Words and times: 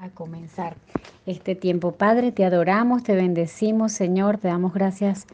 a 0.00 0.08
comenzar 0.08 0.76
este 1.26 1.54
tiempo. 1.54 1.92
Padre, 1.92 2.32
te 2.32 2.46
adoramos, 2.46 3.02
te 3.02 3.14
bendecimos, 3.14 3.92
Señor, 3.92 4.38
te 4.38 4.48
damos 4.48 4.72
gracias 4.72 5.26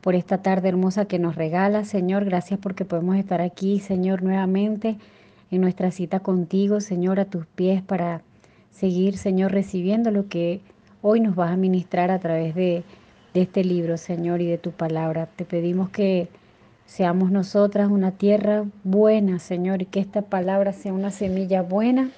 por 0.00 0.16
esta 0.16 0.38
tarde 0.38 0.68
hermosa 0.68 1.04
que 1.04 1.20
nos 1.20 1.36
regala, 1.36 1.84
Señor. 1.84 2.24
Gracias 2.24 2.58
porque 2.58 2.84
podemos 2.84 3.16
estar 3.16 3.40
aquí, 3.40 3.78
Señor, 3.78 4.24
nuevamente 4.24 4.96
en 5.52 5.60
nuestra 5.60 5.92
cita 5.92 6.18
contigo, 6.18 6.80
Señor, 6.80 7.20
a 7.20 7.24
tus 7.24 7.46
pies 7.46 7.82
para 7.82 8.22
seguir, 8.72 9.16
Señor, 9.16 9.52
recibiendo 9.52 10.10
lo 10.10 10.26
que 10.26 10.60
hoy 11.02 11.20
nos 11.20 11.36
vas 11.36 11.52
a 11.52 11.56
ministrar 11.56 12.10
a 12.10 12.18
través 12.18 12.56
de, 12.56 12.82
de 13.32 13.42
este 13.42 13.62
libro, 13.62 13.96
Señor, 13.96 14.40
y 14.40 14.46
de 14.46 14.58
tu 14.58 14.72
palabra. 14.72 15.26
Te 15.26 15.44
pedimos 15.44 15.88
que 15.88 16.28
seamos 16.84 17.30
nosotras 17.30 17.88
una 17.88 18.10
tierra 18.10 18.64
buena, 18.82 19.38
Señor, 19.38 19.82
y 19.82 19.86
que 19.86 20.00
esta 20.00 20.22
palabra 20.22 20.72
sea 20.72 20.92
una 20.92 21.12
semilla 21.12 21.62
buena 21.62 22.10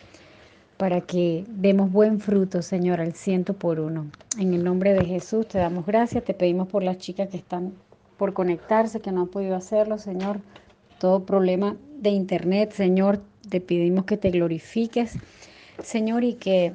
para 0.83 1.01
que 1.01 1.45
demos 1.47 1.93
buen 1.93 2.19
fruto, 2.19 2.61
Señor, 2.61 3.01
al 3.01 3.13
ciento 3.13 3.55
por 3.55 3.79
uno. 3.79 4.11
En 4.37 4.53
el 4.53 4.65
nombre 4.65 4.95
de 4.95 5.05
Jesús 5.05 5.47
te 5.47 5.59
damos 5.59 5.87
gracias, 5.87 6.25
te 6.25 6.35
pedimos 6.35 6.67
por 6.67 6.83
las 6.83 6.99
chicas 6.99 7.29
que 7.29 7.37
están 7.37 7.73
por 8.17 8.33
conectarse, 8.33 8.99
que 8.99 9.13
no 9.13 9.21
han 9.21 9.29
podido 9.29 9.55
hacerlo, 9.55 9.99
Señor. 9.99 10.41
Todo 10.99 11.25
problema 11.25 11.77
de 11.99 12.11
internet, 12.11 12.73
Señor, 12.73 13.21
te 13.49 13.61
pedimos 13.61 14.07
que 14.07 14.17
te 14.17 14.33
glorifiques, 14.33 15.21
Señor, 15.81 16.25
y 16.25 16.35
que, 16.35 16.75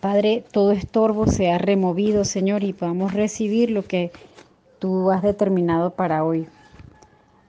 Padre, 0.00 0.44
todo 0.52 0.72
estorbo 0.72 1.28
sea 1.28 1.56
removido, 1.56 2.26
Señor, 2.26 2.62
y 2.62 2.74
podamos 2.74 3.14
recibir 3.14 3.70
lo 3.70 3.84
que 3.84 4.12
tú 4.78 5.10
has 5.10 5.22
determinado 5.22 5.94
para 5.94 6.24
hoy. 6.24 6.46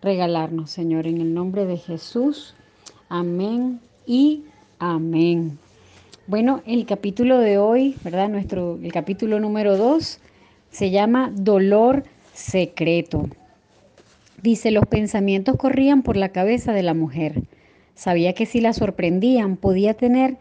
Regalarnos, 0.01 0.71
Señor, 0.71 1.05
en 1.05 1.19
el 1.19 1.33
nombre 1.33 1.65
de 1.65 1.75
Jesús. 1.75 2.55
Amén 3.09 3.81
y 4.05 4.45
Amén. 4.83 5.59
Bueno, 6.25 6.63
el 6.65 6.87
capítulo 6.87 7.37
de 7.37 7.59
hoy, 7.59 7.97
¿verdad? 8.03 8.29
Nuestro, 8.29 8.79
el 8.81 8.91
capítulo 8.91 9.39
número 9.39 9.77
2 9.77 10.19
se 10.71 10.89
llama 10.89 11.31
Dolor 11.35 12.03
Secreto. 12.33 13.29
Dice, 14.41 14.71
los 14.71 14.87
pensamientos 14.87 15.55
corrían 15.57 16.01
por 16.01 16.17
la 16.17 16.29
cabeza 16.29 16.73
de 16.73 16.81
la 16.81 16.95
mujer. 16.95 17.43
Sabía 17.93 18.33
que 18.33 18.47
si 18.47 18.59
la 18.59 18.73
sorprendían 18.73 19.55
podía 19.55 19.93
tener, 19.93 20.37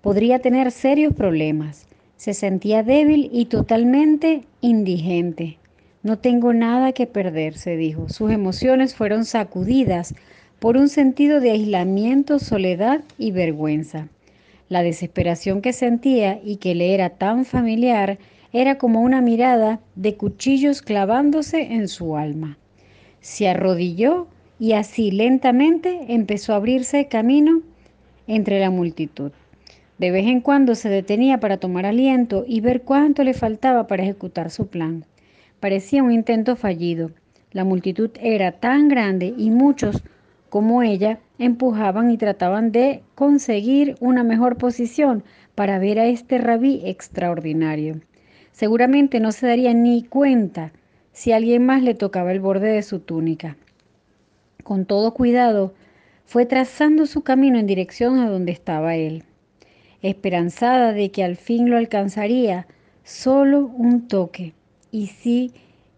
podría 0.00 0.40
tener 0.40 0.72
serios 0.72 1.14
problemas. 1.14 1.86
Se 2.16 2.34
sentía 2.34 2.82
débil 2.82 3.30
y 3.32 3.44
totalmente 3.44 4.42
indigente. 4.60 5.58
No 6.02 6.18
tengo 6.18 6.52
nada 6.52 6.90
que 6.90 7.06
perder, 7.06 7.56
se 7.56 7.76
dijo. 7.76 8.08
Sus 8.08 8.32
emociones 8.32 8.96
fueron 8.96 9.24
sacudidas 9.24 10.16
por 10.64 10.78
un 10.78 10.88
sentido 10.88 11.40
de 11.40 11.50
aislamiento, 11.50 12.38
soledad 12.38 13.02
y 13.18 13.32
vergüenza. 13.32 14.08
La 14.70 14.82
desesperación 14.82 15.60
que 15.60 15.74
sentía 15.74 16.40
y 16.42 16.56
que 16.56 16.74
le 16.74 16.94
era 16.94 17.10
tan 17.10 17.44
familiar 17.44 18.16
era 18.50 18.78
como 18.78 19.02
una 19.02 19.20
mirada 19.20 19.80
de 19.94 20.14
cuchillos 20.14 20.80
clavándose 20.80 21.74
en 21.74 21.86
su 21.86 22.16
alma. 22.16 22.56
Se 23.20 23.46
arrodilló 23.46 24.26
y 24.58 24.72
así 24.72 25.10
lentamente 25.10 26.00
empezó 26.08 26.54
a 26.54 26.56
abrirse 26.56 27.08
camino 27.08 27.60
entre 28.26 28.58
la 28.58 28.70
multitud. 28.70 29.32
De 29.98 30.10
vez 30.12 30.26
en 30.26 30.40
cuando 30.40 30.76
se 30.76 30.88
detenía 30.88 31.40
para 31.40 31.58
tomar 31.58 31.84
aliento 31.84 32.46
y 32.48 32.62
ver 32.62 32.84
cuánto 32.84 33.22
le 33.22 33.34
faltaba 33.34 33.86
para 33.86 34.04
ejecutar 34.04 34.50
su 34.50 34.68
plan. 34.68 35.04
Parecía 35.60 36.02
un 36.02 36.10
intento 36.10 36.56
fallido. 36.56 37.10
La 37.52 37.64
multitud 37.64 38.12
era 38.18 38.52
tan 38.52 38.88
grande 38.88 39.34
y 39.36 39.50
muchos 39.50 40.02
como 40.54 40.84
ella 40.84 41.18
empujaban 41.40 42.12
y 42.12 42.16
trataban 42.16 42.70
de 42.70 43.02
conseguir 43.16 43.96
una 43.98 44.22
mejor 44.22 44.56
posición 44.56 45.24
para 45.56 45.80
ver 45.80 45.98
a 45.98 46.06
este 46.06 46.38
rabí 46.38 46.80
extraordinario. 46.84 48.00
Seguramente 48.52 49.18
no 49.18 49.32
se 49.32 49.48
daría 49.48 49.74
ni 49.74 50.04
cuenta 50.04 50.70
si 51.10 51.32
alguien 51.32 51.66
más 51.66 51.82
le 51.82 51.94
tocaba 51.94 52.30
el 52.30 52.38
borde 52.38 52.68
de 52.68 52.84
su 52.84 53.00
túnica. 53.00 53.56
Con 54.62 54.84
todo 54.86 55.12
cuidado, 55.12 55.74
fue 56.24 56.46
trazando 56.46 57.06
su 57.06 57.22
camino 57.22 57.58
en 57.58 57.66
dirección 57.66 58.20
a 58.20 58.30
donde 58.30 58.52
estaba 58.52 58.94
él. 58.94 59.24
Esperanzada 60.02 60.92
de 60.92 61.10
que 61.10 61.24
al 61.24 61.34
fin 61.34 61.68
lo 61.68 61.76
alcanzaría, 61.76 62.68
solo 63.02 63.66
un 63.76 64.06
toque. 64.06 64.52
Y 64.92 65.08
sí, 65.08 65.52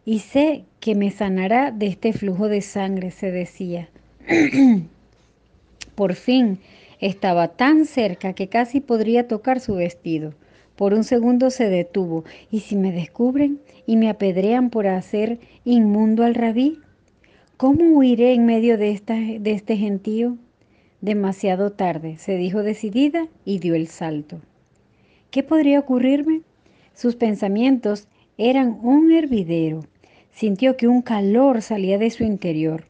y 0.06 0.20
sé 0.20 0.64
que 0.80 0.94
me 0.94 1.10
sanará 1.10 1.72
de 1.72 1.88
este 1.88 2.14
flujo 2.14 2.48
de 2.48 2.62
sangre, 2.62 3.10
se 3.10 3.30
decía. 3.30 3.90
Por 5.94 6.14
fin 6.14 6.58
estaba 7.00 7.48
tan 7.48 7.84
cerca 7.84 8.32
que 8.32 8.48
casi 8.48 8.80
podría 8.80 9.28
tocar 9.28 9.60
su 9.60 9.74
vestido. 9.76 10.34
Por 10.74 10.94
un 10.94 11.04
segundo 11.04 11.50
se 11.50 11.68
detuvo. 11.68 12.24
¿Y 12.50 12.60
si 12.60 12.76
me 12.76 12.92
descubren 12.92 13.60
y 13.86 13.96
me 13.96 14.10
apedrean 14.10 14.70
por 14.70 14.86
hacer 14.88 15.38
inmundo 15.64 16.24
al 16.24 16.34
rabí? 16.34 16.80
¿Cómo 17.56 17.96
huiré 17.96 18.34
en 18.34 18.44
medio 18.44 18.76
de, 18.76 18.90
esta, 18.90 19.14
de 19.14 19.52
este 19.52 19.76
gentío? 19.76 20.36
Demasiado 21.00 21.72
tarde, 21.72 22.18
se 22.18 22.36
dijo 22.36 22.62
decidida 22.62 23.28
y 23.44 23.58
dio 23.58 23.74
el 23.74 23.86
salto. 23.86 24.40
¿Qué 25.30 25.42
podría 25.42 25.78
ocurrirme? 25.78 26.42
Sus 26.94 27.16
pensamientos 27.16 28.08
eran 28.38 28.78
un 28.82 29.12
hervidero. 29.12 29.84
Sintió 30.32 30.76
que 30.76 30.88
un 30.88 31.00
calor 31.00 31.62
salía 31.62 31.96
de 31.96 32.10
su 32.10 32.24
interior. 32.24 32.84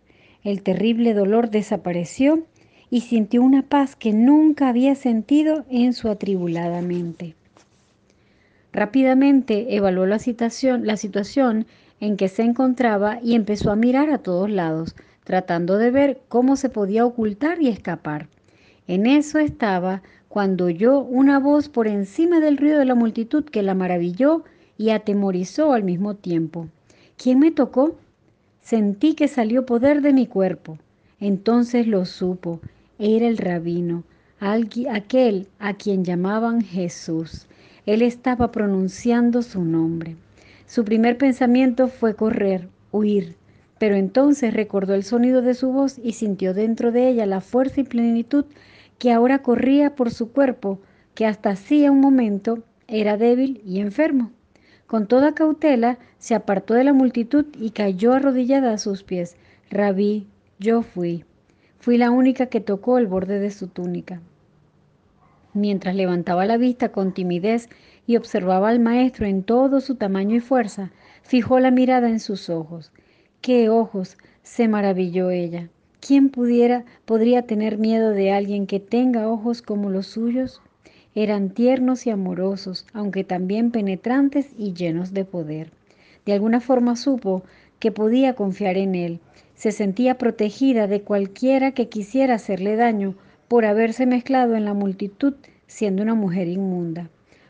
El 0.47 0.63
terrible 0.63 1.13
dolor 1.13 1.51
desapareció 1.51 2.45
y 2.89 3.01
sintió 3.01 3.43
una 3.43 3.63
paz 3.63 3.97
que 3.97 4.13
nunca 4.13 4.69
había 4.69 4.95
sentido 4.95 5.65
en 5.69 5.93
su 5.93 6.09
atribulada 6.09 6.83
mente. 6.83 7.35
Rápidamente 8.73 9.75
evaluó 9.75 10.07
la 10.07 10.21
situación, 10.21 10.87
la 10.87 10.97
situación 10.97 11.67
en 11.99 12.17
que 12.17 12.29
se 12.29 12.45
encontraba 12.45 13.19
y 13.25 13.35
empezó 13.35 13.73
a 13.73 13.75
mirar 13.75 14.09
a 14.11 14.19
todos 14.19 14.49
lados, 14.49 14.95
tratando 15.25 15.79
de 15.79 15.91
ver 15.91 16.21
cómo 16.29 16.55
se 16.55 16.69
podía 16.69 17.05
ocultar 17.05 17.61
y 17.61 17.67
escapar. 17.67 18.29
En 18.87 19.07
eso 19.07 19.41
estaba 19.41 20.03
cuando 20.29 20.67
oyó 20.67 21.01
una 21.01 21.41
voz 21.41 21.69
por 21.69 21.89
encima 21.89 22.39
del 22.39 22.57
ruido 22.57 22.79
de 22.79 22.85
la 22.85 22.95
multitud 22.95 23.45
que 23.47 23.65
la 23.65 23.75
maravilló 23.75 24.45
y 24.79 24.91
atemorizó 24.91 25.73
al 25.73 25.83
mismo 25.83 26.15
tiempo. 26.15 26.69
¿Quién 27.17 27.41
me 27.41 27.51
tocó? 27.51 27.97
Sentí 28.67 29.15
que 29.15 29.29
salió 29.29 29.65
poder 29.65 30.03
de 30.03 30.13
mi 30.13 30.27
cuerpo. 30.27 30.77
Entonces 31.21 31.87
lo 31.87 32.05
supo. 32.05 32.59
Era 32.99 33.29
el 33.29 33.39
rabino, 33.39 34.03
aquel 34.41 35.47
a 35.61 35.75
quien 35.75 36.05
llamaban 36.05 36.63
Jesús. 36.63 37.47
Él 37.87 38.03
estaba 38.03 38.51
pronunciando 38.51 39.43
su 39.43 39.63
nombre. 39.63 40.17
Su 40.67 40.85
primer 40.85 41.17
pensamiento 41.17 41.87
fue 41.87 42.17
correr, 42.17 42.69
huir, 42.91 43.37
pero 43.79 43.95
entonces 43.95 44.53
recordó 44.53 44.95
el 44.95 45.05
sonido 45.05 45.43
de 45.43 45.55
su 45.55 45.71
voz 45.71 46.01
y 46.03 46.15
sintió 46.15 46.53
dentro 46.53 46.91
de 46.91 47.09
ella 47.09 47.25
la 47.25 47.41
fuerza 47.41 47.83
y 47.83 47.85
plenitud 47.85 48.47
que 48.99 49.13
ahora 49.13 49.43
corría 49.43 49.95
por 49.95 50.11
su 50.11 50.33
cuerpo, 50.33 50.81
que 51.15 51.25
hasta 51.25 51.51
hacía 51.51 51.93
un 51.93 52.01
momento 52.01 52.65
era 52.89 53.17
débil 53.17 53.63
y 53.65 53.79
enfermo. 53.79 54.33
Con 54.87 55.09
toda 55.09 55.35
cautela 55.35 55.99
se 56.19 56.35
apartó 56.35 56.75
de 56.75 56.85
la 56.85 56.93
multitud 56.93 57.47
y 57.59 57.71
cayó 57.71 58.13
arrodillada 58.13 58.73
a 58.73 58.79
sus 58.79 59.03
pies. 59.03 59.37
Rabí, 59.71 60.27
yo 60.59 60.83
fui. 60.83 61.25
Fui 61.81 61.99
la 61.99 62.11
única 62.11 62.47
que 62.47 62.61
tocó 62.61 62.99
el 62.99 63.07
borde 63.07 63.41
de 63.41 63.51
su 63.51 63.67
túnica. 63.67 64.21
Mientras 65.55 65.97
levantaba 65.97 66.47
la 66.47 66.57
vista 66.57 66.91
con 66.91 67.13
timidez 67.13 67.69
y 68.07 68.17
observaba 68.17 68.69
al 68.69 68.79
maestro 68.79 69.27
en 69.27 69.43
todo 69.43 69.81
su 69.81 69.97
tamaño 69.97 70.37
y 70.37 70.41
fuerza, 70.41 70.93
fijó 71.23 71.59
la 71.59 71.71
mirada 71.71 72.09
en 72.09 72.21
sus 72.21 72.51
ojos. 72.51 72.93
¡Qué 73.41 73.69
ojos! 73.69 74.17
se 74.43 74.69
maravilló 74.69 75.31
ella. 75.31 75.69
¿Quién 75.99 76.29
pudiera, 76.29 76.85
podría 77.05 77.43
tener 77.43 77.79
miedo 77.79 78.11
de 78.11 78.31
alguien 78.31 78.69
que 78.69 78.79
tenga 78.79 79.29
ojos 79.29 79.63
como 79.63 79.91
los 79.91 80.07
suyos? 80.07 80.61
Eran 81.17 81.49
tiernos 81.49 82.07
y 82.07 82.11
amorosos, 82.11 82.85
aunque 82.93 83.25
también 83.25 83.71
penetrantes 83.71 84.51
y 84.59 84.75
llenos 84.75 85.15
de 85.15 85.25
poder. 85.25 85.71
De 86.27 86.35
alguna 86.35 86.61
forma 86.61 86.95
supo 86.95 87.43
que 87.79 87.91
podía 87.91 88.35
confiar 88.35 88.77
en 88.77 88.95
él. 88.95 89.21
Se 89.55 89.73
sentía 89.73 90.19
protegida 90.19 90.87
de 90.87 91.01
cualquiera 91.01 91.73
que 91.73 91.89
quisiera 91.89 92.35
hacerle 92.35 92.77
daño 92.77 93.15
por 93.49 93.65
haberse 93.65 94.05
mezclado 94.05 94.57
en 94.57 94.67
la 94.67 94.75
multitud 94.75 95.33
siendo 95.67 96.03
una 96.03 96.15
mujer 96.15 96.49
inmunda. 96.49 97.09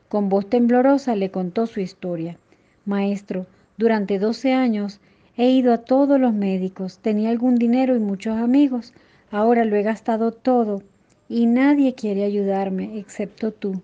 Con 0.08 0.28
voz 0.28 0.48
temblorosa 0.48 1.16
le 1.16 1.32
contó 1.32 1.66
su 1.66 1.80
historia. 1.80 2.38
Maestro, 2.84 3.46
durante 3.78 4.20
doce 4.20 4.52
años 4.52 5.00
he 5.36 5.50
ido 5.50 5.72
a 5.72 5.78
todos 5.78 6.20
los 6.20 6.32
médicos, 6.32 7.00
tenía 7.00 7.30
algún 7.30 7.56
dinero 7.56 7.96
y 7.96 7.98
muchos 7.98 8.36
amigos. 8.36 8.94
Ahora 9.32 9.64
lo 9.64 9.74
he 9.74 9.82
gastado 9.82 10.30
todo 10.30 10.84
y 11.28 11.46
nadie 11.46 11.94
quiere 11.94 12.24
ayudarme 12.24 12.98
excepto 12.98 13.52
tú. 13.52 13.82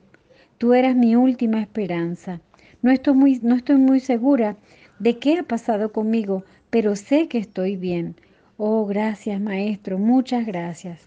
Tú 0.59 0.75
eras 0.75 0.95
mi 0.95 1.17
última 1.17 1.61
esperanza. 1.61 2.41
No 2.83 2.91
estoy 2.91 3.15
muy, 3.15 3.41
no 3.43 3.57
estoy 3.57 3.77
muy 3.77 4.01
segura 4.01 4.57
de 4.99 5.19
qué 5.19 5.39
ha 5.39 5.43
pasado 5.43 5.93
conmigo, 5.93 6.45
pero 6.71 6.97
sé 6.97 7.29
que 7.29 7.39
estoy 7.39 7.77
bien. 7.77 8.17
Oh, 8.57 8.87
gracias, 8.87 9.41
maestro, 9.41 9.99
muchas 9.99 10.47
gracias. 10.47 11.01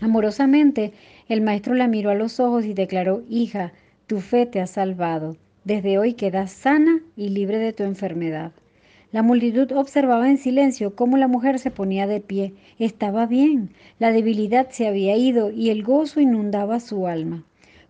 Amorosamente 0.00 0.92
El 1.28 1.40
maestro 1.40 1.74
la 1.74 1.88
miró 1.88 2.10
a 2.10 2.14
los 2.14 2.38
ojos 2.40 2.64
y 2.64 2.74
declaró, 2.74 3.22
hija, 3.28 3.72
tu 4.06 4.20
fe 4.20 4.46
te 4.46 4.60
ha 4.60 4.66
salvado. 4.66 5.36
Desde 5.64 5.98
hoy 5.98 6.14
quedas 6.14 6.52
sana 6.52 7.00
y 7.16 7.30
libre 7.30 7.58
de 7.58 7.72
tu 7.72 7.84
enfermedad. 7.84 8.52
La 9.14 9.22
multitud 9.22 9.70
observaba 9.70 10.28
en 10.28 10.38
silencio 10.38 10.96
cómo 10.96 11.16
la 11.16 11.28
mujer 11.28 11.60
se 11.60 11.70
ponía 11.70 12.08
de 12.08 12.18
pie. 12.18 12.52
Estaba 12.80 13.26
bien, 13.26 13.70
la 14.00 14.10
debilidad 14.10 14.70
se 14.70 14.88
había 14.88 15.16
ido 15.16 15.52
y 15.52 15.70
el 15.70 15.84
gozo 15.84 16.18
inundaba 16.18 16.80
su 16.80 17.06
alma. 17.06 17.44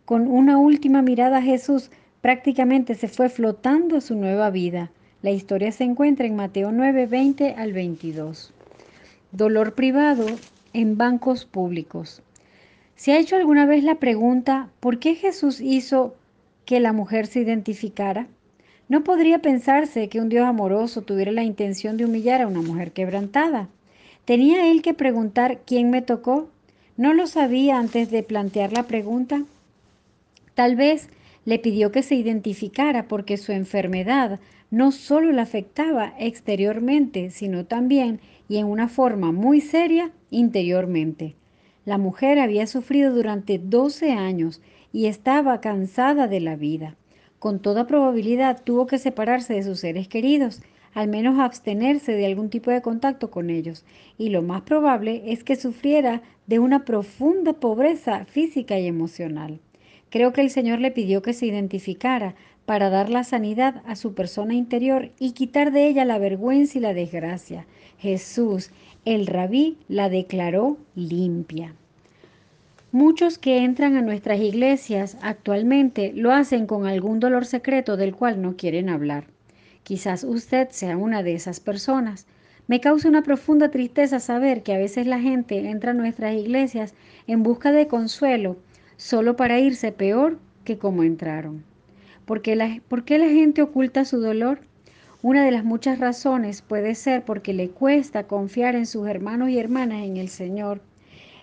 Con 0.05 0.27
una 0.27 0.59
última 0.59 1.01
mirada 1.01 1.39
a 1.39 1.43
Jesús, 1.43 1.91
prácticamente 2.21 2.95
se 2.95 3.09
fue 3.09 3.31
flotando 3.31 4.03
su 4.03 4.17
nueva 4.17 4.51
vida. 4.51 4.91
La 5.23 5.31
historia 5.31 5.73
se 5.73 5.85
encuentra 5.85 6.27
en 6.27 6.37
Mateo 6.37 6.73
9, 6.73 7.07
20 7.07 7.55
al 7.55 7.73
22. 7.73 8.53
Dolor 9.33 9.75
privado 9.75 10.27
en 10.75 10.99
bancos 10.99 11.47
públicos. 11.47 12.21
¿Se 12.97 13.13
ha 13.13 13.19
hecho 13.19 13.37
alguna 13.37 13.65
vez 13.65 13.83
la 13.83 13.95
pregunta 13.95 14.69
por 14.79 14.99
qué 14.99 15.15
Jesús 15.15 15.63
hizo 15.63 16.17
que 16.67 16.81
la 16.81 16.93
mujer 16.93 17.27
se 17.27 17.41
identificara? 17.41 18.27
No 18.95 19.03
podría 19.03 19.41
pensarse 19.41 20.09
que 20.09 20.21
un 20.21 20.29
Dios 20.29 20.47
amoroso 20.47 21.03
tuviera 21.03 21.33
la 21.33 21.43
intención 21.43 21.97
de 21.97 22.05
humillar 22.05 22.41
a 22.41 22.47
una 22.47 22.63
mujer 22.63 22.93
quebrantada. 22.93 23.69
¿Tenía 24.25 24.71
él 24.71 24.83
que 24.83 24.95
preguntar 24.95 25.63
quién 25.67 25.91
me 25.91 26.01
tocó? 26.01 26.49
¿No 26.97 27.13
lo 27.13 27.27
sabía 27.27 27.81
antes 27.81 28.13
de 28.13 28.23
plantear 28.23 28.73
la 28.73 28.85
pregunta? 28.85 29.43
Tal 30.55 30.77
vez 30.77 31.09
le 31.45 31.59
pidió 31.59 31.91
que 31.91 32.05
se 32.05 32.15
identificara 32.15 33.09
porque 33.09 33.37
su 33.37 33.51
enfermedad 33.51 34.39
no 34.71 34.93
solo 34.93 35.33
la 35.33 35.43
afectaba 35.43 36.15
exteriormente, 36.21 37.31
sino 37.31 37.65
también 37.65 38.21
y 38.49 38.59
en 38.59 38.67
una 38.67 38.87
forma 38.87 39.33
muy 39.33 39.61
seria 39.61 40.13
interiormente. 40.31 41.35
La 41.85 41.99
mujer 41.99 42.39
había 42.39 42.69
sufrido 42.69 43.13
durante 43.13 43.59
12 43.59 44.13
años 44.13 44.63
y 44.93 45.07
estaba 45.07 45.61
cansada 45.61 46.29
de 46.29 46.39
la 46.39 46.55
vida. 46.55 46.95
Con 47.45 47.61
toda 47.61 47.87
probabilidad 47.87 48.63
tuvo 48.65 48.87
que 48.87 48.97
separarse 48.97 49.53
de 49.53 49.63
sus 49.63 49.81
seres 49.81 50.09
queridos, 50.09 50.63
al 50.95 51.09
menos 51.09 51.39
abstenerse 51.39 52.13
de 52.13 52.25
algún 52.25 52.49
tipo 52.49 52.71
de 52.71 52.81
contacto 52.81 53.31
con 53.31 53.51
ellos, 53.51 53.85
y 54.17 54.31
lo 54.31 54.41
más 54.41 54.63
probable 54.63 55.23
es 55.27 55.45
que 55.45 55.55
sufriera 55.55 56.23
de 56.47 56.59
una 56.59 56.87
profunda 56.87 57.53
pobreza 57.53 58.25
física 58.25 58.79
y 58.79 58.87
emocional. 58.87 59.61
Creo 60.09 60.33
que 60.33 60.41
el 60.41 60.49
Señor 60.49 60.81
le 60.81 60.91
pidió 60.91 61.21
que 61.21 61.35
se 61.35 61.45
identificara 61.45 62.35
para 62.65 62.89
dar 62.89 63.11
la 63.11 63.25
sanidad 63.25 63.83
a 63.85 63.95
su 63.95 64.15
persona 64.15 64.55
interior 64.55 65.11
y 65.19 65.33
quitar 65.33 65.71
de 65.71 65.87
ella 65.87 66.07
la 66.07 66.17
vergüenza 66.17 66.79
y 66.79 66.81
la 66.81 66.95
desgracia. 66.95 67.67
Jesús, 67.99 68.71
el 69.05 69.27
rabí, 69.27 69.77
la 69.89 70.09
declaró 70.09 70.79
limpia. 70.95 71.75
Muchos 72.95 73.39
que 73.39 73.65
entran 73.65 73.97
a 73.97 74.03
nuestras 74.03 74.39
iglesias 74.39 75.19
actualmente 75.21 76.13
lo 76.15 76.31
hacen 76.31 76.69
con 76.69 76.87
algún 76.87 77.19
dolor 77.19 77.45
secreto 77.45 77.97
del 77.97 78.15
cual 78.15 78.41
no 78.41 78.57
quieren 78.57 78.89
hablar. 78.89 79.25
Quizás 79.83 80.23
usted 80.23 80.69
sea 80.71 80.97
una 80.97 81.25
de 81.25 81.35
esas 81.35 81.59
personas. 81.59 82.29
Me 82.69 82.79
causa 82.79 83.09
una 83.09 83.25
profunda 83.25 83.73
tristeza 83.73 84.21
saber 84.21 84.63
que 84.63 84.75
a 84.75 84.79
veces 84.79 85.09
la 85.09 85.19
gente 85.19 85.71
entra 85.71 85.91
a 85.91 85.95
nuestras 85.95 86.37
iglesias 86.37 86.95
en 87.27 87.43
busca 87.43 87.73
de 87.73 87.89
consuelo 87.89 88.59
solo 88.97 89.35
para 89.35 89.59
irse 89.59 89.91
peor 89.91 90.39
que 90.63 90.79
como 90.79 91.03
entraron. 91.03 91.65
¿Por 92.25 92.43
qué, 92.43 92.55
la, 92.55 92.81
¿Por 92.87 93.05
qué 93.05 93.19
la 93.19 93.29
gente 93.29 93.61
oculta 93.61 94.05
su 94.05 94.21
dolor? 94.21 94.61
Una 95.21 95.45
de 95.45 95.51
las 95.51 95.65
muchas 95.65 95.99
razones 95.99 96.63
puede 96.63 96.95
ser 96.95 97.25
porque 97.25 97.55
le 97.55 97.71
cuesta 97.71 98.29
confiar 98.29 98.77
en 98.77 98.87
sus 98.87 99.09
hermanos 99.09 99.49
y 99.49 99.59
hermanas 99.59 100.05
en 100.05 100.17
el 100.17 100.29
Señor 100.29 100.81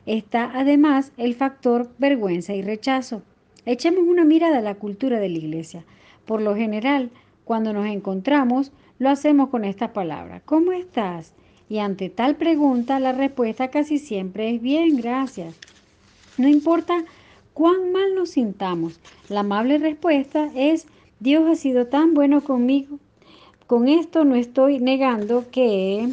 está 0.05 0.51
además 0.53 1.11
el 1.17 1.35
factor 1.35 1.89
vergüenza 1.97 2.53
y 2.53 2.61
rechazo. 2.61 3.21
Echemos 3.65 4.03
una 4.07 4.25
mirada 4.25 4.59
a 4.59 4.61
la 4.61 4.75
cultura 4.75 5.19
de 5.19 5.29
la 5.29 5.37
iglesia. 5.37 5.83
Por 6.25 6.41
lo 6.41 6.55
general, 6.55 7.11
cuando 7.43 7.73
nos 7.73 7.85
encontramos, 7.85 8.71
lo 8.99 9.09
hacemos 9.09 9.49
con 9.49 9.65
esta 9.65 9.93
palabra. 9.93 10.41
¿Cómo 10.45 10.71
estás? 10.71 11.33
Y 11.69 11.79
ante 11.79 12.09
tal 12.09 12.35
pregunta, 12.35 12.99
la 12.99 13.13
respuesta 13.13 13.69
casi 13.69 13.97
siempre 13.97 14.53
es 14.53 14.61
bien, 14.61 14.97
gracias. 14.97 15.55
No 16.37 16.47
importa 16.47 17.03
cuán 17.53 17.91
mal 17.91 18.15
nos 18.15 18.31
sintamos, 18.31 18.99
la 19.29 19.41
amable 19.41 19.77
respuesta 19.77 20.49
es, 20.55 20.87
Dios 21.19 21.49
ha 21.49 21.55
sido 21.55 21.87
tan 21.87 22.13
bueno 22.13 22.43
conmigo. 22.43 22.99
Con 23.67 23.87
esto 23.87 24.25
no 24.25 24.35
estoy 24.35 24.79
negando 24.79 25.49
que 25.49 26.09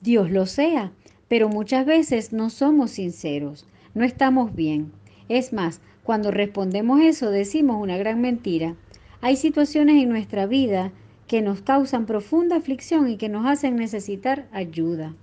Dios 0.00 0.30
lo 0.30 0.46
sea, 0.46 0.92
pero 1.30 1.48
muchas 1.48 1.86
veces 1.86 2.32
no 2.32 2.50
somos 2.50 2.90
sinceros, 2.90 3.64
no 3.94 4.02
estamos 4.02 4.52
bien. 4.52 4.90
Es 5.28 5.52
más, 5.52 5.80
cuando 6.02 6.32
respondemos 6.32 7.00
eso 7.02 7.30
decimos 7.30 7.80
una 7.80 7.96
gran 7.96 8.20
mentira. 8.20 8.74
Hay 9.20 9.36
situaciones 9.36 10.02
en 10.02 10.08
nuestra 10.08 10.46
vida 10.46 10.90
que 11.28 11.40
nos 11.40 11.62
causan 11.62 12.04
profunda 12.04 12.56
aflicción 12.56 13.08
y 13.08 13.16
que 13.16 13.28
nos 13.28 13.46
hacen 13.46 13.76
necesitar 13.76 14.48
ayuda. 14.50 15.14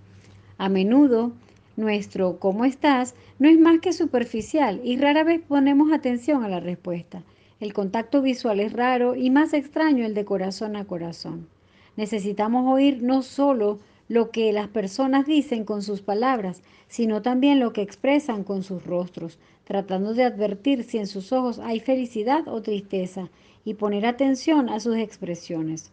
A 0.57 0.69
menudo, 0.69 1.33
nuestro 1.75 2.39
¿cómo 2.39 2.63
estás? 2.63 3.13
no 3.37 3.49
es 3.49 3.59
más 3.59 3.81
que 3.81 3.91
superficial 3.91 4.79
y 4.85 4.95
rara 4.95 5.25
vez 5.25 5.41
ponemos 5.45 5.91
atención 5.91 6.45
a 6.45 6.47
la 6.47 6.61
respuesta. 6.61 7.23
El 7.59 7.73
contacto 7.73 8.21
visual 8.21 8.61
es 8.61 8.71
raro 8.71 9.17
y 9.17 9.29
más 9.29 9.53
extraño 9.53 10.05
el 10.05 10.13
de 10.13 10.23
corazón 10.23 10.77
a 10.77 10.85
corazón. 10.85 11.49
Necesitamos 11.97 12.65
oír 12.73 13.03
no 13.03 13.23
solo 13.23 13.79
lo 14.09 14.31
que 14.31 14.53
las 14.53 14.67
personas 14.69 15.25
dicen 15.25 15.65
con 15.65 15.81
sus 15.81 16.01
palabras, 16.01 16.61
sino 16.87 17.21
también 17.21 17.59
lo 17.59 17.73
que 17.73 17.81
expresan 17.81 18.43
con 18.43 18.63
sus 18.63 18.85
rostros, 18.85 19.37
tratando 19.65 20.13
de 20.13 20.23
advertir 20.23 20.83
si 20.83 20.97
en 20.97 21.07
sus 21.07 21.33
ojos 21.33 21.59
hay 21.59 21.79
felicidad 21.79 22.47
o 22.47 22.61
tristeza 22.61 23.29
y 23.65 23.73
poner 23.73 24.05
atención 24.05 24.69
a 24.69 24.79
sus 24.79 24.95
expresiones. 24.95 25.91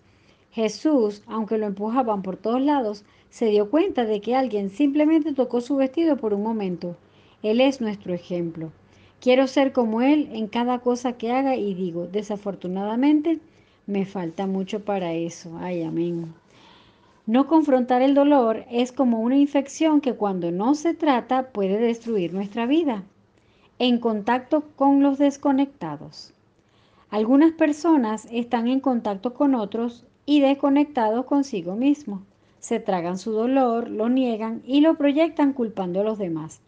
Jesús, 0.53 1.23
aunque 1.27 1.59
lo 1.59 1.67
empujaban 1.67 2.23
por 2.23 2.37
todos 2.37 2.61
lados, 2.61 3.05
se 3.31 3.47
dio 3.47 3.69
cuenta 3.69 4.05
de 4.05 4.21
que 4.21 4.37
alguien 4.37 4.71
simplemente 4.71 5.33
tocó 5.33 5.61
su 5.61 5.75
vestido 5.75 6.17
por 6.17 6.33
un 6.33 6.45
momento. 6.45 6.97
Él 7.43 7.61
es 7.61 7.81
nuestro 7.81 8.15
ejemplo. 8.15 8.71
Quiero 9.21 9.49
ser 9.49 9.73
como 9.73 10.03
Él 10.03 10.29
en 10.33 10.47
cada 10.47 10.79
cosa 10.79 11.15
que 11.15 11.33
haga 11.33 11.57
y 11.57 11.75
digo, 11.75 12.07
desafortunadamente, 12.07 13.41
me 13.87 14.07
falta 14.07 14.47
mucho 14.47 14.85
para 14.85 15.15
eso. 15.15 15.51
Ay, 15.59 15.83
amén. 15.83 16.33
No 17.27 17.47
confrontar 17.47 18.03
el 18.03 18.13
dolor 18.13 18.67
es 18.71 18.93
como 18.93 19.21
una 19.21 19.39
infección 19.39 20.03
que 20.03 20.13
cuando 20.13 20.51
no 20.51 20.75
se 20.75 20.93
trata 20.93 21.53
puede 21.53 21.79
destruir 21.79 22.35
nuestra 22.35 22.67
vida. 22.67 23.05
En 23.79 23.99
contacto 23.99 24.65
con 24.77 25.03
los 25.03 25.17
desconectados. 25.17 26.35
Algunas 27.09 27.53
personas 27.53 28.29
están 28.31 28.69
en 28.69 28.81
contacto 28.81 29.33
con 29.33 29.55
otros 29.55 30.05
y 30.27 30.41
desconectados 30.41 31.25
consigo 31.25 31.77
mismo. 31.77 32.21
Se 32.59 32.79
tragan 32.79 33.17
su 33.17 33.33
dolor, 33.33 33.89
lo 33.89 34.11
niegan 34.11 34.61
y 34.67 34.83
lo 34.83 34.97
proyectan 34.97 35.55
culpando 35.55 36.03
a 36.03 36.05
los 36.05 36.19
demás. 36.19 36.61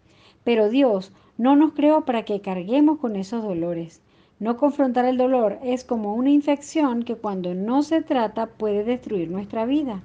Pero 0.42 0.70
Dios 0.70 1.12
no 1.36 1.54
nos 1.54 1.72
creó 1.74 2.06
para 2.06 2.24
que 2.24 2.40
carguemos 2.40 2.98
con 2.98 3.16
esos 3.16 3.42
dolores. 3.42 4.00
No 4.38 4.56
confrontar 4.56 5.04
el 5.04 5.18
dolor 5.18 5.58
es 5.62 5.84
como 5.84 6.14
una 6.14 6.30
infección 6.30 7.02
que 7.02 7.16
cuando 7.16 7.54
no 7.54 7.82
se 7.82 8.00
trata 8.00 8.46
puede 8.46 8.84
destruir 8.84 9.30
nuestra 9.30 9.66
vida. 9.66 10.02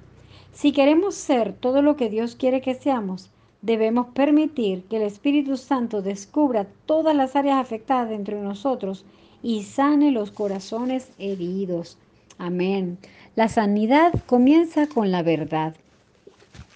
Si 0.52 0.72
queremos 0.72 1.14
ser 1.14 1.54
todo 1.54 1.80
lo 1.82 1.96
que 1.96 2.10
Dios 2.10 2.36
quiere 2.36 2.60
que 2.60 2.74
seamos, 2.74 3.30
debemos 3.62 4.08
permitir 4.08 4.84
que 4.84 4.96
el 4.96 5.02
Espíritu 5.02 5.56
Santo 5.56 6.02
descubra 6.02 6.66
todas 6.84 7.16
las 7.16 7.36
áreas 7.36 7.58
afectadas 7.58 8.10
dentro 8.10 8.36
de 8.36 8.42
nosotros 8.42 9.04
y 9.42 9.62
sane 9.62 10.10
los 10.10 10.30
corazones 10.30 11.10
heridos. 11.18 11.98
Amén. 12.38 12.98
La 13.34 13.48
sanidad 13.48 14.12
comienza 14.26 14.86
con 14.86 15.10
la 15.10 15.22
verdad. 15.22 15.74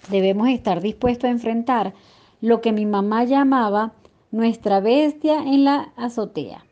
Debemos 0.09 0.49
estar 0.49 0.81
dispuestos 0.81 1.25
a 1.25 1.31
enfrentar 1.31 1.93
lo 2.41 2.61
que 2.61 2.71
mi 2.71 2.85
mamá 2.85 3.25
llamaba 3.25 3.93
nuestra 4.31 4.79
bestia 4.79 5.39
en 5.39 5.65
la 5.65 5.91
azotea. 5.97 6.65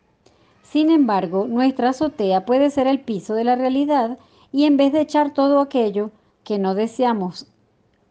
Sin 0.63 0.89
embargo, 0.89 1.45
nuestra 1.47 1.89
azotea 1.89 2.45
puede 2.45 2.69
ser 2.69 2.87
el 2.87 2.99
piso 2.99 3.35
de 3.35 3.43
la 3.43 3.55
realidad 3.55 4.17
y 4.51 4.65
en 4.65 4.77
vez 4.77 4.91
de 4.91 5.01
echar 5.01 5.33
todo 5.33 5.59
aquello 5.59 6.11
que 6.45 6.57
no 6.59 6.75
deseamos 6.75 7.47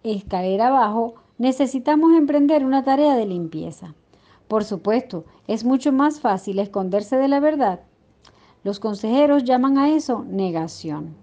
escaler 0.02 0.60
abajo, 0.60 1.14
necesitamos 1.38 2.12
emprender 2.12 2.66
una 2.66 2.84
tarea 2.84 3.16
de 3.16 3.24
limpieza. 3.24 3.94
Por 4.48 4.64
supuesto, 4.64 5.24
es 5.46 5.64
mucho 5.64 5.92
más 5.92 6.20
fácil 6.20 6.58
esconderse 6.58 7.16
de 7.16 7.28
la 7.28 7.40
verdad. 7.40 7.80
Los 8.62 8.80
consejeros 8.80 9.44
llaman 9.44 9.78
a 9.78 9.88
eso 9.88 10.24
negación. 10.28 11.14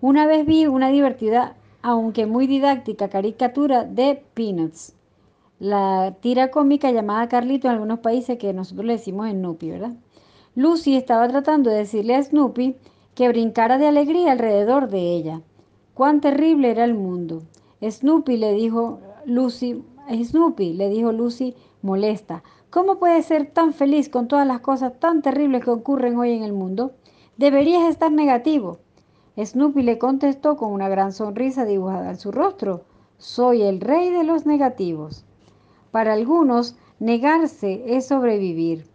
Una 0.00 0.26
vez 0.26 0.46
vi 0.46 0.66
una 0.66 0.88
divertida, 0.88 1.56
aunque 1.82 2.24
muy 2.24 2.46
didáctica, 2.46 3.08
caricatura 3.08 3.84
de 3.84 4.24
Peanuts, 4.34 4.94
la 5.58 6.16
tira 6.20 6.50
cómica 6.50 6.90
llamada 6.90 7.28
Carlito 7.28 7.68
en 7.68 7.74
algunos 7.74 8.00
países 8.00 8.38
que 8.38 8.52
nosotros 8.52 8.86
le 8.86 8.94
decimos 8.94 9.30
Snoopy, 9.30 9.70
¿verdad? 9.70 9.92
Lucy 10.54 10.96
estaba 10.96 11.28
tratando 11.28 11.70
de 11.70 11.78
decirle 11.78 12.14
a 12.14 12.22
Snoopy 12.22 12.76
que 13.14 13.28
brincara 13.28 13.78
de 13.78 13.88
alegría 13.88 14.32
alrededor 14.32 14.88
de 14.88 15.14
ella. 15.16 15.40
Cuán 15.94 16.20
terrible 16.20 16.72
era 16.72 16.84
el 16.84 16.94
mundo. 16.94 17.44
Snoopy 17.80 18.36
le 18.36 18.52
dijo 18.52 18.98
Lucy, 19.26 19.84
Snoopy 20.10 20.72
le 20.72 20.90
dijo 20.90 21.12
Lucy 21.12 21.54
molesta. 21.82 22.42
¿Cómo 22.68 22.98
puedes 22.98 23.26
ser 23.26 23.52
tan 23.52 23.72
feliz 23.72 24.08
con 24.08 24.26
todas 24.26 24.44
las 24.44 24.58
cosas 24.58 24.98
tan 24.98 25.22
terribles 25.22 25.62
que 25.62 25.70
ocurren 25.70 26.18
hoy 26.18 26.32
en 26.32 26.42
el 26.42 26.52
mundo? 26.52 26.94
Deberías 27.36 27.88
estar 27.88 28.10
negativo. 28.10 28.78
Snoopy 29.38 29.82
le 29.82 29.98
contestó 29.98 30.56
con 30.56 30.72
una 30.72 30.88
gran 30.88 31.12
sonrisa 31.12 31.64
dibujada 31.64 32.10
en 32.10 32.18
su 32.18 32.32
rostro. 32.32 32.82
Soy 33.18 33.62
el 33.62 33.80
rey 33.80 34.10
de 34.10 34.24
los 34.24 34.46
negativos. 34.46 35.24
Para 35.92 36.14
algunos, 36.14 36.74
negarse 36.98 37.96
es 37.96 38.08
sobrevivir, 38.08 38.88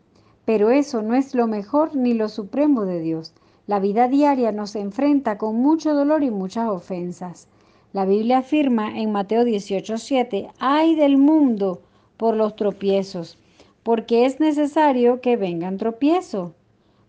pero 0.43 0.69
eso 0.69 1.01
no 1.01 1.15
es 1.15 1.33
lo 1.33 1.47
mejor 1.47 1.95
ni 1.95 2.13
lo 2.13 2.27
supremo 2.27 2.83
de 2.83 2.99
Dios. 2.99 3.33
La 3.69 3.77
vida 3.77 4.07
diaria 4.07 4.51
nos 4.51 4.75
enfrenta 4.75 5.37
con 5.37 5.57
mucho 5.57 5.93
dolor 5.93 6.23
y 6.23 6.31
muchas 6.31 6.67
ofensas. 6.69 7.47
La 7.93 8.05
Biblia 8.05 8.39
afirma 8.39 8.97
en 8.99 9.11
Mateo 9.11 9.43
18:7, 9.43 10.49
ay 10.57 10.95
del 10.95 11.17
mundo 11.17 11.81
por 12.17 12.35
los 12.35 12.55
tropiezos 12.55 13.37
porque 13.83 14.25
es 14.25 14.39
necesario 14.39 15.21
que 15.21 15.37
vengan 15.37 15.77
tropiezos. 15.77 16.53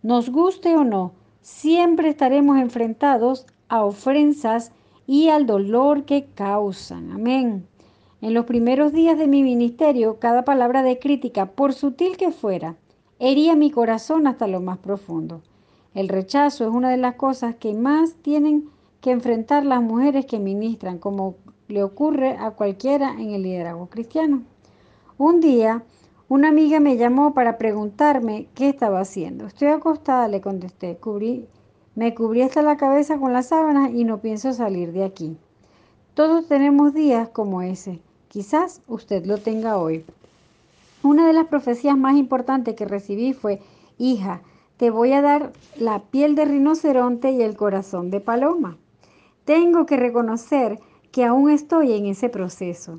Nos 0.02 0.28
guste 0.28 0.76
o 0.76 0.84
no, 0.84 1.12
siempre 1.40 2.10
estaremos 2.10 2.58
enfrentados 2.58 3.46
a 3.70 3.82
ofensas 3.82 4.70
y 5.06 5.28
al 5.28 5.46
dolor 5.46 6.04
que 6.04 6.26
causan. 6.34 7.10
Amén. 7.10 7.66
En 8.20 8.34
los 8.34 8.44
primeros 8.44 8.92
días 8.92 9.16
de 9.16 9.28
mi 9.28 9.42
ministerio, 9.42 10.18
cada 10.18 10.44
palabra 10.44 10.82
de 10.82 10.98
crítica, 10.98 11.46
por 11.46 11.72
sutil 11.72 12.18
que 12.18 12.32
fuera, 12.32 12.76
hería 13.18 13.56
mi 13.56 13.70
corazón 13.70 14.26
hasta 14.26 14.46
lo 14.46 14.60
más 14.60 14.76
profundo. 14.76 15.40
El 15.94 16.08
rechazo 16.08 16.64
es 16.64 16.70
una 16.70 16.90
de 16.90 16.96
las 16.96 17.16
cosas 17.16 17.56
que 17.56 17.74
más 17.74 18.14
tienen 18.22 18.68
que 19.00 19.10
enfrentar 19.10 19.64
las 19.64 19.82
mujeres 19.82 20.26
que 20.26 20.38
ministran, 20.38 20.98
como 20.98 21.34
le 21.68 21.82
ocurre 21.82 22.36
a 22.36 22.52
cualquiera 22.52 23.12
en 23.12 23.30
el 23.30 23.42
liderazgo 23.42 23.86
cristiano. 23.86 24.42
Un 25.18 25.40
día, 25.40 25.82
una 26.28 26.48
amiga 26.48 26.78
me 26.78 26.96
llamó 26.96 27.34
para 27.34 27.58
preguntarme 27.58 28.46
qué 28.54 28.68
estaba 28.68 29.00
haciendo. 29.00 29.46
Estoy 29.46 29.68
acostada, 29.68 30.28
le 30.28 30.40
contesté. 30.40 30.98
Me 31.96 32.14
cubrí 32.14 32.42
hasta 32.42 32.62
la 32.62 32.76
cabeza 32.76 33.18
con 33.18 33.32
las 33.32 33.48
sábanas 33.48 33.90
y 33.92 34.04
no 34.04 34.18
pienso 34.20 34.52
salir 34.52 34.92
de 34.92 35.04
aquí. 35.04 35.36
Todos 36.14 36.46
tenemos 36.46 36.94
días 36.94 37.28
como 37.30 37.62
ese. 37.62 38.00
Quizás 38.28 38.80
usted 38.86 39.26
lo 39.26 39.38
tenga 39.38 39.76
hoy. 39.76 40.04
Una 41.02 41.26
de 41.26 41.32
las 41.32 41.46
profecías 41.46 41.96
más 41.96 42.16
importantes 42.16 42.76
que 42.76 42.84
recibí 42.84 43.32
fue, 43.32 43.60
hija, 43.98 44.42
te 44.80 44.88
voy 44.88 45.12
a 45.12 45.20
dar 45.20 45.52
la 45.76 45.98
piel 46.04 46.34
de 46.34 46.46
rinoceronte 46.46 47.32
y 47.32 47.42
el 47.42 47.54
corazón 47.54 48.10
de 48.10 48.18
paloma. 48.18 48.78
Tengo 49.44 49.84
que 49.84 49.98
reconocer 49.98 50.78
que 51.12 51.22
aún 51.22 51.50
estoy 51.50 51.92
en 51.92 52.06
ese 52.06 52.30
proceso. 52.30 52.98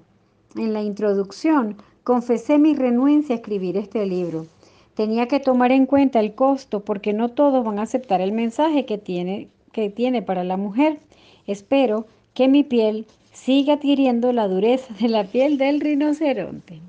En 0.56 0.74
la 0.74 0.84
introducción 0.84 1.78
confesé 2.04 2.60
mi 2.60 2.76
renuencia 2.76 3.34
a 3.34 3.40
escribir 3.40 3.78
este 3.78 4.06
libro. 4.06 4.46
Tenía 4.94 5.28
que 5.28 5.40
tomar 5.40 5.72
en 5.72 5.88
cuenta 5.88 6.20
el 6.20 6.36
costo 6.36 6.82
porque 6.82 7.14
no 7.14 7.30
todos 7.30 7.66
van 7.66 7.80
a 7.80 7.84
aceptar 7.84 8.22
el 8.22 8.32
mensaje 8.32 8.86
que 8.86 9.00
tiene, 9.00 9.48
que 9.72 9.90
tiene 9.90 10.22
para 10.22 10.44
la 10.44 10.58
mujer. 10.58 11.00
Espero 11.48 12.06
que 12.36 12.48
mi 12.48 12.64
piel 12.64 13.08
siga 13.34 13.74
adquiriendo 13.74 14.34
la 14.34 14.48
dureza 14.48 14.94
de 15.00 15.10
la 15.10 15.24
piel 15.24 15.58
del 15.58 15.82
rinoceronte. 15.82 16.80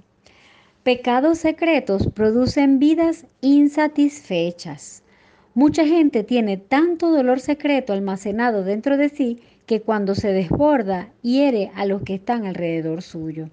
Pecados 0.82 1.38
secretos 1.38 2.08
producen 2.12 2.80
vidas 2.80 3.24
insatisfechas. 3.40 5.04
Mucha 5.54 5.86
gente 5.86 6.24
tiene 6.24 6.56
tanto 6.56 7.12
dolor 7.12 7.38
secreto 7.38 7.92
almacenado 7.92 8.64
dentro 8.64 8.96
de 8.96 9.08
sí 9.08 9.38
que 9.66 9.80
cuando 9.80 10.16
se 10.16 10.32
desborda 10.32 11.10
hiere 11.22 11.70
a 11.76 11.86
los 11.86 12.02
que 12.02 12.14
están 12.14 12.46
alrededor 12.46 13.02
suyo. 13.02 13.48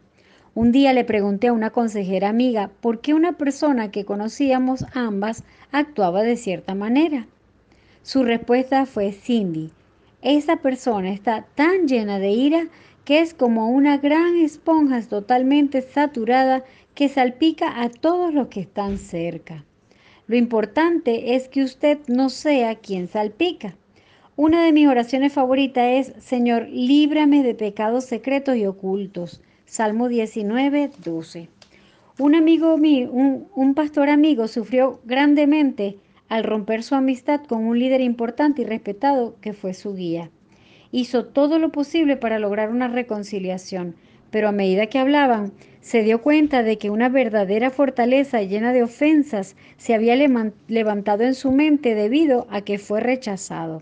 Un 0.56 0.72
día 0.72 0.92
le 0.92 1.04
pregunté 1.04 1.50
a 1.50 1.54
una 1.54 1.70
consejera 1.70 2.30
amiga 2.30 2.72
por 2.82 3.00
qué 3.00 3.14
una 3.14 3.34
persona 3.34 3.92
que 3.92 4.06
conocíamos 4.06 4.84
ambas 4.96 5.44
actuaba 5.72 6.24
de 6.24 6.36
cierta 6.36 6.74
manera. 6.74 7.28
Su 8.02 8.24
respuesta 8.24 8.88
fue 8.88 9.12
Cindy. 9.12 9.70
Esa 10.24 10.56
persona 10.56 11.12
está 11.12 11.46
tan 11.54 11.88
llena 11.88 12.18
de 12.18 12.32
ira 12.32 12.70
que 13.06 13.22
es 13.22 13.34
como 13.34 13.70
una 13.70 13.98
gran 13.98 14.36
esponja 14.38 15.02
totalmente 15.02 15.82
saturada 15.82 16.64
que 17.00 17.08
salpica 17.08 17.82
a 17.82 17.88
todos 17.88 18.34
los 18.34 18.50
que 18.50 18.60
están 18.60 18.98
cerca. 18.98 19.64
Lo 20.28 20.36
importante 20.36 21.34
es 21.36 21.48
que 21.48 21.64
usted 21.64 21.98
no 22.10 22.30
sea 22.30 22.76
quien 22.76 23.08
salpica. 23.08 23.78
Una 24.36 24.66
de 24.66 24.74
mis 24.74 24.86
oraciones 24.86 25.32
favoritas 25.32 25.86
es, 25.88 26.22
Señor, 26.22 26.68
líbrame 26.68 27.42
de 27.42 27.56
pecados 27.56 28.04
secretos 28.04 28.58
y 28.58 28.66
ocultos. 28.66 29.42
Salmo 29.64 30.10
19, 30.10 30.92
12. 31.02 31.48
Un 32.18 32.36
amigo 32.36 32.78
mío, 32.78 33.10
un, 33.14 33.76
pastor 33.76 34.10
amigo, 34.10 34.50
sufrió 34.50 35.00
grandemente 35.06 35.96
al 36.28 36.44
romper 36.44 36.84
su 36.84 36.96
amistad 36.96 37.46
con 37.46 37.64
un 37.64 37.80
líder 37.80 38.02
importante 38.02 38.64
y 38.64 38.66
respetado 38.66 39.38
que 39.40 39.54
fue 39.54 39.74
su 39.74 39.96
guía. 39.96 40.32
Hizo 40.92 41.24
todo 41.24 41.60
lo 41.60 41.72
posible 41.72 42.18
para 42.18 42.40
lograr 42.40 42.70
una 42.70 42.90
reconciliación, 42.90 43.96
pero 44.32 44.50
a 44.50 44.52
medida 44.52 44.88
que 44.88 45.00
hablaban, 45.00 45.54
se 45.82 46.04
dio 46.04 46.22
cuenta 46.22 46.64
de 46.64 46.78
que 46.78 46.90
una 46.90 47.10
verdadera 47.10 47.70
fortaleza 47.70 48.42
llena 48.42 48.74
de 48.74 48.84
ofensas 48.84 49.56
se 49.78 49.94
había 49.94 50.16
levantado 50.68 51.24
en 51.24 51.36
su 51.36 51.52
mente 51.52 51.96
debido 51.96 52.48
a 52.50 52.62
que 52.62 52.78
fue 52.78 53.00
rechazado. 53.00 53.82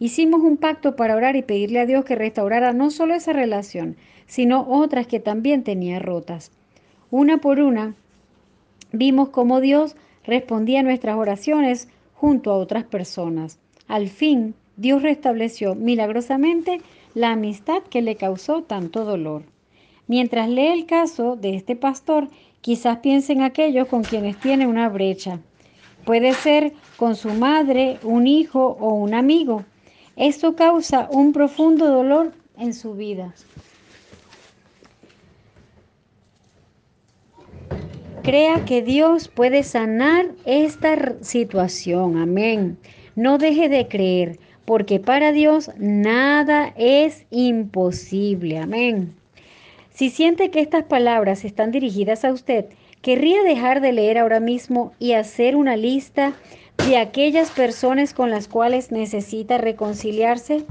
Hicimos 0.00 0.42
un 0.42 0.56
pacto 0.56 0.96
para 0.96 1.16
orar 1.16 1.36
y 1.36 1.42
pedirle 1.42 1.80
a 1.80 1.86
Dios 1.86 2.04
que 2.04 2.14
restaurara 2.14 2.72
no 2.72 2.90
solo 2.90 3.14
esa 3.14 3.32
relación, 3.32 3.96
sino 4.26 4.66
otras 4.68 5.06
que 5.06 5.20
también 5.20 5.64
tenía 5.64 5.98
rotas. 5.98 6.52
Una 7.10 7.38
por 7.38 7.60
una, 7.60 7.94
vimos 8.92 9.30
cómo 9.30 9.60
Dios 9.60 9.96
respondía 10.24 10.80
a 10.80 10.82
nuestras 10.84 11.16
oraciones 11.16 11.88
junto 12.14 12.52
a 12.52 12.58
otras 12.58 12.84
personas. 12.84 13.58
Al 13.86 14.08
fin, 14.08 14.54
Dios 14.76 15.02
restableció 15.02 15.74
milagrosamente 15.74 16.80
la 17.14 17.32
amistad 17.32 17.82
que 17.82 18.02
le 18.02 18.16
causó 18.16 18.62
tanto 18.62 19.04
dolor. 19.04 19.42
Mientras 20.08 20.48
lee 20.48 20.68
el 20.68 20.86
caso 20.86 21.36
de 21.36 21.54
este 21.54 21.76
pastor, 21.76 22.28
quizás 22.62 22.98
piense 22.98 23.34
en 23.34 23.42
aquellos 23.42 23.88
con 23.88 24.02
quienes 24.02 24.38
tiene 24.40 24.66
una 24.66 24.88
brecha. 24.88 25.38
Puede 26.04 26.32
ser 26.32 26.72
con 26.96 27.14
su 27.14 27.28
madre, 27.28 27.98
un 28.02 28.26
hijo 28.26 28.78
o 28.80 28.94
un 28.94 29.12
amigo. 29.12 29.64
Esto 30.16 30.56
causa 30.56 31.08
un 31.12 31.34
profundo 31.34 31.86
dolor 31.86 32.32
en 32.56 32.72
su 32.72 32.94
vida. 32.94 33.34
Crea 38.22 38.64
que 38.64 38.82
Dios 38.82 39.28
puede 39.28 39.62
sanar 39.62 40.30
esta 40.46 41.22
situación. 41.22 42.16
Amén. 42.16 42.78
No 43.14 43.36
deje 43.36 43.68
de 43.68 43.88
creer, 43.88 44.38
porque 44.64 45.00
para 45.00 45.32
Dios 45.32 45.70
nada 45.78 46.72
es 46.76 47.26
imposible. 47.30 48.58
Amén. 48.58 49.14
Si 49.98 50.10
siente 50.10 50.52
que 50.52 50.60
estas 50.60 50.84
palabras 50.84 51.44
están 51.44 51.72
dirigidas 51.72 52.24
a 52.24 52.32
usted, 52.32 52.66
querría 53.02 53.42
dejar 53.42 53.80
de 53.80 53.90
leer 53.90 54.16
ahora 54.16 54.38
mismo 54.38 54.92
y 55.00 55.14
hacer 55.14 55.56
una 55.56 55.76
lista 55.76 56.34
de 56.86 56.98
aquellas 56.98 57.50
personas 57.50 58.14
con 58.14 58.30
las 58.30 58.46
cuales 58.46 58.92
necesita 58.92 59.58
reconciliarse. 59.58 60.64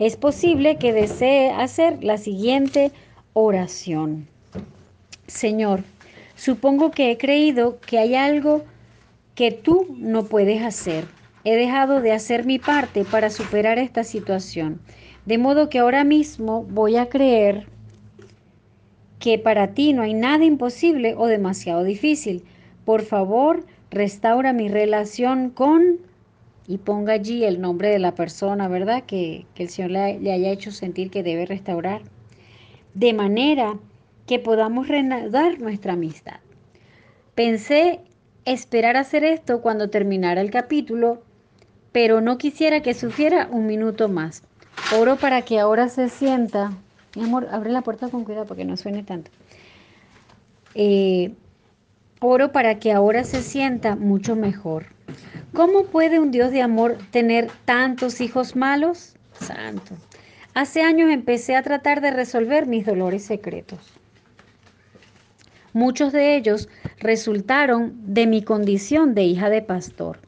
Es 0.00 0.16
posible 0.16 0.74
que 0.74 0.92
desee 0.92 1.52
hacer 1.52 2.02
la 2.02 2.18
siguiente 2.18 2.90
oración. 3.32 4.26
Señor, 5.28 5.84
Supongo 6.34 6.90
que 6.90 7.12
he 7.12 7.16
creído 7.16 7.78
que 7.78 8.00
hay 8.00 8.16
algo 8.16 8.64
que 9.36 9.52
tú 9.52 9.86
no 9.96 10.24
puedes 10.24 10.64
hacer. 10.64 11.04
He 11.44 11.54
dejado 11.54 12.00
de 12.00 12.10
hacer 12.10 12.44
mi 12.44 12.58
parte 12.58 13.04
para 13.04 13.30
superar 13.30 13.78
esta 13.78 14.02
situación. 14.02 14.80
De 15.26 15.38
modo 15.38 15.68
que 15.68 15.78
ahora 15.78 16.02
mismo 16.02 16.64
voy 16.64 16.96
a 16.96 17.08
creer 17.08 17.68
que 19.24 19.38
para 19.38 19.68
ti 19.68 19.94
no 19.94 20.02
hay 20.02 20.12
nada 20.12 20.44
imposible 20.44 21.14
o 21.16 21.28
demasiado 21.28 21.82
difícil. 21.82 22.44
Por 22.84 23.00
favor, 23.00 23.64
restaura 23.90 24.52
mi 24.52 24.68
relación 24.68 25.48
con... 25.48 26.00
Y 26.66 26.76
ponga 26.76 27.14
allí 27.14 27.42
el 27.42 27.58
nombre 27.58 27.88
de 27.88 27.98
la 27.98 28.14
persona, 28.14 28.68
¿verdad? 28.68 29.04
Que, 29.04 29.46
el 29.56 29.70
Señor 29.70 29.92
le, 29.92 30.20
le 30.20 30.30
haya 30.30 30.50
hecho 30.50 30.72
sentir 30.72 31.10
que 31.10 31.22
debe 31.22 31.46
restaurar. 31.46 32.02
De 32.92 33.14
manera 33.14 33.78
que 34.26 34.38
podamos 34.40 34.88
reanudar 34.88 35.58
nuestra 35.58 35.94
amistad. 35.94 36.40
Pensé 37.34 38.00
esperar 38.44 38.98
hacer 38.98 39.24
esto 39.24 39.62
cuando 39.62 39.88
terminara 39.88 40.42
el 40.42 40.50
capítulo, 40.50 41.22
pero 41.92 42.20
no 42.20 42.36
quisiera 42.36 42.82
que 42.82 42.92
sufriera 42.92 43.48
un 43.50 43.64
minuto 43.64 44.10
más. 44.10 44.42
Oro 44.94 45.16
para 45.16 45.40
que 45.40 45.60
ahora 45.60 45.88
se 45.88 46.10
sienta. 46.10 46.72
Mi 47.16 47.24
amor, 47.24 47.48
abre 47.50 47.70
la 47.70 47.82
puerta 47.82 48.08
con 48.08 48.24
cuidado 48.24 48.46
para 48.46 48.58
que 48.58 48.64
no 48.64 48.76
suene 48.76 49.02
tanto. 49.02 49.30
Eh, 50.74 51.32
oro 52.20 52.52
para 52.52 52.78
que 52.78 52.92
ahora 52.92 53.24
se 53.24 53.42
sienta 53.42 53.96
mucho 53.96 54.36
mejor. 54.36 54.86
¿Cómo 55.52 55.84
puede 55.84 56.18
un 56.18 56.30
Dios 56.30 56.50
de 56.50 56.62
amor 56.62 56.98
tener 57.10 57.50
tantos 57.64 58.20
hijos 58.20 58.56
malos? 58.56 59.14
Santo. 59.32 59.94
Hace 60.54 60.82
años 60.82 61.10
empecé 61.10 61.56
a 61.56 61.62
tratar 61.62 62.00
de 62.00 62.10
resolver 62.10 62.66
mis 62.66 62.86
dolores 62.86 63.24
secretos. 63.24 63.78
Muchos 65.72 66.12
de 66.12 66.36
ellos 66.36 66.68
resultaron 66.98 67.94
de 68.14 68.26
mi 68.26 68.42
condición 68.42 69.14
de 69.14 69.24
hija 69.24 69.50
de 69.50 69.62
pastor. 69.62 70.20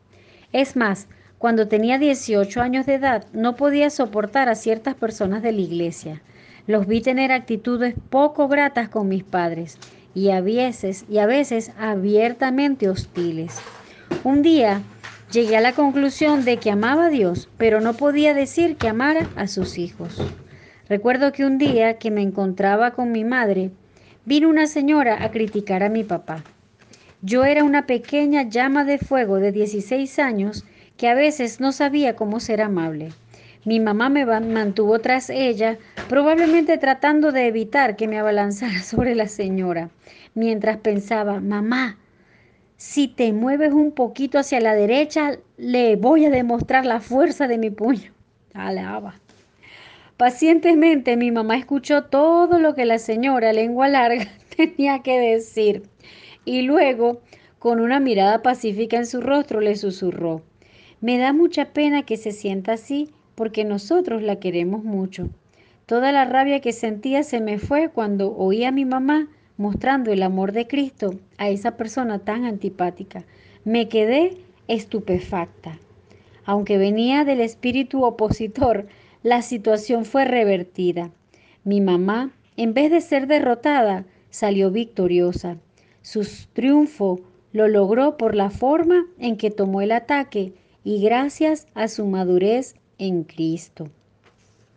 Es 0.52 0.74
más, 0.74 1.06
cuando 1.38 1.68
tenía 1.68 1.98
18 1.98 2.60
años 2.60 2.86
de 2.86 2.94
edad 2.94 3.26
no 3.32 3.54
podía 3.54 3.90
soportar 3.90 4.48
a 4.48 4.56
ciertas 4.56 4.96
personas 4.96 5.42
de 5.42 5.52
la 5.52 5.60
iglesia. 5.60 6.22
Los 6.66 6.86
vi 6.86 7.00
tener 7.00 7.30
actitudes 7.30 7.94
poco 8.10 8.48
gratas 8.48 8.88
con 8.88 9.08
mis 9.08 9.22
padres 9.22 9.78
y 10.14 10.30
a 10.30 10.40
veces, 10.40 11.04
y 11.08 11.18
a 11.18 11.26
veces 11.26 11.70
abiertamente 11.78 12.88
hostiles. 12.88 13.58
Un 14.24 14.42
día 14.42 14.82
llegué 15.30 15.56
a 15.56 15.60
la 15.60 15.72
conclusión 15.72 16.44
de 16.44 16.56
que 16.56 16.70
amaba 16.70 17.06
a 17.06 17.10
Dios, 17.10 17.48
pero 17.56 17.80
no 17.80 17.94
podía 17.94 18.34
decir 18.34 18.76
que 18.76 18.88
amara 18.88 19.28
a 19.36 19.46
sus 19.46 19.78
hijos. 19.78 20.20
Recuerdo 20.88 21.32
que 21.32 21.44
un 21.44 21.58
día 21.58 21.98
que 21.98 22.10
me 22.10 22.22
encontraba 22.22 22.92
con 22.92 23.12
mi 23.12 23.24
madre, 23.24 23.70
vino 24.24 24.48
una 24.48 24.66
señora 24.66 25.22
a 25.22 25.30
criticar 25.30 25.82
a 25.82 25.88
mi 25.88 26.02
papá. 26.02 26.42
Yo 27.22 27.44
era 27.44 27.62
una 27.62 27.86
pequeña 27.86 28.42
llama 28.42 28.84
de 28.84 28.98
fuego 28.98 29.36
de 29.36 29.52
16 29.52 30.18
años 30.18 30.64
que 30.96 31.08
a 31.08 31.14
veces 31.14 31.60
no 31.60 31.72
sabía 31.72 32.16
cómo 32.16 32.40
ser 32.40 32.60
amable. 32.60 33.12
Mi 33.66 33.80
mamá 33.80 34.08
me 34.10 34.24
mantuvo 34.24 35.00
tras 35.00 35.28
ella, 35.28 35.76
probablemente 36.08 36.78
tratando 36.78 37.32
de 37.32 37.48
evitar 37.48 37.96
que 37.96 38.06
me 38.06 38.16
abalanzara 38.16 38.80
sobre 38.82 39.16
la 39.16 39.26
señora, 39.26 39.90
mientras 40.34 40.76
pensaba, 40.76 41.40
mamá, 41.40 41.98
si 42.76 43.08
te 43.08 43.32
mueves 43.32 43.72
un 43.72 43.90
poquito 43.90 44.38
hacia 44.38 44.60
la 44.60 44.76
derecha, 44.76 45.38
le 45.56 45.96
voy 45.96 46.26
a 46.26 46.30
demostrar 46.30 46.86
la 46.86 47.00
fuerza 47.00 47.48
de 47.48 47.58
mi 47.58 47.70
puño. 47.70 48.12
Alaba. 48.54 49.16
Pacientemente 50.16 51.16
mi 51.16 51.32
mamá 51.32 51.56
escuchó 51.56 52.04
todo 52.04 52.60
lo 52.60 52.76
que 52.76 52.84
la 52.84 53.00
señora 53.00 53.52
lengua 53.52 53.88
larga 53.88 54.28
tenía 54.56 55.02
que 55.02 55.18
decir 55.18 55.82
y 56.44 56.62
luego, 56.62 57.20
con 57.58 57.80
una 57.80 57.98
mirada 57.98 58.42
pacífica 58.42 58.96
en 58.96 59.06
su 59.06 59.20
rostro, 59.20 59.60
le 59.60 59.74
susurró, 59.74 60.42
me 61.00 61.18
da 61.18 61.32
mucha 61.32 61.72
pena 61.72 62.04
que 62.04 62.16
se 62.16 62.30
sienta 62.30 62.74
así 62.74 63.10
porque 63.36 63.64
nosotros 63.64 64.22
la 64.22 64.40
queremos 64.40 64.82
mucho. 64.82 65.28
Toda 65.86 66.10
la 66.10 66.24
rabia 66.24 66.60
que 66.60 66.72
sentía 66.72 67.22
se 67.22 67.40
me 67.40 67.58
fue 67.58 67.90
cuando 67.90 68.36
oí 68.36 68.64
a 68.64 68.72
mi 68.72 68.84
mamá 68.84 69.28
mostrando 69.56 70.12
el 70.12 70.24
amor 70.24 70.50
de 70.50 70.66
Cristo 70.66 71.14
a 71.38 71.48
esa 71.48 71.76
persona 71.76 72.18
tan 72.18 72.44
antipática. 72.44 73.24
Me 73.64 73.88
quedé 73.88 74.38
estupefacta. 74.66 75.78
Aunque 76.44 76.78
venía 76.78 77.24
del 77.24 77.40
espíritu 77.40 78.04
opositor, 78.04 78.86
la 79.22 79.42
situación 79.42 80.04
fue 80.04 80.24
revertida. 80.24 81.10
Mi 81.64 81.80
mamá, 81.80 82.32
en 82.56 82.74
vez 82.74 82.90
de 82.90 83.00
ser 83.00 83.26
derrotada, 83.26 84.04
salió 84.30 84.70
victoriosa. 84.70 85.58
Su 86.02 86.26
triunfo 86.52 87.20
lo 87.52 87.68
logró 87.68 88.16
por 88.16 88.34
la 88.34 88.50
forma 88.50 89.06
en 89.18 89.36
que 89.36 89.50
tomó 89.50 89.80
el 89.80 89.92
ataque 89.92 90.52
y 90.84 91.02
gracias 91.02 91.66
a 91.74 91.88
su 91.88 92.06
madurez 92.06 92.76
en 92.98 93.24
Cristo. 93.24 93.88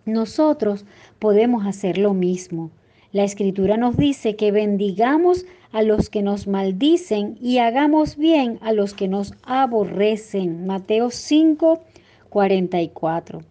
Nosotros 0.05 0.85
podemos 1.19 1.65
hacer 1.65 1.97
lo 1.97 2.13
mismo. 2.13 2.71
La 3.11 3.23
escritura 3.23 3.77
nos 3.77 3.97
dice 3.97 4.35
que 4.35 4.51
bendigamos 4.51 5.45
a 5.71 5.81
los 5.83 6.09
que 6.09 6.21
nos 6.21 6.47
maldicen 6.47 7.37
y 7.41 7.59
hagamos 7.59 8.17
bien 8.17 8.59
a 8.61 8.71
los 8.71 8.93
que 8.93 9.07
nos 9.07 9.33
aborrecen. 9.43 10.65
Mateo 10.65 11.11
5, 11.11 11.81
44. 12.29 13.41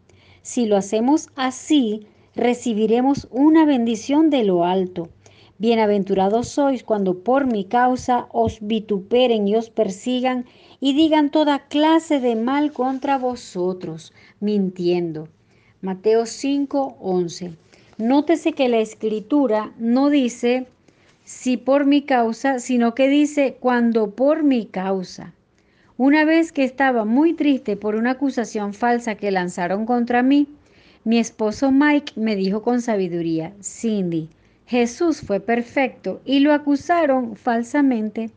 Si 0.43 0.67
lo 0.67 0.77
hacemos 0.77 1.29
así, 1.37 2.07
recibiremos 2.35 3.29
una 3.31 3.65
bendición 3.65 4.31
de 4.31 4.45
lo 4.45 4.65
alto. 4.65 5.09
Bienaventurados 5.59 6.47
sois 6.49 6.85
cuando 6.85 7.25
por 7.25 7.47
mi 7.47 7.65
causa 7.65 8.29
os 8.31 8.59
vituperen 8.61 9.49
y 9.49 9.57
os 9.57 9.71
persigan 9.71 10.45
y 10.79 10.93
digan 10.93 11.33
toda 11.33 11.67
clase 11.67 12.21
de 12.21 12.37
mal 12.37 12.73
contra 12.73 13.19
vosotros, 13.19 14.13
mintiendo. 14.41 15.29
Mateo 15.81 16.27
5, 16.27 16.97
11. 17.01 17.53
Nótese 17.99 18.53
que 18.53 18.69
la 18.69 18.79
escritura 18.79 19.73
no 19.79 20.11
dice 20.11 20.67
si 21.25 21.57
por 21.57 21.85
mi 21.85 22.03
causa, 22.03 22.59
sino 22.59 22.95
que 22.95 23.09
dice 23.09 23.57
cuando 23.61 24.11
por 24.11 24.43
mi 24.43 24.67
causa. 24.67 25.35
Una 25.97 26.25
vez 26.25 26.53
que 26.53 26.65
estaba 26.65 27.05
muy 27.05 27.35
triste 27.35 27.77
por 27.77 27.97
una 27.97 28.13
acusación 28.13 28.73
falsa 28.73 29.17
que 29.17 29.31
lanzaron 29.31 29.85
contra 29.85 30.23
mí, 30.23 30.47
mi 31.05 31.19
esposo 31.19 31.73
Mike 31.73 32.13
me 32.17 32.37
dijo 32.37 32.63
con 32.63 32.81
sabiduría, 32.83 33.53
Cindy, 33.63 34.29
Jesús 34.67 35.23
fue 35.23 35.41
perfecto 35.41 36.21
y 36.25 36.41
lo 36.41 36.53
acusaron 36.53 37.35
falsamente. 37.37 38.31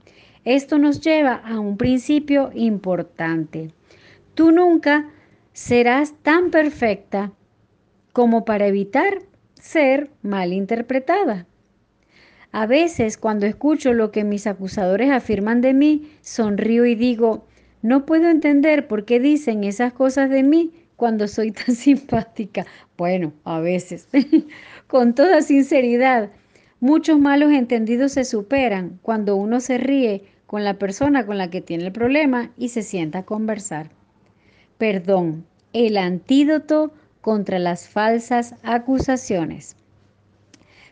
Esto 0.46 0.78
nos 0.78 1.02
lleva 1.02 1.36
a 1.36 1.60
un 1.60 1.78
principio 1.78 2.52
importante. 2.56 3.72
Tú 4.34 4.52
nunca 4.52 5.12
serás 5.54 6.14
tan 6.22 6.52
perfecta 6.52 7.32
como 8.14 8.46
para 8.46 8.68
evitar 8.68 9.20
ser 9.60 10.10
mal 10.22 10.54
interpretada. 10.54 11.46
A 12.52 12.66
veces 12.66 13.18
cuando 13.18 13.46
escucho 13.46 13.94
lo 13.94 14.12
que 14.12 14.24
mis 14.24 14.46
acusadores 14.48 15.10
afirman 15.12 15.62
de 15.62 15.74
mí, 15.74 16.12
sonrío 16.22 16.86
y 16.86 16.96
digo, 16.96 17.46
no 17.82 18.06
puedo 18.06 18.30
entender 18.30 18.88
por 18.88 19.06
qué 19.06 19.20
dicen 19.20 19.64
esas 19.64 19.94
cosas 19.94 20.30
de 20.30 20.44
mí 20.44 20.72
cuando 20.98 21.28
soy 21.28 21.52
tan 21.52 21.76
simpática. 21.76 22.66
Bueno, 22.98 23.34
a 23.44 23.60
veces. 23.60 24.08
Con 24.88 25.16
toda 25.16 25.42
sinceridad, 25.42 26.30
muchos 26.80 27.20
malos 27.20 27.52
entendidos 27.52 28.14
se 28.14 28.26
superan 28.26 29.00
cuando 29.02 29.36
uno 29.36 29.62
se 29.62 29.78
ríe 29.78 30.24
con 30.46 30.66
la 30.66 30.74
persona 30.74 31.26
con 31.26 31.38
la 31.38 31.50
que 31.50 31.62
tiene 31.62 31.86
el 31.86 31.92
problema 31.94 32.52
y 32.58 32.70
se 32.70 32.82
sienta 32.82 33.20
a 33.20 33.26
conversar. 33.26 33.90
Perdón, 34.82 35.46
el 35.74 35.96
antídoto 35.96 36.92
contra 37.22 37.60
las 37.60 37.88
falsas 37.88 38.56
acusaciones. 38.64 39.76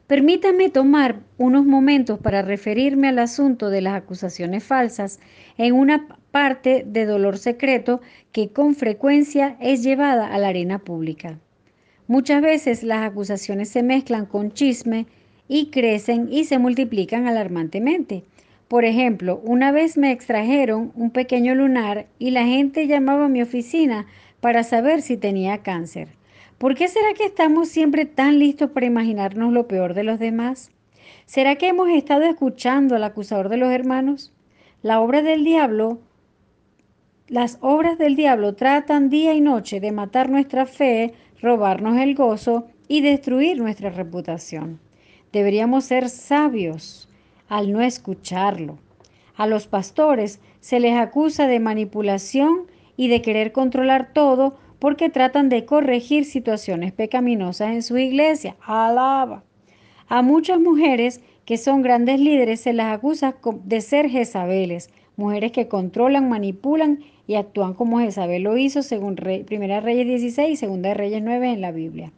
Permítame 0.05 0.69
tomar 0.69 1.21
unos 1.39 1.65
momentos 1.65 2.19
para 2.19 2.43
referirme 2.43 3.07
al 3.07 3.17
asunto 3.17 3.71
de 3.71 3.81
las 3.81 3.95
acusaciones 3.95 4.63
falsas 4.63 5.19
en 5.57 5.73
una 5.73 6.07
parte 6.29 6.83
de 6.85 7.07
dolor 7.07 7.39
secreto 7.39 7.99
que 8.31 8.49
con 8.49 8.75
frecuencia 8.75 9.57
es 9.59 9.81
llevada 9.81 10.27
a 10.27 10.37
la 10.37 10.49
arena 10.49 10.77
pública. 10.77 11.39
Muchas 12.05 12.43
veces 12.43 12.83
las 12.83 13.01
acusaciones 13.09 13.69
se 13.69 13.81
mezclan 13.81 14.27
con 14.27 14.51
chisme 14.51 15.07
y 15.47 15.71
crecen 15.71 16.31
y 16.31 16.43
se 16.43 16.59
multiplican 16.59 17.25
alarmantemente. 17.25 18.23
Por 18.69 18.85
ejemplo, 18.85 19.41
una 19.43 19.71
vez 19.71 19.97
me 19.97 20.11
extrajeron 20.11 20.91
un 20.93 21.09
pequeño 21.09 21.55
lunar 21.55 22.05
y 22.19 22.29
la 22.29 22.45
gente 22.45 22.85
llamaba 22.85 23.25
a 23.25 23.29
mi 23.29 23.41
oficina 23.41 24.05
para 24.41 24.63
saber 24.63 25.01
si 25.01 25.17
tenía 25.17 25.63
cáncer. 25.63 26.09
¿Por 26.59 26.75
qué 26.75 26.87
será 26.87 27.15
que 27.15 27.25
estamos 27.25 27.69
siempre 27.69 28.05
tan 28.05 28.37
listos 28.37 28.69
para 28.69 28.85
imaginarnos 28.85 29.51
lo 29.53 29.67
peor 29.67 29.95
de 29.95 30.03
los 30.03 30.19
demás? 30.19 30.69
¿Será 31.25 31.55
que 31.55 31.69
hemos 31.69 31.89
estado 31.89 32.25
escuchando 32.25 32.95
al 32.95 33.03
acusador 33.03 33.49
de 33.49 33.57
los 33.57 33.71
hermanos? 33.71 34.33
La 34.83 35.01
obra 35.01 35.23
del 35.23 35.43
diablo, 35.43 36.01
las 37.27 37.57
obras 37.61 37.97
del 37.97 38.15
diablo 38.15 38.53
tratan 38.53 39.09
día 39.09 39.33
y 39.33 39.41
noche 39.41 39.79
de 39.79 39.91
matar 39.91 40.29
nuestra 40.29 40.67
fe, 40.67 41.15
robarnos 41.41 41.97
el 41.97 42.13
gozo 42.13 42.67
y 42.87 43.01
destruir 43.01 43.57
nuestra 43.57 43.89
reputación. 43.89 44.79
Deberíamos 45.31 45.85
ser 45.85 46.07
sabios 46.07 47.08
al 47.49 47.73
no 47.73 47.81
escucharlo. 47.81 48.77
A 49.35 49.47
los 49.47 49.67
pastores 49.67 50.39
se 50.61 50.79
les 50.79 50.97
acusa 50.97 51.47
de 51.47 51.59
manipulación 51.59 52.67
y 52.95 53.07
de 53.07 53.21
querer 53.21 53.51
controlar 53.51 54.13
todo 54.13 54.57
porque 54.79 55.09
tratan 55.09 55.49
de 55.49 55.65
corregir 55.65 56.25
situaciones 56.25 56.93
pecaminosas 56.93 57.71
en 57.71 57.83
su 57.83 57.97
iglesia. 57.97 58.55
Alaba. 58.61 59.43
A 60.07 60.21
muchas 60.21 60.59
mujeres 60.59 61.21
que 61.45 61.57
son 61.57 61.81
grandes 61.81 62.19
líderes 62.19 62.61
se 62.61 62.73
las 62.73 62.93
acusa 62.93 63.35
de 63.63 63.81
ser 63.81 64.09
Jezabeles, 64.09 64.89
mujeres 65.17 65.51
que 65.51 65.67
controlan, 65.67 66.29
manipulan 66.29 66.99
y 67.27 67.35
actúan 67.35 67.73
como 67.73 67.99
Jezabel 67.99 68.43
lo 68.43 68.57
hizo 68.57 68.81
según 68.81 69.15
Primera 69.15 69.81
Reyes 69.81 70.07
16 70.07 70.49
y 70.51 70.55
Segunda 70.55 70.93
Reyes 70.93 71.21
9 71.21 71.51
en 71.51 71.61
la 71.61 71.71
Biblia. 71.71 72.11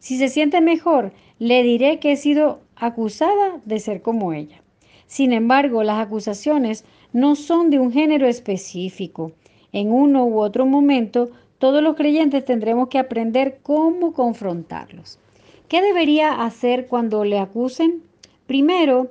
Si 0.00 0.18
se 0.18 0.28
siente 0.28 0.60
mejor, 0.60 1.12
le 1.38 1.62
diré 1.62 1.98
que 1.98 2.12
he 2.12 2.16
sido 2.16 2.60
acusada 2.76 3.60
de 3.64 3.80
ser 3.80 4.02
como 4.02 4.32
ella. 4.32 4.62
Sin 5.10 5.32
embargo, 5.32 5.82
las 5.82 6.06
acusaciones 6.06 6.84
no 7.12 7.34
son 7.34 7.68
de 7.70 7.80
un 7.80 7.90
género 7.90 8.28
específico. 8.28 9.32
En 9.72 9.90
uno 9.90 10.24
u 10.24 10.38
otro 10.38 10.66
momento 10.66 11.30
todos 11.58 11.82
los 11.82 11.96
creyentes 11.96 12.44
tendremos 12.44 12.86
que 12.86 13.00
aprender 13.00 13.58
cómo 13.64 14.12
confrontarlos. 14.12 15.18
¿Qué 15.66 15.82
debería 15.82 16.44
hacer 16.44 16.86
cuando 16.86 17.24
le 17.24 17.40
acusen? 17.40 18.04
Primero, 18.46 19.08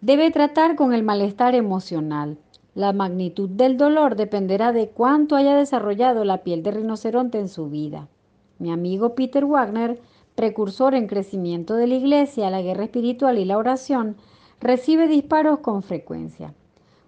debe 0.00 0.30
tratar 0.30 0.74
con 0.74 0.94
el 0.94 1.02
malestar 1.02 1.54
emocional. 1.54 2.38
La 2.74 2.94
magnitud 2.94 3.50
del 3.50 3.76
dolor 3.76 4.16
dependerá 4.16 4.72
de 4.72 4.88
cuánto 4.88 5.36
haya 5.36 5.54
desarrollado 5.54 6.24
la 6.24 6.38
piel 6.38 6.62
de 6.62 6.70
rinoceronte 6.70 7.38
en 7.38 7.48
su 7.48 7.68
vida. 7.68 8.08
Mi 8.58 8.72
amigo 8.72 9.14
Peter 9.14 9.44
Wagner, 9.44 10.00
precursor 10.34 10.94
en 10.94 11.08
crecimiento 11.08 11.74
de 11.74 11.88
la 11.88 11.96
iglesia, 11.96 12.48
la 12.48 12.62
guerra 12.62 12.84
espiritual 12.84 13.38
y 13.38 13.44
la 13.44 13.58
oración, 13.58 14.16
recibe 14.62 15.08
disparos 15.08 15.58
con 15.58 15.82
frecuencia. 15.82 16.54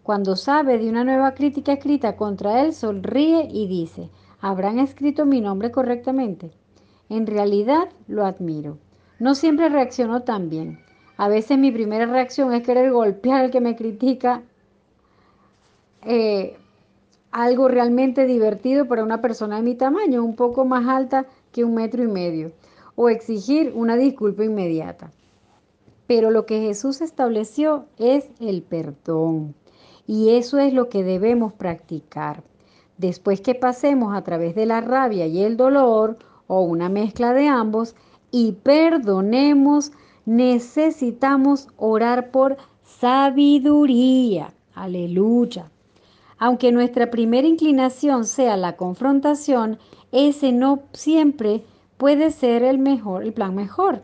Cuando 0.03 0.35
sabe 0.35 0.77
de 0.77 0.91
una 0.91 1.05
nueva 1.05 1.35
crítica 1.35 1.73
escrita 1.73 2.17
contra 2.17 2.63
él, 2.63 2.75
sonríe 2.75 3.49
y 3.51 3.69
dice, 3.69 4.11
¿habrán 4.41 4.81
escrito 4.81 5.25
mi 5.25 5.41
nombre 5.41 5.71
correctamente? 5.71 6.51
En 7.09 7.27
realidad 7.27 7.89
lo 8.09 8.27
admiro. 8.27 8.79
No 9.21 9.37
siempre 9.37 9.69
reaccionó 9.69 10.23
tan 10.23 10.51
bien. 10.51 10.81
A 11.17 11.29
veces 11.29 11.57
mi 11.57 11.71
primera 11.71 12.07
reacción 12.07 12.53
es 12.53 12.65
querer 12.65 12.91
golpear 12.91 13.45
al 13.45 13.51
que 13.53 13.61
me 13.61 13.77
critica 13.77 14.43
eh, 16.03 16.57
algo 17.31 17.69
realmente 17.69 18.27
divertido 18.27 18.89
para 18.89 19.05
una 19.05 19.21
persona 19.21 19.57
de 19.57 19.63
mi 19.63 19.77
tamaño, 19.77 20.25
un 20.25 20.35
poco 20.35 20.65
más 20.65 20.89
alta 20.89 21.27
que 21.53 21.65
un 21.65 21.75
metro 21.77 22.03
y 22.03 22.09
medio, 22.09 22.51
o 22.97 23.09
exigir 23.09 23.73
una 23.77 23.97
disculpa 23.97 24.45
inmediata. 24.45 25.13
Pero 26.07 26.31
lo 26.31 26.47
que 26.47 26.61
Jesús 26.61 27.01
estableció 27.01 27.87
es 27.99 28.29
el 28.41 28.63
perdón. 28.63 29.55
Y 30.07 30.31
eso 30.31 30.59
es 30.59 30.73
lo 30.73 30.89
que 30.89 31.03
debemos 31.03 31.53
practicar. 31.53 32.43
Después 32.99 33.41
que 33.41 33.55
pasemos 33.55 34.15
a 34.15 34.23
través 34.23 34.55
de 34.55 34.67
la 34.67 34.81
rabia 34.81 35.27
y 35.27 35.43
el 35.43 35.57
dolor, 35.57 36.19
o 36.47 36.61
una 36.61 36.89
mezcla 36.89 37.33
de 37.33 37.49
ambos, 37.49 37.95
y 38.31 38.53
perdonemos, 38.53 39.93
necesitamos 40.27 41.69
orar 41.77 42.31
por 42.31 42.57
sabiduría. 42.83 44.53
Aleluya. 44.75 45.71
Aunque 46.39 46.73
nuestra 46.73 47.11
primera 47.11 47.47
inclinación 47.47 48.25
sea 48.25 48.57
la 48.57 48.77
confrontación, 48.77 49.79
ese 50.13 50.53
no 50.53 50.83
siempre 50.93 51.65
puede 51.97 52.31
ser 52.31 52.63
el 52.63 52.79
mejor, 52.79 53.23
el 53.23 53.33
plan 53.33 53.55
mejor. 53.55 54.03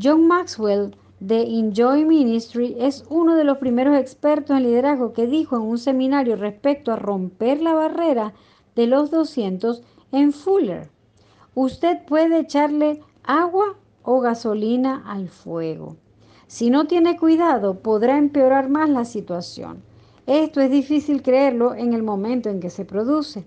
John 0.00 0.26
Maxwell 0.26 0.96
de 1.22 1.42
Enjoy 1.42 2.04
Ministry 2.04 2.74
es 2.80 3.04
uno 3.08 3.36
de 3.36 3.44
los 3.44 3.58
primeros 3.58 3.96
expertos 3.96 4.56
en 4.56 4.64
liderazgo 4.64 5.12
que 5.12 5.28
dijo 5.28 5.54
en 5.54 5.62
un 5.62 5.78
seminario 5.78 6.34
respecto 6.34 6.90
a 6.90 6.96
romper 6.96 7.62
la 7.62 7.74
barrera 7.74 8.32
de 8.74 8.88
los 8.88 9.12
200 9.12 9.82
en 10.10 10.32
Fuller. 10.32 10.90
Usted 11.54 12.04
puede 12.06 12.40
echarle 12.40 13.02
agua 13.22 13.76
o 14.02 14.18
gasolina 14.18 15.04
al 15.06 15.28
fuego. 15.28 15.94
Si 16.48 16.70
no 16.70 16.88
tiene 16.88 17.16
cuidado, 17.16 17.78
podrá 17.78 18.18
empeorar 18.18 18.68
más 18.68 18.90
la 18.90 19.04
situación. 19.04 19.80
Esto 20.26 20.60
es 20.60 20.72
difícil 20.72 21.22
creerlo 21.22 21.76
en 21.76 21.92
el 21.92 22.02
momento 22.02 22.48
en 22.48 22.58
que 22.58 22.68
se 22.68 22.84
produce. 22.84 23.44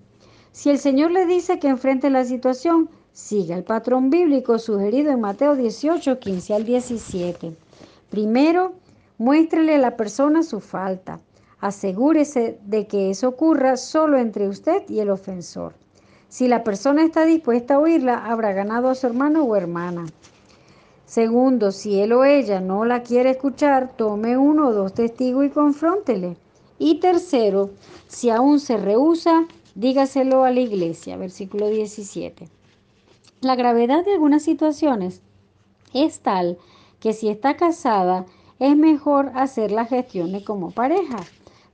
Si 0.50 0.70
el 0.70 0.78
Señor 0.78 1.10
le 1.10 1.26
dice 1.26 1.58
que 1.58 1.68
enfrente 1.68 2.08
la 2.08 2.24
situación, 2.24 2.88
siga 3.12 3.54
el 3.54 3.64
patrón 3.64 4.08
bíblico 4.08 4.58
sugerido 4.58 5.12
en 5.12 5.20
Mateo 5.20 5.56
18, 5.56 6.18
15 6.18 6.54
al 6.54 6.64
17. 6.64 7.65
Primero, 8.10 8.74
muéstrele 9.18 9.74
a 9.74 9.78
la 9.78 9.96
persona 9.96 10.42
su 10.42 10.60
falta. 10.60 11.20
Asegúrese 11.60 12.58
de 12.64 12.86
que 12.86 13.10
eso 13.10 13.28
ocurra 13.28 13.76
solo 13.76 14.18
entre 14.18 14.48
usted 14.48 14.88
y 14.88 15.00
el 15.00 15.10
ofensor. 15.10 15.74
Si 16.28 16.48
la 16.48 16.64
persona 16.64 17.04
está 17.04 17.24
dispuesta 17.24 17.74
a 17.74 17.78
oírla, 17.78 18.26
habrá 18.26 18.52
ganado 18.52 18.88
a 18.88 18.94
su 18.94 19.06
hermano 19.06 19.44
o 19.44 19.56
hermana. 19.56 20.06
Segundo, 21.06 21.70
si 21.70 22.00
él 22.00 22.12
o 22.12 22.24
ella 22.24 22.60
no 22.60 22.84
la 22.84 23.02
quiere 23.02 23.30
escuchar, 23.30 23.96
tome 23.96 24.36
uno 24.36 24.68
o 24.68 24.72
dos 24.72 24.92
testigos 24.92 25.46
y 25.46 25.50
confróntele. 25.50 26.36
Y 26.78 27.00
tercero, 27.00 27.70
si 28.08 28.28
aún 28.30 28.60
se 28.60 28.76
rehúsa, 28.76 29.46
dígaselo 29.74 30.44
a 30.44 30.50
la 30.50 30.60
iglesia. 30.60 31.16
Versículo 31.16 31.68
17. 31.68 32.48
La 33.40 33.54
gravedad 33.54 34.04
de 34.04 34.12
algunas 34.12 34.42
situaciones 34.42 35.22
es 35.94 36.20
tal 36.20 36.58
que 37.00 37.12
si 37.12 37.28
está 37.28 37.56
casada, 37.56 38.26
es 38.58 38.76
mejor 38.76 39.30
hacer 39.34 39.70
las 39.70 39.88
gestiones 39.88 40.44
como 40.44 40.70
pareja. 40.70 41.18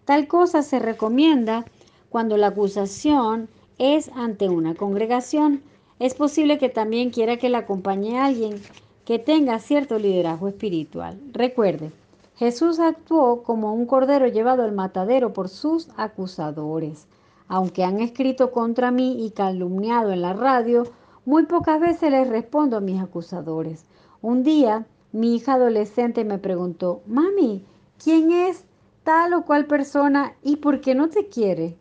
Tal 0.04 0.26
cosa 0.26 0.62
se 0.62 0.78
recomienda 0.78 1.64
cuando 2.08 2.36
la 2.36 2.48
acusación 2.48 3.48
es 3.78 4.10
ante 4.14 4.48
una 4.48 4.74
congregación. 4.74 5.62
Es 5.98 6.14
posible 6.14 6.58
que 6.58 6.68
también 6.68 7.10
quiera 7.10 7.36
que 7.36 7.48
la 7.48 7.58
acompañe 7.58 8.18
alguien 8.18 8.60
que 9.04 9.18
tenga 9.18 9.58
cierto 9.58 9.98
liderazgo 9.98 10.48
espiritual. 10.48 11.20
Recuerde, 11.32 11.92
Jesús 12.36 12.80
actuó 12.80 13.42
como 13.42 13.72
un 13.74 13.86
cordero 13.86 14.26
llevado 14.26 14.62
al 14.62 14.72
matadero 14.72 15.32
por 15.32 15.48
sus 15.48 15.88
acusadores. 15.96 17.06
Aunque 17.46 17.84
han 17.84 18.00
escrito 18.00 18.50
contra 18.50 18.90
mí 18.90 19.24
y 19.24 19.30
calumniado 19.30 20.10
en 20.10 20.22
la 20.22 20.32
radio, 20.32 20.84
muy 21.24 21.46
pocas 21.46 21.80
veces 21.80 22.10
les 22.10 22.28
respondo 22.28 22.76
a 22.76 22.80
mis 22.80 23.00
acusadores. 23.00 23.84
Un 24.22 24.42
día 24.42 24.86
mi 25.12 25.36
hija 25.36 25.54
adolescente 25.54 26.24
me 26.24 26.38
preguntó, 26.38 27.02
mami, 27.06 27.64
¿quién 28.02 28.32
es 28.32 28.64
tal 29.04 29.34
o 29.34 29.44
cual 29.44 29.66
persona 29.66 30.34
y 30.42 30.56
por 30.56 30.80
qué 30.80 30.94
no 30.94 31.08
te 31.08 31.28
quiere? 31.28 31.76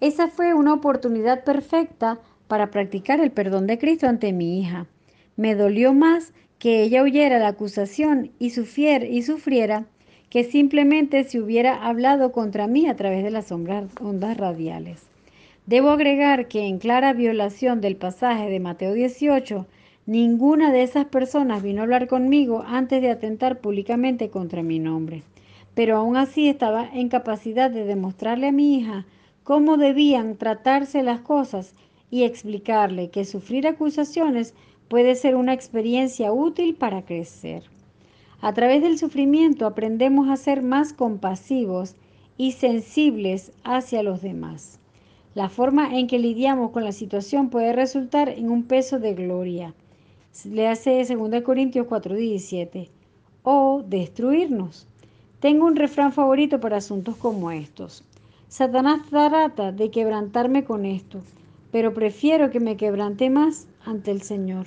Esa 0.00 0.28
fue 0.28 0.54
una 0.54 0.74
oportunidad 0.74 1.44
perfecta 1.44 2.18
para 2.48 2.70
practicar 2.70 3.20
el 3.20 3.30
perdón 3.30 3.66
de 3.66 3.78
Cristo 3.78 4.08
ante 4.08 4.32
mi 4.32 4.58
hija. 4.58 4.86
Me 5.36 5.54
dolió 5.54 5.92
más 5.92 6.32
que 6.58 6.82
ella 6.82 7.02
oyera 7.02 7.38
la 7.38 7.48
acusación 7.48 8.32
y, 8.38 8.50
sufriera, 8.50 9.04
y 9.04 9.22
sufriera 9.22 9.86
que 10.30 10.44
simplemente 10.44 11.24
se 11.24 11.40
hubiera 11.40 11.84
hablado 11.84 12.32
contra 12.32 12.66
mí 12.66 12.88
a 12.88 12.96
través 12.96 13.22
de 13.22 13.30
las 13.30 13.52
ondas 13.52 14.36
radiales. 14.36 15.02
Debo 15.66 15.90
agregar 15.90 16.48
que 16.48 16.66
en 16.66 16.78
clara 16.78 17.12
violación 17.12 17.80
del 17.80 17.96
pasaje 17.96 18.48
de 18.48 18.58
Mateo 18.58 18.94
18, 18.94 19.66
Ninguna 20.06 20.72
de 20.72 20.82
esas 20.82 21.06
personas 21.06 21.62
vino 21.62 21.80
a 21.80 21.84
hablar 21.84 22.08
conmigo 22.08 22.64
antes 22.66 23.00
de 23.00 23.08
atentar 23.08 23.60
públicamente 23.60 24.30
contra 24.30 24.64
mi 24.64 24.80
nombre. 24.80 25.22
Pero 25.74 25.96
aún 25.96 26.16
así 26.16 26.48
estaba 26.48 26.88
en 26.92 27.08
capacidad 27.08 27.70
de 27.70 27.84
demostrarle 27.84 28.48
a 28.48 28.52
mi 28.52 28.74
hija 28.74 29.06
cómo 29.44 29.76
debían 29.76 30.34
tratarse 30.38 31.04
las 31.04 31.20
cosas 31.20 31.76
y 32.10 32.24
explicarle 32.24 33.10
que 33.10 33.24
sufrir 33.24 33.68
acusaciones 33.68 34.54
puede 34.88 35.14
ser 35.14 35.36
una 35.36 35.52
experiencia 35.52 36.32
útil 36.32 36.74
para 36.74 37.02
crecer. 37.02 37.62
A 38.40 38.52
través 38.54 38.82
del 38.82 38.98
sufrimiento 38.98 39.66
aprendemos 39.66 40.28
a 40.30 40.36
ser 40.36 40.62
más 40.62 40.92
compasivos 40.92 41.94
y 42.36 42.52
sensibles 42.52 43.52
hacia 43.62 44.02
los 44.02 44.20
demás. 44.20 44.80
La 45.36 45.48
forma 45.48 45.96
en 45.96 46.08
que 46.08 46.18
lidiamos 46.18 46.72
con 46.72 46.82
la 46.82 46.90
situación 46.90 47.50
puede 47.50 47.72
resultar 47.72 48.28
en 48.28 48.50
un 48.50 48.64
peso 48.64 48.98
de 48.98 49.14
gloria 49.14 49.74
le 50.44 50.68
hace 50.68 51.04
2 51.04 51.42
Corintios 51.42 51.86
4:17, 51.86 52.88
o 53.42 53.82
destruirnos. 53.86 54.86
Tengo 55.40 55.66
un 55.66 55.76
refrán 55.76 56.12
favorito 56.12 56.60
para 56.60 56.78
asuntos 56.78 57.16
como 57.16 57.50
estos. 57.50 58.04
Satanás 58.48 59.02
trata 59.08 59.72
de 59.72 59.90
quebrantarme 59.90 60.64
con 60.64 60.84
esto, 60.84 61.20
pero 61.70 61.94
prefiero 61.94 62.50
que 62.50 62.60
me 62.60 62.76
quebrante 62.76 63.30
más 63.30 63.66
ante 63.84 64.10
el 64.10 64.22
Señor. 64.22 64.66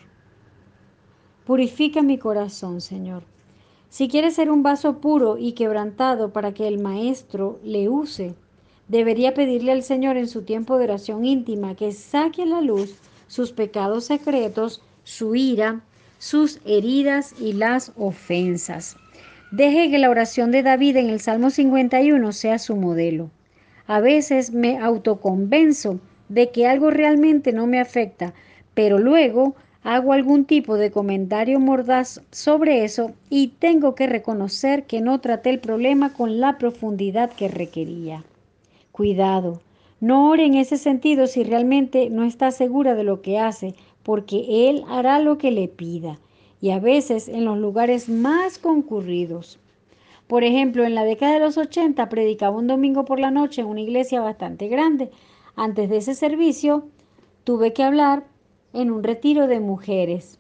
Purifica 1.46 2.02
mi 2.02 2.18
corazón, 2.18 2.82
Señor. 2.82 3.24
Si 3.90 4.08
quieres 4.08 4.36
ser 4.36 4.52
un 4.52 4.64
vaso 4.64 5.00
puro 5.00 5.38
y 5.38 5.54
quebrantado 5.54 6.34
para 6.34 6.54
que 6.54 6.68
el 6.68 6.80
Maestro 6.80 7.60
le 7.64 7.88
use, 7.88 8.36
debería 8.88 9.34
pedirle 9.34 9.72
al 9.72 9.84
Señor 9.84 10.18
en 10.18 10.28
su 10.28 10.42
tiempo 10.42 10.78
de 10.78 10.86
oración 10.86 11.24
íntima 11.26 11.76
que 11.76 11.92
saque 11.92 12.44
a 12.44 12.48
la 12.48 12.62
luz 12.62 12.96
sus 13.28 13.52
pecados 13.52 14.06
secretos 14.06 14.82
su 15.06 15.36
ira, 15.36 15.82
sus 16.18 16.60
heridas 16.66 17.34
y 17.40 17.54
las 17.54 17.94
ofensas. 17.96 18.98
Deje 19.52 19.90
que 19.90 20.00
la 20.00 20.10
oración 20.10 20.52
de 20.52 20.64
David 20.64 20.98
en 20.98 21.10
el 21.10 21.22
Salmo 21.22 21.52
51 21.52 22.34
sea 22.34 22.60
su 22.60 22.76
modelo. 22.76 23.30
A 23.88 24.02
veces 24.02 24.52
me 24.52 24.80
autoconvenzo 24.80 26.00
de 26.28 26.50
que 26.50 26.68
algo 26.68 26.90
realmente 26.90 27.54
no 27.54 27.68
me 27.68 27.80
afecta, 27.80 28.34
pero 28.74 28.98
luego 28.98 29.56
hago 29.84 30.14
algún 30.14 30.46
tipo 30.46 30.76
de 30.76 30.90
comentario 30.90 31.60
mordaz 31.60 32.20
sobre 32.32 32.84
eso 32.84 33.14
y 33.30 33.50
tengo 33.60 33.94
que 33.94 34.08
reconocer 34.08 34.86
que 34.86 35.02
no 35.02 35.22
traté 35.22 35.52
el 35.52 35.60
problema 35.60 36.12
con 36.12 36.40
la 36.40 36.58
profundidad 36.58 37.32
que 37.32 37.48
requería. 37.48 38.24
Cuidado, 38.92 39.62
no 40.00 40.30
ore 40.30 40.46
en 40.46 40.56
ese 40.56 40.78
sentido 40.78 41.28
si 41.28 41.44
realmente 41.44 42.10
no 42.10 42.24
está 42.24 42.50
segura 42.50 42.96
de 42.96 43.04
lo 43.04 43.22
que 43.22 43.38
hace, 43.38 43.76
porque 44.06 44.70
Él 44.70 44.86
hará 44.88 45.18
lo 45.18 45.40
que 45.40 45.50
le 45.50 45.68
pida, 45.68 46.20
y 46.62 46.70
a 46.70 46.80
veces 46.80 47.28
en 47.28 47.44
los 47.44 47.58
lugares 47.58 48.08
más 48.08 48.60
concurridos. 48.60 49.60
Por 50.28 50.44
ejemplo, 50.44 50.86
en 50.86 50.94
la 50.94 51.04
década 51.04 51.34
de 51.34 51.40
los 51.40 51.58
80 51.58 52.08
predicaba 52.08 52.56
un 52.56 52.68
domingo 52.68 53.04
por 53.04 53.20
la 53.20 53.32
noche 53.32 53.62
en 53.62 53.68
una 53.68 53.82
iglesia 53.82 54.22
bastante 54.22 54.68
grande. 54.68 55.10
Antes 55.56 55.90
de 55.90 55.98
ese 55.98 56.14
servicio 56.14 56.86
tuve 57.44 57.74
que 57.74 57.84
hablar 57.84 58.26
en 58.74 58.92
un 58.92 59.04
retiro 59.04 59.48
de 59.48 59.60
mujeres 59.60 60.38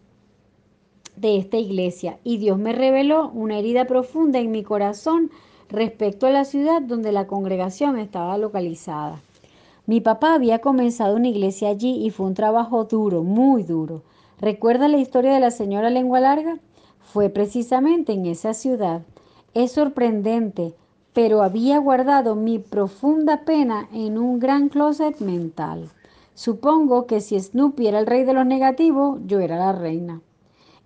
de 1.15 1.37
esta 1.37 1.57
iglesia 1.57 2.19
y 2.23 2.37
Dios 2.37 2.59
me 2.59 2.73
reveló 2.73 3.29
una 3.29 3.57
herida 3.57 3.85
profunda 3.85 4.37
en 4.37 4.51
mi 4.51 4.61
corazón 4.61 5.31
respecto 5.69 6.27
a 6.27 6.31
la 6.31 6.45
ciudad 6.45 6.83
donde 6.83 7.11
la 7.11 7.25
congregación 7.25 7.97
estaba 7.97 8.37
localizada. 8.37 9.21
Mi 9.87 10.01
papá 10.01 10.33
había 10.33 10.59
comenzado 10.59 11.15
una 11.15 11.27
iglesia 11.27 11.69
allí 11.69 12.03
y 12.03 12.09
fue 12.09 12.25
un 12.25 12.33
trabajo 12.33 12.85
duro, 12.85 13.23
muy 13.23 13.63
duro. 13.63 14.01
¿Recuerda 14.39 14.87
la 14.87 14.97
historia 14.97 15.33
de 15.33 15.39
la 15.39 15.51
señora 15.51 15.91
Lengua 15.91 16.19
Larga? 16.19 16.57
Fue 16.99 17.29
precisamente 17.29 18.13
en 18.13 18.25
esa 18.25 18.55
ciudad. 18.55 19.03
Es 19.53 19.73
sorprendente, 19.73 20.73
pero 21.13 21.43
había 21.43 21.77
guardado 21.77 22.35
mi 22.35 22.57
profunda 22.57 23.45
pena 23.45 23.87
en 23.93 24.17
un 24.17 24.39
gran 24.39 24.69
closet 24.69 25.19
mental. 25.19 25.89
Supongo 26.33 27.05
que 27.05 27.21
si 27.21 27.39
Snoopy 27.39 27.87
era 27.87 27.99
el 27.99 28.07
rey 28.07 28.25
de 28.25 28.33
los 28.33 28.45
negativos, 28.45 29.19
yo 29.25 29.39
era 29.39 29.57
la 29.57 29.71
reina. 29.71 30.19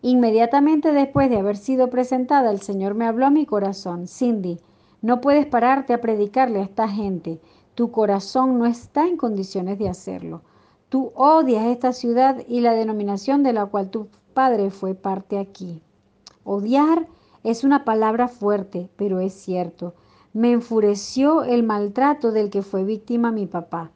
Inmediatamente 0.01 0.91
después 0.91 1.29
de 1.29 1.37
haber 1.37 1.57
sido 1.57 1.89
presentada, 1.89 2.51
el 2.51 2.61
Señor 2.61 2.95
me 2.95 3.05
habló 3.05 3.25
a 3.25 3.31
mi 3.31 3.45
corazón. 3.45 4.07
Cindy, 4.07 4.59
no 5.01 5.21
puedes 5.21 5.45
pararte 5.45 5.93
a 5.93 6.01
predicarle 6.01 6.59
a 6.59 6.63
esta 6.63 6.87
gente. 6.87 7.39
Tu 7.79 7.91
corazón 7.91 8.59
no 8.59 8.65
está 8.65 9.07
en 9.07 9.15
condiciones 9.15 9.79
de 9.79 9.87
hacerlo. 9.87 10.41
Tú 10.89 11.13
odias 11.15 11.65
esta 11.67 11.93
ciudad 11.93 12.43
y 12.45 12.59
la 12.59 12.73
denominación 12.73 13.41
de 13.41 13.53
la 13.53 13.67
cual 13.67 13.89
tu 13.89 14.09
padre 14.33 14.69
fue 14.69 14.95
parte 14.95 15.39
aquí. 15.39 15.81
Odiar 16.43 17.07
es 17.41 17.63
una 17.63 17.85
palabra 17.85 18.27
fuerte, 18.27 18.89
pero 18.97 19.21
es 19.21 19.31
cierto. 19.31 19.93
Me 20.33 20.51
enfureció 20.51 21.43
el 21.43 21.63
maltrato 21.63 22.33
del 22.33 22.49
que 22.49 22.63
fue 22.63 22.83
víctima 22.83 23.31
mi 23.31 23.45
papá, 23.45 23.91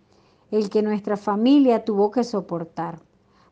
el 0.49 0.69
que 0.69 0.81
nuestra 0.81 1.17
familia 1.17 1.83
tuvo 1.83 2.09
que 2.09 2.23
soportar. 2.23 3.01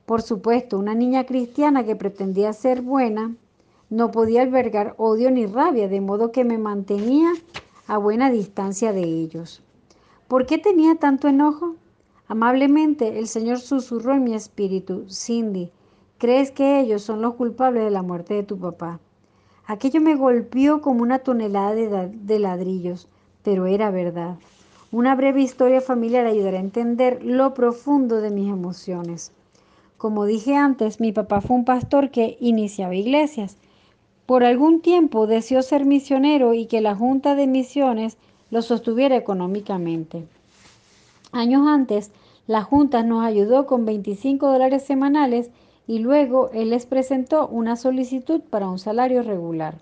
Por 0.05 0.21
supuesto, 0.21 0.79
una 0.79 0.95
niña 0.95 1.25
cristiana 1.25 1.83
que 1.83 1.97
pretendía 1.97 2.53
ser 2.53 2.81
buena 2.81 3.35
no 3.89 4.11
podía 4.11 4.43
albergar 4.43 4.95
odio 4.97 5.29
ni 5.29 5.45
rabia, 5.45 5.89
de 5.89 5.99
modo 5.99 6.31
que 6.31 6.45
me 6.45 6.57
mantenía 6.57 7.33
a 7.85 7.97
buena 7.97 8.31
distancia 8.31 8.93
de 8.93 9.03
ellos. 9.03 9.61
¿Por 10.31 10.45
qué 10.45 10.57
tenía 10.57 10.95
tanto 10.95 11.27
enojo? 11.27 11.75
Amablemente 12.25 13.19
el 13.19 13.27
Señor 13.27 13.59
susurró 13.59 14.13
en 14.13 14.23
mi 14.23 14.33
espíritu, 14.33 15.03
Cindy, 15.09 15.71
¿crees 16.19 16.51
que 16.51 16.79
ellos 16.79 17.01
son 17.01 17.21
los 17.21 17.33
culpables 17.33 17.83
de 17.83 17.91
la 17.91 18.01
muerte 18.01 18.35
de 18.35 18.43
tu 18.43 18.57
papá? 18.57 19.01
Aquello 19.65 19.99
me 19.99 20.15
golpeó 20.15 20.79
como 20.79 21.01
una 21.01 21.19
tonelada 21.19 21.75
de, 21.75 22.39
ladrillos, 22.39 23.09
pero 23.43 23.65
era 23.65 23.91
verdad. 23.91 24.37
Una 24.93 25.15
breve 25.15 25.41
historia 25.41 25.81
familiar 25.81 26.25
ayudará 26.25 26.59
a 26.59 26.61
entender 26.61 27.25
lo 27.25 27.53
profundo 27.53 28.21
de 28.21 28.31
mis 28.31 28.49
emociones. 28.49 29.33
Como 29.97 30.23
dije 30.23 30.55
antes, 30.55 31.01
mi 31.01 31.11
papá 31.11 31.41
fue 31.41 31.57
un 31.57 31.65
pastor 31.65 32.09
que 32.09 32.37
iniciaba 32.39 32.95
iglesias. 32.95 33.57
Por 34.27 34.45
algún 34.45 34.79
tiempo 34.79 35.27
deseó 35.27 35.61
ser 35.61 35.83
misionero 35.83 36.53
y 36.53 36.67
que 36.67 36.79
la 36.79 36.95
Junta 36.95 37.35
de 37.35 37.47
Misiones 37.47 38.17
lo 38.51 38.61
sostuviera 38.61 39.15
económicamente. 39.15 40.27
Años 41.31 41.65
antes, 41.67 42.11
la 42.45 42.61
Junta 42.61 43.01
nos 43.01 43.23
ayudó 43.23 43.65
con 43.65 43.85
25 43.85 44.51
dólares 44.51 44.83
semanales 44.83 45.49
y 45.87 45.99
luego 45.99 46.51
él 46.53 46.69
les 46.69 46.85
presentó 46.85 47.47
una 47.47 47.75
solicitud 47.75 48.41
para 48.41 48.69
un 48.69 48.77
salario 48.77 49.23
regular. 49.23 49.79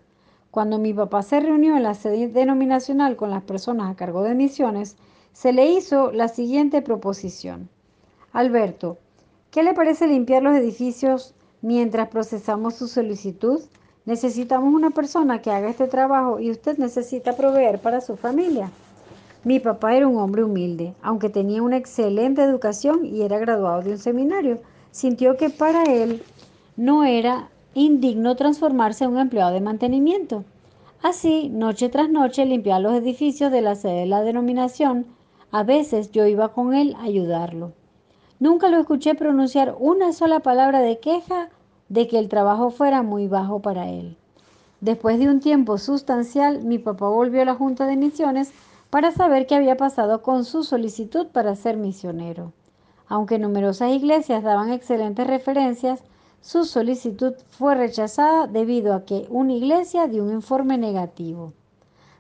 Cuando 0.52 0.80
mi 0.80 0.94
papá 0.94 1.22
se 1.24 1.40
reunió 1.40 1.76
en 1.76 1.84
la 1.84 1.94
sede 1.94 2.28
denominacional 2.28 3.16
con 3.16 3.30
las 3.30 3.44
personas 3.44 3.92
a 3.92 3.96
cargo 3.96 4.24
de 4.24 4.36
misiones, 4.36 4.96
se 5.34 5.54
le 5.54 5.72
hizo 5.72 6.12
la 6.12 6.28
siguiente 6.28 6.82
proposición. 6.82 7.70
Alberto, 8.34 8.98
¿qué 9.52 9.64
le 9.64 9.74
parece 9.74 10.08
limpiar 10.08 10.44
los 10.44 10.56
edificios 10.56 11.34
mientras 11.62 12.10
procesamos 12.10 12.76
su 12.76 12.88
solicitud? 12.88 13.62
Necesitamos 14.06 14.74
una 14.74 14.90
persona 14.90 15.42
que 15.42 15.52
haga 15.52 15.70
este 15.70 15.88
trabajo 15.88 16.40
y 16.40 16.52
usted 16.52 16.78
necesita 16.78 17.36
proveer 17.36 17.80
para 17.80 18.02
su 18.02 18.18
familia. 18.18 18.72
Mi 19.44 19.60
papá 19.60 19.96
era 19.96 20.08
un 20.08 20.18
hombre 20.18 20.44
humilde, 20.44 20.94
aunque 21.02 21.30
tenía 21.30 21.62
una 21.62 21.78
excelente 21.78 22.44
educación 22.44 23.06
y 23.06 23.22
era 23.22 23.38
graduado 23.40 23.82
de 23.82 23.92
un 23.92 23.98
seminario 23.98 24.60
sintió 24.92 25.38
que 25.38 25.50
para 25.50 25.84
él 25.84 26.24
no 26.76 27.04
era 27.04 27.50
indigno 27.74 28.36
transformarse 28.36 29.04
en 29.04 29.12
un 29.12 29.20
empleado 29.20 29.54
de 29.54 29.62
mantenimiento. 29.62 30.44
Así, 31.02 31.50
noche 31.50 31.90
tras 31.90 32.10
noche 32.10 32.46
limpiaba 32.46 32.80
los 32.80 32.94
edificios 32.94 33.52
de 33.52 33.62
la 33.62 33.76
sede 33.76 34.02
de 34.02 34.06
la 34.06 34.22
denominación. 34.22 35.06
A 35.52 35.64
veces 35.64 36.12
yo 36.12 36.26
iba 36.26 36.50
con 36.50 36.74
él 36.74 36.96
a 36.98 37.04
ayudarlo. 37.04 37.74
Nunca 38.40 38.70
lo 38.70 38.80
escuché 38.80 39.16
pronunciar 39.16 39.76
una 39.80 40.14
sola 40.14 40.40
palabra 40.40 40.80
de 40.82 41.00
queja 41.00 41.50
de 41.90 42.08
que 42.08 42.20
el 42.20 42.30
trabajo 42.30 42.70
fuera 42.70 43.04
muy 43.04 43.28
bajo 43.28 43.62
para 43.62 43.90
él. 43.90 44.16
Después 44.82 45.20
de 45.20 45.28
un 45.28 45.42
tiempo 45.42 45.78
sustancial, 45.78 46.64
mi 46.64 46.80
papá 46.80 47.10
volvió 47.10 47.42
a 47.42 47.46
la 47.46 47.56
Junta 47.56 47.86
de 47.86 47.98
Misiones 47.98 48.54
para 48.90 49.12
saber 49.12 49.46
qué 49.46 49.56
había 49.56 49.76
pasado 49.76 50.22
con 50.22 50.46
su 50.46 50.64
solicitud 50.64 51.28
para 51.28 51.56
ser 51.56 51.78
misionero. 51.78 52.54
Aunque 53.08 53.40
numerosas 53.40 53.92
iglesias 53.92 54.44
daban 54.44 54.72
excelentes 54.72 55.28
referencias, 55.28 56.04
su 56.42 56.64
solicitud 56.64 57.34
fue 57.50 57.76
rechazada 57.76 58.48
debido 58.48 58.94
a 58.94 59.04
que 59.04 59.28
una 59.30 59.54
iglesia 59.54 60.08
dio 60.08 60.24
un 60.24 60.32
informe 60.32 60.78
negativo. 60.78 61.54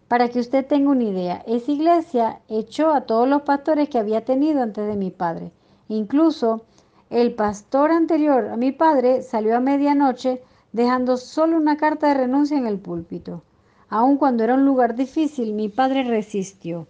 Para 0.09 0.27
que 0.29 0.39
usted 0.39 0.65
tenga 0.65 0.89
una 0.89 1.03
idea, 1.03 1.43
esa 1.47 1.71
iglesia 1.71 2.41
echó 2.49 2.91
a 2.91 3.01
todos 3.01 3.27
los 3.29 3.43
pastores 3.43 3.87
que 3.87 3.99
había 3.99 4.25
tenido 4.25 4.61
antes 4.61 4.85
de 4.87 4.95
mi 4.95 5.11
padre. 5.11 5.51
Incluso 5.87 6.65
el 7.09 7.33
pastor 7.33 7.91
anterior 7.91 8.49
a 8.49 8.57
mi 8.57 8.71
padre 8.71 9.23
salió 9.23 9.57
a 9.57 9.59
medianoche 9.59 10.41
dejando 10.71 11.17
solo 11.17 11.57
una 11.57 11.77
carta 11.77 12.07
de 12.07 12.13
renuncia 12.13 12.57
en 12.57 12.67
el 12.67 12.77
púlpito. 12.77 13.43
Aun 13.89 14.17
cuando 14.17 14.43
era 14.43 14.53
un 14.53 14.65
lugar 14.65 14.95
difícil, 14.95 15.53
mi 15.53 15.69
padre 15.69 16.03
resistió. 16.03 16.87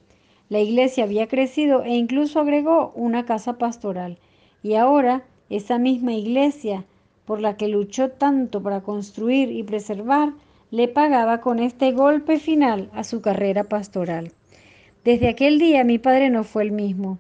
La 0.50 0.60
iglesia 0.60 1.06
había 1.06 1.28
crecido 1.28 1.84
e 1.84 1.96
incluso 1.96 2.40
agregó 2.40 2.92
una 2.96 3.26
casa 3.26 3.58
pastoral. 3.58 4.18
Y 4.62 4.76
ahora 4.76 5.24
esa 5.50 5.78
misma 5.78 6.14
iglesia, 6.14 6.84
por 7.26 7.40
la 7.40 7.56
que 7.56 7.70
luchó 7.70 8.10
tanto 8.10 8.62
para 8.62 8.82
construir 8.82 9.52
y 9.52 9.64
preservar, 9.64 10.34
le 10.72 10.88
pagaba 10.88 11.40
con 11.40 11.60
este 11.60 11.94
golpe 11.94 12.40
final 12.40 12.90
a 12.94 13.04
su 13.04 13.22
carrera 13.22 13.64
pastoral. 13.64 14.34
Desde 15.06 15.30
aquel 15.30 15.60
día 15.60 15.84
mi 15.86 15.98
padre 15.98 16.30
no 16.30 16.44
fue 16.44 16.64
el 16.64 16.72
mismo. 16.72 17.20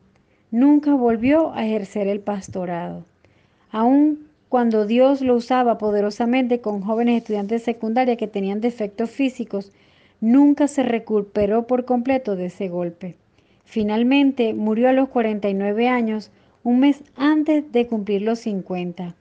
Nunca 0.52 0.96
volvió 0.96 1.54
a 1.54 1.66
ejercer 1.66 2.08
el 2.08 2.22
pastorado. 2.22 3.06
Aun 3.72 4.30
cuando 4.50 4.88
Dios 4.88 5.22
lo 5.22 5.36
usaba 5.36 5.78
poderosamente 5.78 6.60
con 6.60 6.82
jóvenes 6.82 7.18
estudiantes 7.18 7.62
de 7.62 7.66
secundaria 7.74 8.18
que 8.18 8.28
tenían 8.28 8.62
defectos 8.62 9.12
físicos, 9.12 9.72
nunca 10.22 10.68
se 10.68 10.82
recuperó 10.82 11.68
por 11.68 11.86
completo 11.86 12.36
de 12.36 12.48
ese 12.48 12.68
golpe. 12.68 13.16
Finalmente 13.64 14.56
murió 14.56 14.90
a 14.90 14.94
los 14.94 15.10
49 15.10 15.88
años, 15.88 16.32
un 16.64 16.80
mes 16.80 17.04
antes 17.16 17.72
de 17.72 17.86
cumplir 17.86 18.24
los 18.24 18.40
50. 18.40 19.14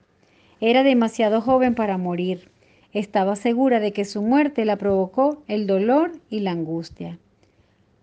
Era 0.59 0.81
demasiado 0.81 1.41
joven 1.41 1.75
para 1.75 1.99
morir. 1.99 2.49
Estaba 2.91 3.35
segura 3.35 3.79
de 3.79 3.93
que 3.93 4.05
su 4.05 4.23
muerte 4.23 4.65
la 4.65 4.77
provocó 4.77 5.43
el 5.47 5.67
dolor 5.67 6.13
y 6.31 6.39
la 6.39 6.51
angustia. 6.51 7.19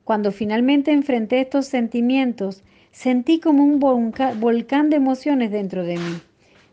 Cuando 0.05 0.31
finalmente 0.31 0.93
enfrenté 0.93 1.41
estos 1.41 1.67
sentimientos, 1.67 2.63
sentí 2.97 3.41
como 3.41 3.63
un 3.63 3.79
volcán 3.79 4.89
de 4.89 4.97
emociones 4.97 5.51
dentro 5.51 5.85
de 5.85 5.97
mí. 5.97 6.23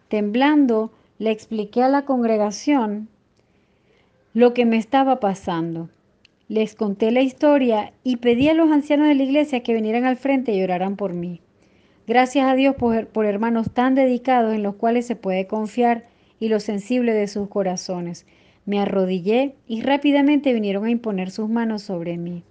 Temblando, 0.07 0.93
le 1.19 1.31
expliqué 1.31 1.83
a 1.83 1.89
la 1.89 2.05
congregación 2.05 3.09
lo 4.33 4.53
que 4.53 4.65
me 4.65 4.77
estaba 4.77 5.19
pasando. 5.19 5.89
Les 6.47 6.75
conté 6.75 7.11
la 7.11 7.19
historia 7.19 7.91
y 8.05 8.17
pedí 8.17 8.47
a 8.47 8.53
los 8.53 8.71
ancianos 8.71 9.09
de 9.09 9.15
la 9.15 9.23
iglesia 9.23 9.63
que 9.63 9.73
vinieran 9.73 10.05
al 10.05 10.15
frente 10.15 10.53
y 10.53 10.63
oraran 10.63 10.95
por 10.95 11.11
mí. 11.13 11.41
Gracias 12.07 12.47
a 12.47 12.55
Dios 12.55 12.77
por, 12.77 13.07
por 13.07 13.25
hermanos 13.25 13.71
tan 13.73 13.93
dedicados 13.93 14.53
en 14.53 14.63
los 14.63 14.75
cuales 14.75 15.05
se 15.05 15.17
puede 15.17 15.45
confiar 15.45 16.05
y 16.39 16.47
lo 16.47 16.61
sensible 16.61 17.11
de 17.11 17.27
sus 17.27 17.49
corazones. 17.49 18.25
Me 18.65 18.79
arrodillé 18.79 19.55
y 19.67 19.81
rápidamente 19.81 20.53
vinieron 20.53 20.85
a 20.85 20.89
imponer 20.89 21.31
sus 21.31 21.49
manos 21.49 21.81
sobre 21.81 22.15
mí. 22.15 22.43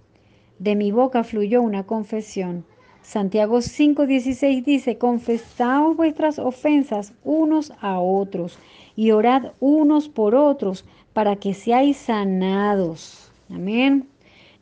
De 0.59 0.75
mi 0.75 0.91
boca 0.91 1.23
fluyó 1.23 1.63
una 1.63 1.87
confesión. 1.87 2.65
Santiago 3.03 3.61
5:16 3.61 4.63
dice, 4.63 4.97
confesaos 4.97 5.95
vuestras 5.95 6.39
ofensas 6.39 7.13
unos 7.23 7.73
a 7.81 7.99
otros 7.99 8.57
y 8.95 9.11
orad 9.11 9.51
unos 9.59 10.07
por 10.07 10.35
otros 10.35 10.85
para 11.11 11.35
que 11.35 11.53
seáis 11.53 11.97
sanados. 11.97 13.29
Amén. 13.53 14.07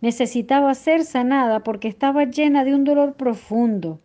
Necesitaba 0.01 0.73
ser 0.73 1.03
sanada 1.05 1.59
porque 1.61 1.87
estaba 1.87 2.25
llena 2.25 2.65
de 2.65 2.73
un 2.73 2.83
dolor 2.83 3.13
profundo. 3.13 3.99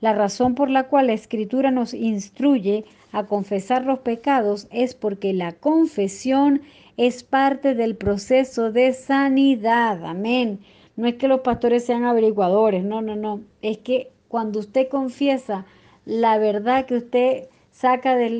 La 0.00 0.14
razón 0.14 0.54
por 0.54 0.70
la 0.70 0.84
cual 0.84 1.08
la 1.08 1.14
escritura 1.14 1.70
nos 1.70 1.94
instruye 1.94 2.84
a 3.12 3.24
confesar 3.24 3.84
los 3.86 4.00
pecados 4.00 4.68
es 4.70 4.94
porque 4.94 5.32
la 5.32 5.52
confesión 5.52 6.62
es 6.96 7.22
parte 7.22 7.74
del 7.74 7.96
proceso 7.96 8.72
de 8.72 8.92
sanidad. 8.92 10.04
Amén. 10.04 10.60
No 10.96 11.06
es 11.06 11.14
que 11.14 11.28
los 11.28 11.40
pastores 11.40 11.84
sean 11.84 12.04
averiguadores, 12.04 12.84
no, 12.84 13.02
no, 13.02 13.16
no. 13.16 13.40
Es 13.62 13.78
que 13.78 14.10
cuando 14.28 14.60
usted 14.60 14.88
confiesa 14.88 15.66
la 16.04 16.38
verdad 16.38 16.86
que 16.86 16.96
usted 16.96 17.48
saca 17.70 18.16
de 18.16 18.30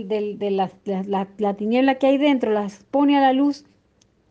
la, 0.51 1.29
la 1.39 1.55
tiniebla 1.55 1.97
que 1.97 2.07
hay 2.07 2.19
dentro, 2.19 2.53
las 2.53 2.85
pone 2.91 3.17
a 3.17 3.21
la 3.21 3.33
luz 3.33 3.65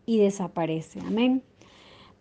y 0.06 0.20
desaparece. 0.20 1.00
Amén. 1.02 1.44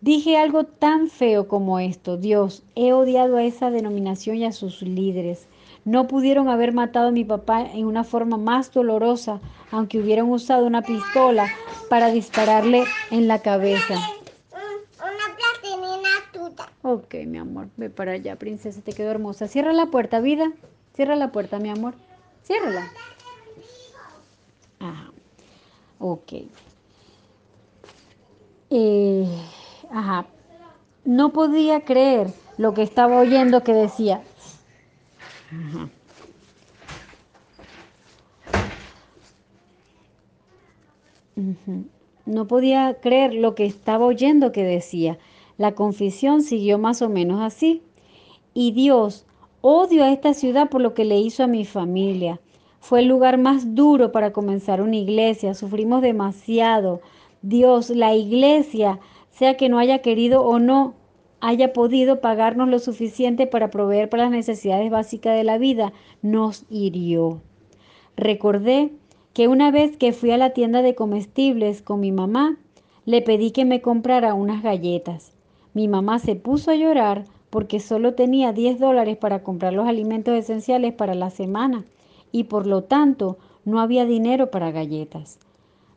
Dije 0.01 0.37
algo 0.37 0.63
tan 0.63 1.09
feo 1.09 1.49
como 1.49 1.79
esto, 1.79 2.15
Dios, 2.15 2.63
he 2.75 2.93
odiado 2.93 3.35
a 3.35 3.43
esa 3.43 3.69
denominación 3.69 4.37
y 4.37 4.45
a 4.45 4.53
sus 4.53 4.81
líderes. 4.81 5.47
No 5.83 6.07
pudieron 6.07 6.47
haber 6.47 6.73
matado 6.73 7.09
a 7.09 7.11
mi 7.11 7.25
papá 7.25 7.61
en 7.61 7.85
una 7.85 8.05
forma 8.05 8.37
más 8.37 8.71
dolorosa, 8.71 9.41
aunque 9.71 9.99
hubieran 9.99 10.29
usado 10.29 10.65
una 10.65 10.83
pistola 10.83 11.47
para 11.89 12.11
dispararle 12.11 12.83
en 13.11 13.27
la 13.27 13.41
cabeza. 13.41 13.95
Ok, 16.81 17.13
mi 17.25 17.37
amor, 17.37 17.67
ve 17.75 17.89
para 17.89 18.13
allá, 18.13 18.37
princesa, 18.37 18.81
te 18.81 18.93
quedó 18.93 19.11
hermosa. 19.11 19.47
Cierra 19.47 19.73
la 19.73 19.87
puerta, 19.87 20.21
vida. 20.21 20.51
Cierra 20.95 21.15
la 21.15 21.31
puerta, 21.31 21.59
mi 21.59 21.69
amor. 21.69 21.93
Ciérrala. 22.43 22.89
Ajá. 24.79 25.11
Ok. 25.99 26.33
Eh, 28.69 29.27
ajá. 29.91 30.25
No 31.03 31.33
podía 31.33 31.81
creer 31.81 32.33
lo 32.57 32.73
que 32.73 32.83
estaba 32.83 33.19
oyendo 33.19 33.63
que 33.63 33.73
decía. 33.73 34.21
Ajá. 35.51 35.89
No 42.25 42.47
podía 42.47 42.95
creer 43.01 43.33
lo 43.33 43.55
que 43.55 43.65
estaba 43.65 44.05
oyendo 44.05 44.51
que 44.51 44.63
decía. 44.63 45.17
La 45.59 45.75
confesión 45.75 46.41
siguió 46.41 46.77
más 46.77 47.01
o 47.01 47.09
menos 47.09 47.41
así. 47.41 47.81
Y 48.53 48.71
Dios, 48.71 49.25
odio 49.59 50.05
a 50.05 50.11
esta 50.13 50.33
ciudad 50.33 50.69
por 50.69 50.79
lo 50.79 50.93
que 50.93 51.03
le 51.03 51.19
hizo 51.19 51.43
a 51.43 51.47
mi 51.47 51.65
familia. 51.65 52.39
Fue 52.79 53.01
el 53.01 53.09
lugar 53.09 53.37
más 53.37 53.75
duro 53.75 54.13
para 54.13 54.31
comenzar 54.31 54.81
una 54.81 54.95
iglesia. 54.95 55.53
Sufrimos 55.53 56.01
demasiado. 56.01 57.01
Dios, 57.41 57.89
la 57.89 58.15
iglesia, 58.15 59.01
sea 59.31 59.57
que 59.57 59.67
no 59.67 59.79
haya 59.79 59.99
querido 59.99 60.43
o 60.43 60.59
no, 60.59 60.93
haya 61.41 61.73
podido 61.73 62.21
pagarnos 62.21 62.69
lo 62.69 62.79
suficiente 62.79 63.45
para 63.45 63.69
proveer 63.69 64.07
para 64.07 64.23
las 64.23 64.31
necesidades 64.31 64.89
básicas 64.89 65.35
de 65.35 65.43
la 65.43 65.57
vida, 65.57 65.91
nos 66.21 66.63
hirió. 66.69 67.41
Recordé 68.15 68.93
que 69.33 69.49
una 69.49 69.71
vez 69.71 69.97
que 69.97 70.13
fui 70.13 70.31
a 70.31 70.37
la 70.37 70.51
tienda 70.51 70.81
de 70.81 70.95
comestibles 70.95 71.81
con 71.81 71.99
mi 71.99 72.13
mamá, 72.13 72.57
le 73.03 73.21
pedí 73.21 73.51
que 73.51 73.65
me 73.65 73.81
comprara 73.81 74.33
unas 74.33 74.63
galletas. 74.63 75.33
Mi 75.73 75.87
mamá 75.87 76.19
se 76.19 76.35
puso 76.35 76.71
a 76.71 76.75
llorar 76.75 77.25
porque 77.49 77.79
solo 77.79 78.13
tenía 78.13 78.53
10 78.53 78.79
dólares 78.79 79.17
para 79.17 79.43
comprar 79.43 79.73
los 79.73 79.87
alimentos 79.87 80.35
esenciales 80.35 80.93
para 80.93 81.15
la 81.15 81.29
semana 81.29 81.85
y 82.31 82.45
por 82.45 82.67
lo 82.67 82.83
tanto 82.83 83.37
no 83.65 83.79
había 83.79 84.05
dinero 84.05 84.51
para 84.51 84.71
galletas. 84.71 85.39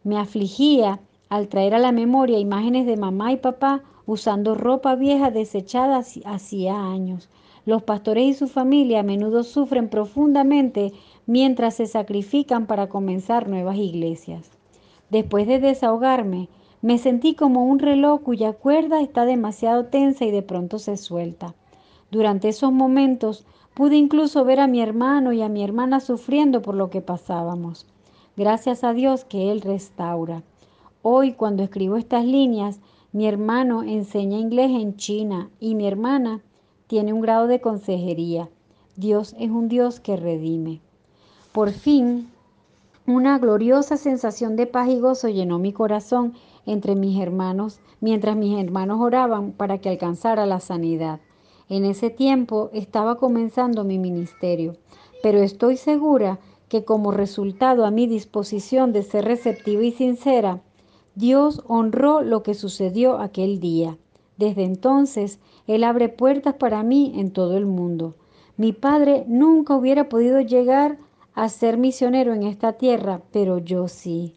Me 0.05 0.19
afligía 0.19 1.01
al 1.29 1.49
traer 1.49 1.75
a 1.75 1.79
la 1.79 1.93
memoria 1.93 2.39
imágenes 2.39 2.87
de 2.87 2.97
mamá 2.97 3.33
y 3.33 3.37
papá 3.37 3.83
usando 4.07 4.55
ropa 4.55 4.95
vieja 4.95 5.31
desechada 5.31 6.03
hacía 6.25 6.85
años. 6.85 7.29
Los 7.65 7.83
pastores 7.83 8.25
y 8.25 8.35
su 8.35 8.49
familia 8.49 9.01
a 9.01 9.05
menudo 9.05 9.45
sufren 9.45 9.89
profundamente 9.89 10.93
mientras 11.27 11.75
se 11.75 11.87
sacrifican 11.87 12.67
para 12.67 12.89
comenzar 12.89 13.49
nuevas 13.49 13.77
iglesias. 13.77 14.51
Después 15.11 15.47
de 15.47 15.61
desahogarme, 15.61 16.49
me 16.83 16.99
sentí 16.99 17.35
como 17.35 17.65
un 17.65 17.79
reloj 17.79 18.21
cuya 18.23 18.53
cuerda 18.53 19.01
está 19.01 19.25
demasiado 19.25 19.87
tensa 19.87 20.25
y 20.25 20.33
de 20.33 20.43
pronto 20.43 20.81
se 20.81 20.97
suelta. 20.97 21.55
Durante 22.11 22.49
esos 22.49 22.73
momentos 22.73 23.47
pude 23.73 23.97
incluso 23.97 24.45
ver 24.45 24.61
a 24.61 24.67
mi 24.67 24.83
hermano 24.83 25.33
y 25.33 25.43
a 25.43 25.49
mi 25.49 25.63
hermana 25.63 26.01
sufriendo 26.01 26.61
por 26.61 26.75
lo 26.75 26.91
que 26.91 27.01
pasábamos. 27.01 27.87
Gracias 28.37 28.83
a 28.83 28.93
Dios 28.93 29.25
que 29.25 29.53
Él 29.53 29.61
restaura. 29.61 30.43
Hoy 31.03 31.33
cuando 31.33 31.63
escribo 31.63 31.97
estas 31.97 32.25
líneas, 32.25 32.81
mi 33.13 33.27
hermano 33.27 33.83
enseña 33.83 34.39
inglés 34.39 34.73
en 34.73 34.97
China 34.97 35.51
y 35.61 35.75
mi 35.75 35.87
hermana 35.87 36.41
tiene 36.89 37.13
un 37.13 37.21
grado 37.21 37.47
de 37.47 37.61
consejería. 37.61 38.49
Dios 38.97 39.35
es 39.39 39.51
un 39.51 39.69
Dios 39.69 40.01
que 40.01 40.17
redime. 40.17 40.81
Por 41.53 41.71
fin, 41.71 42.29
una 43.07 43.39
gloriosa 43.39 43.97
sensación 43.97 44.57
de 44.57 44.67
paz 44.67 44.89
y 44.89 44.99
gozo 44.99 45.29
llenó 45.29 45.59
mi 45.59 45.73
corazón 45.73 46.35
entre 46.67 46.95
mis 46.95 47.21
hermanos, 47.21 47.81
mientras 48.01 48.37
mis 48.37 48.59
hermanos 48.59 49.01
oraban 49.01 49.53
para 49.53 49.79
que 49.79 49.89
alcanzara 49.89 50.47
la 50.47 50.61
sanidad. 50.61 51.21
En 51.69 51.85
ese 51.85 52.11
tiempo 52.11 52.71
estaba 52.73 53.17
comenzando 53.17 53.85
mi 53.85 53.99
ministerio, 53.99 54.77
pero 55.23 55.39
estoy 55.41 55.77
segura 55.77 56.39
que 56.69 56.85
como 56.85 57.13
resultado 57.13 57.85
a 57.85 57.91
mi 57.91 58.07
disposición 58.07 58.93
de 58.93 59.03
ser 59.03 59.25
receptiva 59.25 59.83
y 59.83 59.93
sincera, 59.93 60.63
Dios 61.15 61.63
honró 61.67 62.23
lo 62.23 62.43
que 62.43 62.55
sucedió 62.55 63.19
aquel 63.19 63.61
día. 63.61 63.99
Desde 64.39 64.65
entonces, 64.65 65.41
Él 65.67 65.85
abre 65.85 66.09
puertas 66.09 66.55
para 66.55 66.83
mí 66.83 67.13
en 67.17 67.31
todo 67.31 67.57
el 67.57 67.67
mundo. 67.67 68.17
Mi 68.57 68.73
padre 68.73 69.25
nunca 69.29 69.77
hubiera 69.77 70.09
podido 70.09 70.41
llegar 70.41 70.99
a 71.35 71.49
ser 71.49 71.77
misionero 71.77 72.33
en 72.35 72.43
esta 72.43 72.75
tierra, 72.75 73.23
pero 73.31 73.59
yo 73.59 73.89
sí 73.89 74.35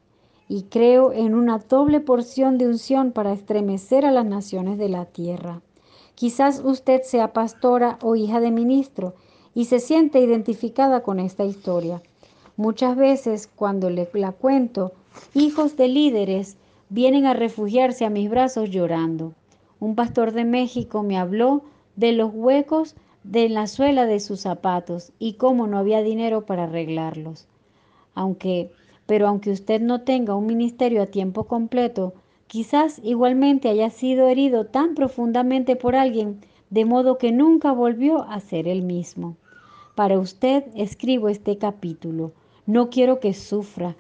y 0.48 0.64
creo 0.64 1.12
en 1.12 1.34
una 1.34 1.60
doble 1.60 2.00
porción 2.00 2.58
de 2.58 2.68
unción 2.68 3.12
para 3.12 3.34
estremecer 3.34 4.06
a 4.06 4.12
las 4.12 4.26
naciones 4.26 4.78
de 4.78 4.90
la 4.90 5.06
tierra. 5.06 5.62
Quizás 6.14 6.62
usted 6.64 7.02
sea 7.04 7.34
pastora 7.34 7.98
o 8.02 8.16
hija 8.16 8.40
de 8.40 8.52
ministro 8.52 9.16
y 9.54 9.66
se 9.66 9.80
siente 9.80 10.20
identificada 10.20 11.02
con 11.02 11.20
esta 11.20 11.46
historia. 11.46 12.02
Muchas 12.58 12.96
veces 12.96 13.50
cuando 13.54 13.90
le 13.90 14.08
la 14.14 14.32
cuento, 14.32 14.94
hijos 15.34 15.76
de 15.76 15.88
líderes 15.88 16.58
vienen 16.90 17.26
a 17.26 17.34
refugiarse 17.34 18.06
a 18.06 18.10
mis 18.10 18.30
brazos 18.30 18.70
llorando. 18.70 19.34
Un 19.80 19.96
pastor 19.96 20.32
de 20.32 20.46
México 20.46 21.04
me 21.04 21.18
habló 21.18 21.64
de 21.96 22.12
los 22.12 22.32
huecos 22.34 22.96
de 23.24 23.50
la 23.50 23.68
suela 23.68 24.06
de 24.06 24.20
sus 24.20 24.42
zapatos 24.42 25.12
y 25.20 25.34
cómo 25.34 25.68
no 25.68 25.80
había 25.80 26.02
dinero 26.02 26.46
para 26.46 26.66
arreglarlos. 26.66 27.48
Aunque 28.14 28.72
pero 29.06 29.28
aunque 29.28 29.52
usted 29.52 29.82
no 29.82 30.02
tenga 30.02 30.36
un 30.36 30.46
ministerio 30.46 31.02
a 31.02 31.08
tiempo 31.08 31.46
completo, 31.46 32.14
quizás 32.48 33.00
igualmente 33.04 33.70
haya 33.70 33.90
sido 33.90 34.28
herido 34.28 34.66
tan 34.66 34.96
profundamente 34.96 35.76
por 35.76 35.96
alguien 35.96 36.42
de 36.70 36.86
modo 36.86 37.18
que 37.18 37.32
nunca 37.32 37.72
volvió 37.72 38.24
a 38.24 38.40
ser 38.40 38.68
el 38.68 38.82
mismo. 38.82 39.38
Para 39.96 40.20
usted 40.20 40.66
escribo 40.76 41.30
este 41.30 41.58
capítulo. 41.58 42.34
No 42.66 42.90
quiero 42.90 43.20
que 43.20 43.34
sufra, 43.34 43.96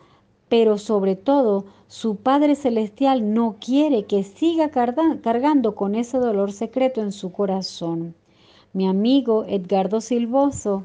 pero 0.49 0.77
sobre 0.77 1.15
todo 1.15 1.65
su 1.87 2.17
Padre 2.17 2.55
Celestial 2.55 3.33
no 3.33 3.57
quiere 3.59 4.05
que 4.05 4.23
siga 4.23 4.69
cargando 4.69 5.75
con 5.75 5.95
ese 5.95 6.17
dolor 6.17 6.51
secreto 6.51 7.01
en 7.01 7.11
su 7.11 7.31
corazón. 7.31 8.15
Mi 8.73 8.87
amigo 8.87 9.45
Edgardo 9.47 10.01
Silvoso 10.01 10.83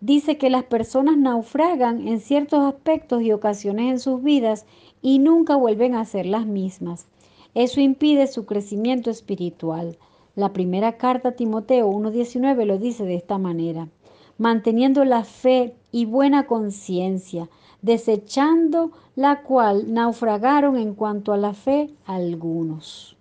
dice 0.00 0.38
que 0.38 0.50
las 0.50 0.64
personas 0.64 1.16
naufragan 1.16 2.06
en 2.06 2.20
ciertos 2.20 2.60
aspectos 2.60 3.22
y 3.22 3.32
ocasiones 3.32 3.90
en 3.90 4.00
sus 4.00 4.22
vidas 4.22 4.66
y 5.02 5.18
nunca 5.18 5.56
vuelven 5.56 5.94
a 5.94 6.04
ser 6.04 6.26
las 6.26 6.46
mismas. 6.46 7.06
Eso 7.54 7.80
impide 7.80 8.26
su 8.26 8.46
crecimiento 8.46 9.10
espiritual. 9.10 9.98
La 10.36 10.52
primera 10.52 10.96
carta 10.96 11.30
a 11.30 11.32
Timoteo 11.32 11.90
1.19 11.90 12.64
lo 12.64 12.78
dice 12.78 13.04
de 13.04 13.16
esta 13.16 13.38
manera, 13.38 13.88
manteniendo 14.36 15.04
la 15.04 15.24
fe 15.24 15.74
y 15.90 16.04
buena 16.04 16.46
conciencia, 16.46 17.48
desechando 17.82 18.92
la 19.16 19.42
cual 19.42 19.92
naufragaron 19.92 20.76
en 20.76 20.94
cuanto 20.94 21.32
a 21.32 21.36
la 21.36 21.54
fe 21.54 21.90
algunos. 22.06 23.16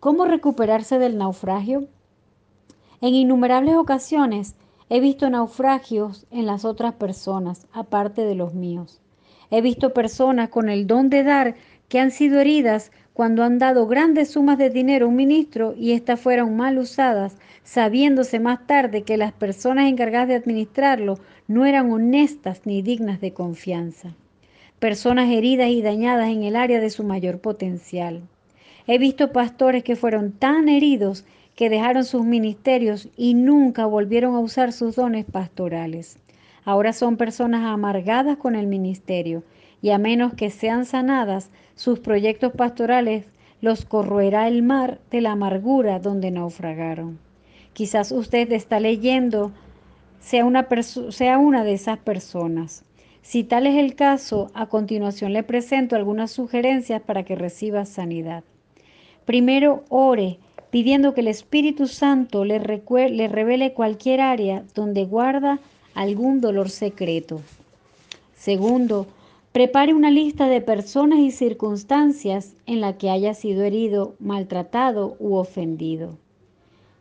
¿Cómo 0.00 0.24
recuperarse 0.24 0.98
del 0.98 1.18
naufragio? 1.18 1.86
En 3.00 3.14
innumerables 3.14 3.76
ocasiones, 3.76 4.56
He 4.90 5.00
visto 5.00 5.28
naufragios 5.28 6.26
en 6.30 6.46
las 6.46 6.64
otras 6.64 6.94
personas, 6.94 7.66
aparte 7.72 8.22
de 8.22 8.34
los 8.34 8.54
míos. 8.54 9.00
He 9.50 9.60
visto 9.60 9.92
personas 9.92 10.48
con 10.48 10.68
el 10.68 10.86
don 10.86 11.10
de 11.10 11.22
dar 11.22 11.56
que 11.88 12.00
han 12.00 12.10
sido 12.10 12.40
heridas 12.40 12.90
cuando 13.12 13.42
han 13.42 13.58
dado 13.58 13.86
grandes 13.86 14.30
sumas 14.30 14.58
de 14.58 14.70
dinero 14.70 15.06
a 15.06 15.08
un 15.08 15.16
ministro 15.16 15.74
y 15.76 15.92
éstas 15.92 16.20
fueron 16.20 16.56
mal 16.56 16.78
usadas, 16.78 17.36
sabiéndose 17.64 18.38
más 18.40 18.66
tarde 18.66 19.02
que 19.02 19.16
las 19.16 19.32
personas 19.32 19.88
encargadas 19.88 20.28
de 20.28 20.36
administrarlo 20.36 21.18
no 21.48 21.66
eran 21.66 21.90
honestas 21.90 22.62
ni 22.64 22.80
dignas 22.80 23.20
de 23.20 23.32
confianza. 23.32 24.14
Personas 24.78 25.30
heridas 25.30 25.68
y 25.70 25.82
dañadas 25.82 26.28
en 26.28 26.44
el 26.44 26.54
área 26.54 26.80
de 26.80 26.90
su 26.90 27.02
mayor 27.02 27.40
potencial. 27.40 28.22
He 28.86 28.98
visto 28.98 29.32
pastores 29.32 29.82
que 29.82 29.96
fueron 29.96 30.32
tan 30.32 30.68
heridos 30.68 31.24
que 31.58 31.70
dejaron 31.70 32.04
sus 32.04 32.24
ministerios 32.24 33.08
y 33.16 33.34
nunca 33.34 33.84
volvieron 33.84 34.36
a 34.36 34.38
usar 34.38 34.72
sus 34.72 34.94
dones 34.94 35.24
pastorales. 35.24 36.16
Ahora 36.64 36.92
son 36.92 37.16
personas 37.16 37.64
amargadas 37.64 38.36
con 38.36 38.54
el 38.54 38.68
ministerio 38.68 39.42
y 39.82 39.90
a 39.90 39.98
menos 39.98 40.34
que 40.34 40.50
sean 40.50 40.86
sanadas, 40.86 41.50
sus 41.74 41.98
proyectos 41.98 42.52
pastorales 42.52 43.26
los 43.60 43.84
corroerá 43.84 44.46
el 44.46 44.62
mar 44.62 45.00
de 45.10 45.20
la 45.20 45.32
amargura 45.32 45.98
donde 45.98 46.30
naufragaron. 46.30 47.18
Quizás 47.72 48.12
usted 48.12 48.52
está 48.52 48.78
leyendo, 48.78 49.50
sea 50.20 50.44
una, 50.44 50.68
sea 51.08 51.38
una 51.38 51.64
de 51.64 51.72
esas 51.72 51.98
personas. 51.98 52.84
Si 53.20 53.42
tal 53.42 53.66
es 53.66 53.78
el 53.78 53.96
caso, 53.96 54.52
a 54.54 54.66
continuación 54.66 55.32
le 55.32 55.42
presento 55.42 55.96
algunas 55.96 56.30
sugerencias 56.30 57.02
para 57.02 57.24
que 57.24 57.34
reciba 57.34 57.84
sanidad. 57.84 58.44
Primero, 59.24 59.82
ore 59.88 60.38
pidiendo 60.70 61.14
que 61.14 61.20
el 61.20 61.28
Espíritu 61.28 61.86
Santo 61.86 62.44
le, 62.44 62.58
le 62.58 63.28
revele 63.28 63.72
cualquier 63.72 64.20
área 64.20 64.64
donde 64.74 65.04
guarda 65.04 65.60
algún 65.94 66.40
dolor 66.40 66.70
secreto. 66.70 67.40
Segundo, 68.34 69.06
prepare 69.52 69.94
una 69.94 70.10
lista 70.10 70.46
de 70.46 70.60
personas 70.60 71.18
y 71.18 71.30
circunstancias 71.30 72.54
en 72.66 72.80
la 72.80 72.98
que 72.98 73.10
haya 73.10 73.34
sido 73.34 73.64
herido, 73.64 74.14
maltratado 74.20 75.16
u 75.18 75.34
ofendido. 75.36 76.16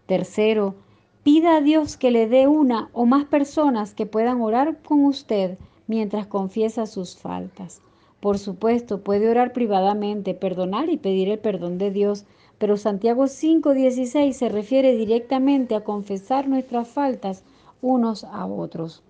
Tercero, 0.07 0.75
pida 1.23 1.57
a 1.57 1.61
Dios 1.61 1.97
que 1.97 2.09
le 2.09 2.27
dé 2.27 2.47
una 2.47 2.89
o 2.93 3.05
más 3.05 3.25
personas 3.25 3.93
que 3.93 4.05
puedan 4.05 4.41
orar 4.41 4.77
con 4.81 5.03
usted 5.05 5.57
mientras 5.85 6.25
confiesa 6.25 6.85
sus 6.85 7.17
faltas. 7.17 7.81
Por 8.19 8.39
supuesto, 8.39 9.01
puede 9.01 9.29
orar 9.29 9.53
privadamente, 9.53 10.33
perdonar 10.33 10.89
y 10.89 10.97
pedir 10.97 11.29
el 11.29 11.39
perdón 11.39 11.77
de 11.77 11.91
Dios, 11.91 12.25
pero 12.57 12.77
Santiago 12.77 13.27
5:16 13.27 14.33
se 14.33 14.49
refiere 14.49 14.95
directamente 14.95 15.75
a 15.75 15.83
confesar 15.83 16.47
nuestras 16.47 16.87
faltas 16.87 17.43
unos 17.81 18.23
a 18.23 18.45
otros. 18.45 19.03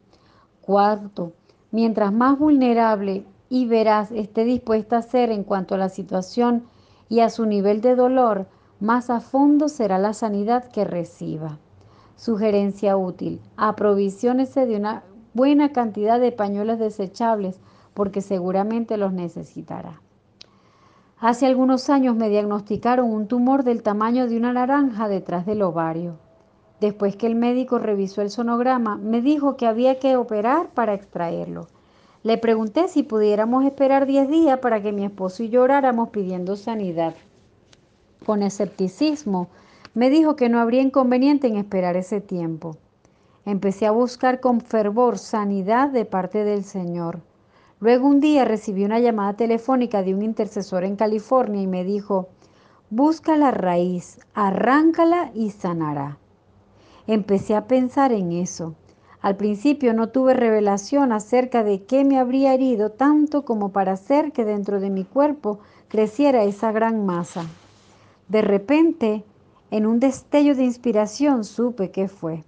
Cuarto, 0.61 1.31
mientras 1.71 2.11
más 2.11 2.37
vulnerable 2.37 3.25
y 3.49 3.65
veraz 3.65 4.11
esté 4.11 4.43
dispuesta 4.43 4.97
a 4.97 5.01
ser 5.01 5.31
en 5.31 5.43
cuanto 5.43 5.75
a 5.75 5.77
la 5.77 5.89
situación 5.89 6.65
y 7.09 7.21
a 7.21 7.29
su 7.29 7.45
nivel 7.45 7.81
de 7.81 7.95
dolor, 7.95 8.47
más 8.79 9.09
a 9.09 9.21
fondo 9.21 9.69
será 9.69 9.97
la 9.97 10.13
sanidad 10.13 10.69
que 10.69 10.83
reciba. 10.83 11.57
Sugerencia 12.15 12.97
útil. 12.97 13.39
Aprovisionese 13.55 14.65
de 14.65 14.75
una 14.75 15.03
buena 15.33 15.71
cantidad 15.71 16.19
de 16.19 16.31
pañuelos 16.31 16.79
desechables 16.79 17.59
porque 17.93 18.21
seguramente 18.21 18.97
los 18.97 19.13
necesitará. 19.13 20.01
Hace 21.19 21.47
algunos 21.47 21.89
años 21.89 22.15
me 22.15 22.29
diagnosticaron 22.29 23.11
un 23.11 23.27
tumor 23.27 23.63
del 23.63 23.81
tamaño 23.81 24.27
de 24.27 24.37
una 24.37 24.53
naranja 24.53 25.07
detrás 25.07 25.47
del 25.47 25.63
ovario. 25.63 26.19
Después 26.79 27.15
que 27.15 27.25
el 27.25 27.33
médico 27.33 27.79
revisó 27.79 28.21
el 28.21 28.29
sonograma, 28.29 28.97
me 28.97 29.21
dijo 29.21 29.57
que 29.57 29.65
había 29.65 29.97
que 29.97 30.15
operar 30.15 30.67
para 30.75 30.93
extraerlo. 30.93 31.69
Le 32.21 32.37
pregunté 32.37 32.87
si 32.87 33.01
pudiéramos 33.01 33.65
esperar 33.65 34.05
10 34.05 34.29
días 34.29 34.59
para 34.59 34.83
que 34.83 34.91
mi 34.91 35.05
esposo 35.05 35.41
y 35.41 35.49
yo 35.49 35.63
oráramos 35.63 36.09
pidiendo 36.09 36.55
sanidad. 36.55 37.15
Con 38.23 38.43
escepticismo, 38.43 39.47
me 39.95 40.11
dijo 40.11 40.35
que 40.35 40.49
no 40.49 40.59
habría 40.59 40.83
inconveniente 40.83 41.47
en 41.47 41.57
esperar 41.57 41.97
ese 41.97 42.21
tiempo. 42.21 42.77
Empecé 43.43 43.87
a 43.87 43.91
buscar 43.91 44.39
con 44.39 44.61
fervor 44.61 45.17
sanidad 45.17 45.89
de 45.89 46.05
parte 46.05 46.43
del 46.43 46.63
Señor. 46.63 47.21
Luego 47.79 48.07
un 48.07 48.19
día 48.19 48.43
recibí 48.43 48.85
una 48.85 48.99
llamada 48.99 49.33
telefónica 49.33 50.01
de 50.01 50.15
un 50.15 50.23
intercesor 50.23 50.83
en 50.83 50.95
California 50.95 51.61
y 51.61 51.67
me 51.67 51.83
dijo, 51.83 52.29
busca 52.89 53.37
la 53.37 53.51
raíz, 53.51 54.19
arráncala 54.33 55.31
y 55.35 55.51
sanará. 55.51 56.17
Empecé 57.05 57.55
a 57.55 57.67
pensar 57.67 58.11
en 58.11 58.31
eso. 58.31 58.73
Al 59.21 59.35
principio 59.35 59.93
no 59.93 60.09
tuve 60.09 60.33
revelación 60.33 61.11
acerca 61.11 61.63
de 61.63 61.83
qué 61.83 62.03
me 62.03 62.17
habría 62.17 62.53
herido 62.53 62.91
tanto 62.91 63.45
como 63.45 63.69
para 63.71 63.93
hacer 63.93 64.31
que 64.31 64.43
dentro 64.43 64.79
de 64.79 64.89
mi 64.89 65.03
cuerpo 65.03 65.59
creciera 65.87 66.43
esa 66.43 66.71
gran 66.71 67.05
masa. 67.05 67.45
De 68.27 68.41
repente, 68.41 69.23
en 69.69 69.85
un 69.85 69.99
destello 69.99 70.55
de 70.55 70.63
inspiración, 70.63 71.43
supe 71.43 71.91
qué 71.91 72.07
fue. 72.07 72.43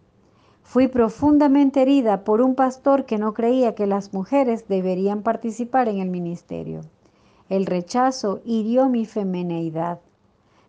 Fui 0.72 0.88
profundamente 0.88 1.82
herida 1.82 2.24
por 2.24 2.42
un 2.42 2.54
pastor 2.54 3.06
que 3.06 3.18
no 3.18 3.34
creía 3.34 3.74
que 3.74 3.88
las 3.88 4.14
mujeres 4.14 4.68
deberían 4.68 5.24
participar 5.24 5.88
en 5.88 5.98
el 5.98 6.12
ministerio. 6.12 6.82
El 7.50 7.66
rechazo 7.66 8.42
hirió 8.46 8.88
mi 8.88 9.08
femineidad. 9.08 10.00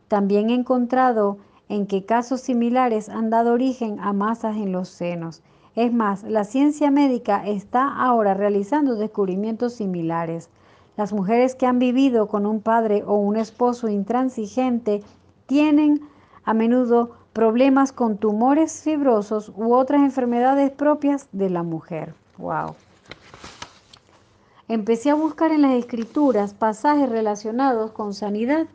También 0.09 0.49
he 0.49 0.55
encontrado 0.55 1.37
en 1.69 1.87
que 1.87 2.07
casos 2.07 2.41
similares 2.41 3.11
han 3.11 3.29
dado 3.29 3.53
origen 3.53 4.01
a 4.01 4.15
masas 4.15 4.57
en 4.57 4.73
los 4.73 4.89
senos. 4.89 5.43
Es 5.75 5.93
más, 5.93 6.23
la 6.23 6.45
ciencia 6.45 6.91
médica 6.91 7.47
está 7.47 7.87
ahora 7.87 8.33
realizando 8.33 8.95
descubrimientos 8.95 9.75
similares. 9.75 10.49
Las 10.97 11.13
mujeres 11.13 11.55
que 11.55 11.67
han 11.67 11.79
vivido 11.79 12.27
con 12.27 12.47
un 12.47 12.63
padre 12.63 13.05
o 13.07 13.17
un 13.17 13.37
esposo 13.37 13.87
intransigente 13.91 15.03
tienen 15.45 16.01
a 16.43 16.55
menudo 16.55 17.20
problemas 17.33 17.93
con 17.93 18.19
tumores 18.19 18.83
fibrosos 18.83 19.53
u 19.55 19.75
otras 19.75 20.03
enfermedades 20.03 20.71
propias 20.71 21.29
de 21.33 21.51
la 21.51 21.63
mujer. 21.63 22.15
Wow. 22.39 22.75
Empecé 24.69 25.11
a 25.11 25.15
buscar 25.15 25.51
en 25.51 25.63
las 25.63 25.73
escrituras 25.73 26.55
pasajes 26.55 27.09
relacionados 27.09 27.91
con 27.91 28.15
sanidad 28.15 28.67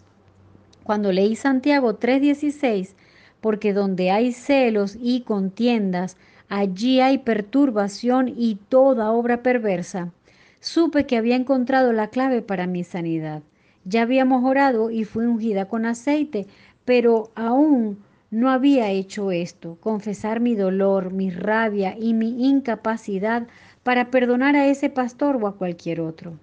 cuando 0.83 1.11
leí 1.11 1.35
Santiago 1.35 1.95
3:16, 1.95 2.95
porque 3.41 3.73
donde 3.73 4.11
hay 4.11 4.33
celos 4.33 4.97
y 5.01 5.21
contiendas, 5.21 6.15
allí 6.47 7.01
hay 7.01 7.17
perturbación 7.17 8.27
y 8.27 8.55
toda 8.69 9.11
obra 9.11 9.41
perversa, 9.41 10.11
supe 10.59 11.05
que 11.05 11.17
había 11.17 11.35
encontrado 11.35 11.91
la 11.91 12.09
clave 12.09 12.41
para 12.41 12.67
mi 12.67 12.83
sanidad. 12.83 13.41
Ya 13.83 14.03
habíamos 14.03 14.43
orado 14.43 14.91
y 14.91 15.05
fui 15.05 15.25
ungida 15.25 15.65
con 15.67 15.85
aceite, 15.85 16.45
pero 16.85 17.31
aún 17.35 17.97
no 18.35 18.49
había 18.49 18.91
hecho 18.91 19.31
esto, 19.31 19.77
confesar 19.79 20.41
mi 20.41 20.55
dolor, 20.55 21.13
mi 21.13 21.29
rabia 21.29 21.95
y 21.97 22.13
mi 22.13 22.49
incapacidad 22.49 23.47
para 23.81 24.11
perdonar 24.11 24.57
a 24.57 24.67
ese 24.67 24.89
pastor 24.89 25.37
o 25.41 25.47
a 25.47 25.55
cualquier 25.55 26.01
otro. 26.01 26.37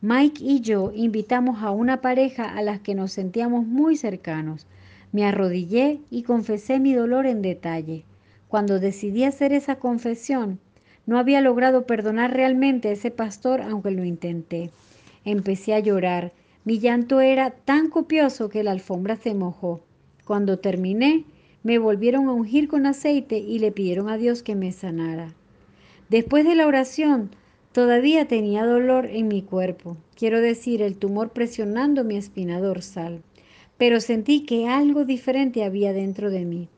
Mike 0.00 0.42
y 0.44 0.62
yo 0.62 0.90
invitamos 0.92 1.62
a 1.62 1.70
una 1.70 2.00
pareja 2.00 2.56
a 2.56 2.60
las 2.62 2.80
que 2.80 2.96
nos 2.96 3.12
sentíamos 3.12 3.64
muy 3.64 3.96
cercanos. 3.96 4.66
Me 5.12 5.24
arrodillé 5.24 6.00
y 6.10 6.24
confesé 6.24 6.80
mi 6.80 6.92
dolor 6.92 7.24
en 7.24 7.40
detalle. 7.40 8.04
Cuando 8.48 8.80
decidí 8.80 9.22
hacer 9.22 9.52
esa 9.52 9.76
confesión, 9.76 10.58
no 11.06 11.18
había 11.18 11.40
logrado 11.40 11.86
perdonar 11.86 12.34
realmente 12.34 12.88
a 12.88 12.92
ese 12.92 13.12
pastor 13.12 13.62
aunque 13.62 13.92
lo 13.92 14.04
intenté. 14.04 14.72
Empecé 15.24 15.74
a 15.74 15.78
llorar. 15.78 16.32
Mi 16.64 16.80
llanto 16.80 17.20
era 17.20 17.52
tan 17.52 17.90
copioso 17.90 18.48
que 18.48 18.64
la 18.64 18.72
alfombra 18.72 19.14
se 19.14 19.34
mojó. 19.34 19.84
Cuando 20.28 20.60
terminé, 20.60 21.24
me 21.64 21.78
volvieron 21.78 22.28
a 22.28 22.32
ungir 22.32 22.68
con 22.68 22.86
aceite 22.86 23.38
y 23.38 23.58
le 23.58 23.72
pidieron 23.72 24.08
a 24.08 24.16
Dios 24.16 24.44
que 24.44 24.54
me 24.54 24.70
sanara. 24.70 25.34
Después 26.08 26.44
de 26.44 26.54
la 26.54 26.68
oración, 26.68 27.30
Todavía 27.72 28.26
tenía 28.26 28.66
dolor 28.66 29.06
en 29.06 29.28
mi 29.28 29.42
cuerpo, 29.42 29.96
quiero 30.16 30.40
decir, 30.40 30.82
el 30.82 30.96
tumor 30.96 31.30
presionando 31.30 32.02
mi 32.02 32.16
espina 32.16 32.60
dorsal, 32.60 33.22
pero 33.76 34.00
sentí 34.00 34.40
que 34.40 34.66
algo 34.66 35.04
diferente 35.04 35.62
había 35.62 35.92
dentro 35.92 36.30
de 36.30 36.44
mí. 36.44 36.68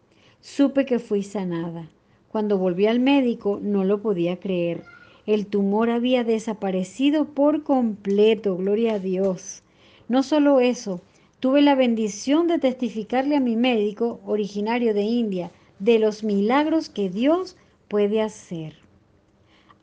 Supe 0.41 0.85
que 0.85 0.99
fui 0.99 1.23
sanada. 1.23 1.89
Cuando 2.29 2.59
volví 2.59 2.87
al 2.87 3.01
médico 3.01 3.61
no 3.63 3.85
lo 3.85 4.03
podía 4.03 4.39
creer. 4.39 4.83
El 5.27 5.47
tumor 5.47 5.91
había 5.91 6.23
desaparecido 6.23 7.25
por 7.25 7.63
completo, 7.63 8.57
gloria 8.57 8.95
a 8.95 8.99
Dios. 8.99 9.63
No 10.09 10.23
solo 10.23 10.61
eso, 10.61 11.01
tuve 11.41 11.63
la 11.63 11.75
bendición 11.75 12.47
de 12.47 12.59
testificarle 12.59 13.37
a 13.37 13.41
mi 13.41 13.57
médico, 13.57 14.21
originario 14.27 14.93
de 14.93 15.03
India, 15.03 15.51
de 15.79 15.99
los 15.99 16.23
milagros 16.23 16.91
que 16.91 17.09
Dios 17.09 17.57
puede 17.89 18.21
hacer. 18.21 18.75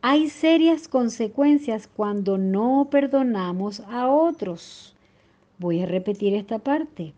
Hay 0.01 0.29
serias 0.29 0.87
consecuencias 0.87 1.87
cuando 1.87 2.37
no 2.37 2.87
perdonamos 2.91 3.79
a 3.89 4.07
otros. 4.07 4.95
Voy 5.57 5.81
a 5.81 5.87
repetir 5.87 6.35
esta 6.35 6.59
parte. 6.59 7.13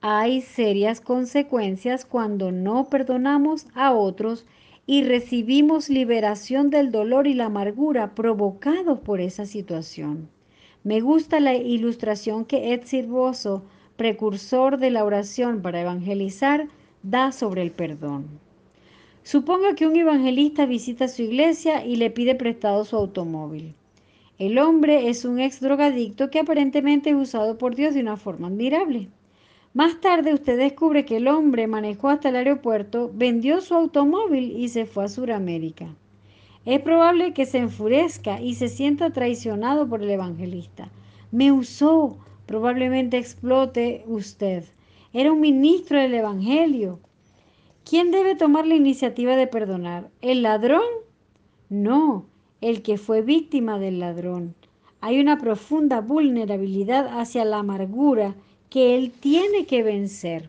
Hay 0.00 0.40
serias 0.40 1.00
consecuencias 1.00 2.04
cuando 2.04 2.52
no 2.52 2.84
perdonamos 2.88 3.66
a 3.74 3.92
otros 3.92 4.46
y 4.86 5.02
recibimos 5.02 5.88
liberación 5.88 6.70
del 6.70 6.92
dolor 6.92 7.26
y 7.26 7.34
la 7.34 7.46
amargura 7.46 8.14
provocados 8.14 9.00
por 9.00 9.20
esa 9.20 9.44
situación. 9.44 10.28
Me 10.84 11.00
gusta 11.00 11.38
la 11.38 11.54
ilustración 11.54 12.44
que 12.44 12.72
Ed 12.72 12.82
Sirboso, 12.84 13.62
precursor 13.96 14.78
de 14.78 14.90
la 14.90 15.04
oración 15.04 15.62
para 15.62 15.80
evangelizar, 15.80 16.68
da 17.04 17.30
sobre 17.30 17.62
el 17.62 17.70
perdón. 17.70 18.26
Suponga 19.22 19.76
que 19.76 19.86
un 19.86 19.94
evangelista 19.94 20.66
visita 20.66 21.06
su 21.06 21.22
iglesia 21.22 21.86
y 21.86 21.94
le 21.94 22.10
pide 22.10 22.34
prestado 22.34 22.84
su 22.84 22.96
automóvil. 22.96 23.74
El 24.38 24.58
hombre 24.58 25.08
es 25.08 25.24
un 25.24 25.38
ex 25.38 25.60
drogadicto 25.60 26.30
que 26.30 26.40
aparentemente 26.40 27.10
es 27.10 27.16
usado 27.16 27.58
por 27.58 27.76
Dios 27.76 27.94
de 27.94 28.00
una 28.00 28.16
forma 28.16 28.48
admirable. 28.48 29.08
Más 29.74 30.00
tarde 30.00 30.34
usted 30.34 30.58
descubre 30.58 31.04
que 31.04 31.18
el 31.18 31.28
hombre 31.28 31.68
manejó 31.68 32.08
hasta 32.08 32.30
el 32.30 32.36
aeropuerto, 32.36 33.08
vendió 33.14 33.60
su 33.60 33.74
automóvil 33.74 34.56
y 34.56 34.68
se 34.68 34.84
fue 34.84 35.04
a 35.04 35.08
Sudamérica. 35.08 35.94
Es 36.64 36.80
probable 36.80 37.32
que 37.32 37.44
se 37.44 37.58
enfurezca 37.58 38.40
y 38.40 38.54
se 38.54 38.68
sienta 38.68 39.10
traicionado 39.10 39.88
por 39.88 40.02
el 40.02 40.10
evangelista. 40.10 40.90
Me 41.32 41.50
usó, 41.50 42.18
probablemente 42.46 43.18
explote 43.18 44.04
usted. 44.06 44.64
Era 45.12 45.32
un 45.32 45.40
ministro 45.40 45.98
del 45.98 46.14
Evangelio. 46.14 47.00
¿Quién 47.84 48.12
debe 48.12 48.36
tomar 48.36 48.66
la 48.66 48.76
iniciativa 48.76 49.34
de 49.34 49.48
perdonar? 49.48 50.08
¿El 50.20 50.42
ladrón? 50.42 50.84
No, 51.68 52.26
el 52.60 52.82
que 52.82 52.96
fue 52.96 53.22
víctima 53.22 53.78
del 53.78 53.98
ladrón. 53.98 54.54
Hay 55.00 55.18
una 55.18 55.38
profunda 55.38 56.00
vulnerabilidad 56.00 57.18
hacia 57.18 57.44
la 57.44 57.58
amargura 57.58 58.36
que 58.70 58.94
él 58.96 59.10
tiene 59.10 59.66
que 59.66 59.82
vencer. 59.82 60.48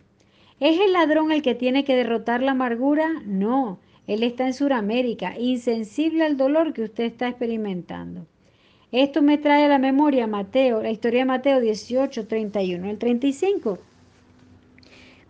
¿Es 0.60 0.80
el 0.80 0.94
ladrón 0.94 1.32
el 1.32 1.42
que 1.42 1.56
tiene 1.56 1.84
que 1.84 1.96
derrotar 1.96 2.44
la 2.44 2.52
amargura? 2.52 3.10
No, 3.26 3.80
él 4.06 4.24
está 4.24 4.48
en 4.48 4.54
Sudamérica, 4.54 5.38
insensible 5.40 6.26
al 6.26 6.36
dolor 6.36 6.74
que 6.74 6.84
usted 6.84 7.06
está 7.06 7.30
experimentando. 7.30 8.26
Esto 8.92 9.22
me 9.22 9.38
trae 9.38 9.66
a 9.66 9.70
la 9.70 9.80
memoria 9.80 10.28
Mateo, 10.28 10.84
la 10.84 10.92
historia 10.92 11.22
de 11.22 11.26
Mateo 11.26 11.60
18, 11.62 12.28
31 12.28 12.90
al 12.90 12.98
35. 12.98 13.80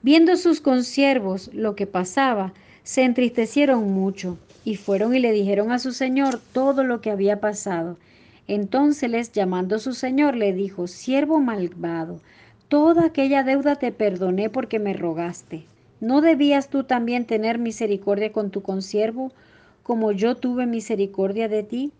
Viendo 0.01 0.35
sus 0.35 0.59
consiervos 0.59 1.53
lo 1.53 1.75
que 1.75 1.87
pasaba, 1.87 2.53
se 2.83 3.03
entristecieron 3.03 3.93
mucho 3.93 4.37
y 4.65 4.75
fueron 4.75 5.15
y 5.15 5.19
le 5.19 5.31
dijeron 5.31 5.71
a 5.71 5.79
su 5.79 5.93
señor 5.93 6.41
todo 6.51 6.83
lo 6.83 6.99
que 6.99 7.11
había 7.11 7.39
pasado. 7.39 7.97
Entonces 8.47 9.09
les 9.09 9.31
llamando 9.31 9.77
a 9.77 9.79
su 9.79 9.93
señor 9.93 10.35
le 10.35 10.51
dijo, 10.51 10.87
siervo 10.87 11.39
malvado, 11.39 12.19
toda 12.67 13.05
aquella 13.05 13.43
deuda 13.43 13.77
te 13.77 13.91
perdoné 13.91 14.49
porque 14.49 14.79
me 14.79 14.93
rogaste. 14.93 15.63
¿No 16.03 16.19
debías 16.19 16.67
tú 16.67 16.83
también 16.83 17.23
tener 17.23 17.59
misericordia 17.59 18.33
con 18.33 18.51
tu 18.51 18.61
consiervo, 18.61 19.31
como 19.83 20.11
yo 20.11 20.35
tuve 20.35 20.65
misericordia 20.65 21.47
de 21.47 21.63
ti? 21.63 21.93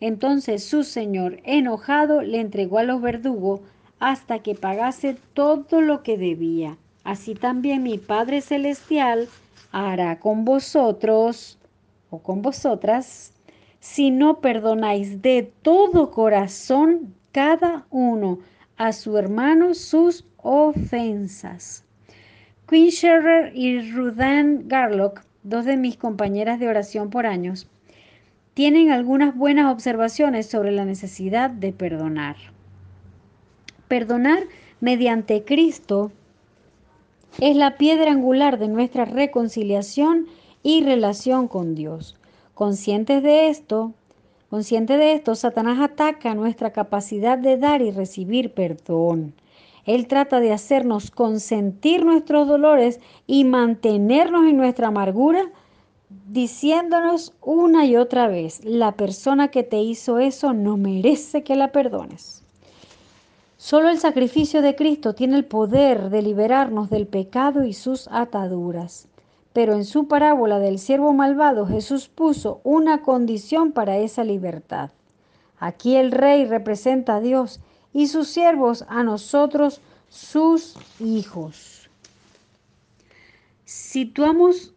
Entonces 0.00 0.64
su 0.64 0.82
señor, 0.82 1.38
enojado, 1.44 2.22
le 2.22 2.40
entregó 2.40 2.78
a 2.78 2.82
los 2.82 3.00
verdugos 3.00 3.60
hasta 4.00 4.40
que 4.40 4.56
pagase 4.56 5.16
todo 5.32 5.80
lo 5.80 6.02
que 6.02 6.18
debía. 6.18 6.76
Así 7.04 7.36
también 7.36 7.84
mi 7.84 7.98
Padre 7.98 8.40
Celestial 8.40 9.28
hará 9.70 10.18
con 10.18 10.44
vosotros 10.44 11.56
o 12.10 12.18
con 12.18 12.42
vosotras 12.42 13.32
si 13.78 14.10
no 14.10 14.40
perdonáis 14.40 15.22
de 15.22 15.52
todo 15.62 16.10
corazón 16.10 17.14
cada 17.30 17.86
uno 17.90 18.40
a 18.76 18.92
su 18.92 19.16
hermano 19.16 19.74
sus 19.74 20.24
ofensas. 20.38 21.85
Queen 22.68 22.90
Scherer 22.90 23.52
y 23.54 23.92
Rudan 23.92 24.66
Garlock, 24.66 25.20
dos 25.44 25.64
de 25.66 25.76
mis 25.76 25.96
compañeras 25.96 26.58
de 26.58 26.68
oración 26.68 27.10
por 27.10 27.24
años, 27.24 27.68
tienen 28.54 28.90
algunas 28.90 29.36
buenas 29.36 29.72
observaciones 29.72 30.46
sobre 30.46 30.72
la 30.72 30.84
necesidad 30.84 31.48
de 31.48 31.72
perdonar. 31.72 32.34
Perdonar 33.86 34.48
mediante 34.80 35.44
Cristo 35.44 36.10
es 37.38 37.54
la 37.54 37.76
piedra 37.76 38.10
angular 38.10 38.58
de 38.58 38.66
nuestra 38.66 39.04
reconciliación 39.04 40.26
y 40.64 40.82
relación 40.82 41.46
con 41.46 41.76
Dios. 41.76 42.16
Conscientes 42.54 43.22
de 43.22 43.48
esto, 43.48 43.94
consciente 44.50 44.96
de 44.96 45.12
esto, 45.12 45.36
Satanás 45.36 45.78
ataca 45.80 46.34
nuestra 46.34 46.72
capacidad 46.72 47.38
de 47.38 47.58
dar 47.58 47.80
y 47.80 47.92
recibir 47.92 48.54
perdón. 48.54 49.34
Él 49.86 50.08
trata 50.08 50.40
de 50.40 50.52
hacernos 50.52 51.10
consentir 51.10 52.04
nuestros 52.04 52.46
dolores 52.46 53.00
y 53.26 53.44
mantenernos 53.44 54.44
en 54.46 54.56
nuestra 54.56 54.88
amargura 54.88 55.50
diciéndonos 56.28 57.32
una 57.40 57.86
y 57.86 57.96
otra 57.96 58.28
vez, 58.28 58.64
la 58.64 58.92
persona 58.92 59.48
que 59.48 59.62
te 59.62 59.78
hizo 59.78 60.18
eso 60.18 60.52
no 60.52 60.76
merece 60.76 61.42
que 61.42 61.56
la 61.56 61.72
perdones. 61.72 62.42
Solo 63.56 63.88
el 63.88 63.98
sacrificio 63.98 64.60
de 64.60 64.76
Cristo 64.76 65.14
tiene 65.14 65.36
el 65.36 65.44
poder 65.44 66.10
de 66.10 66.22
liberarnos 66.22 66.90
del 66.90 67.06
pecado 67.06 67.64
y 67.64 67.72
sus 67.72 68.08
ataduras. 68.12 69.08
Pero 69.52 69.72
en 69.74 69.86
su 69.86 70.06
parábola 70.06 70.58
del 70.58 70.78
siervo 70.78 71.14
malvado 71.14 71.66
Jesús 71.66 72.08
puso 72.08 72.60
una 72.62 73.00
condición 73.00 73.72
para 73.72 73.96
esa 73.96 74.22
libertad. 74.22 74.90
Aquí 75.58 75.96
el 75.96 76.12
rey 76.12 76.44
representa 76.44 77.16
a 77.16 77.20
Dios 77.20 77.60
y 77.96 78.08
sus 78.08 78.28
siervos 78.28 78.84
a 78.88 79.02
nosotros, 79.02 79.80
sus 80.10 80.76
hijos. 81.00 81.88
Situamos 83.64 84.74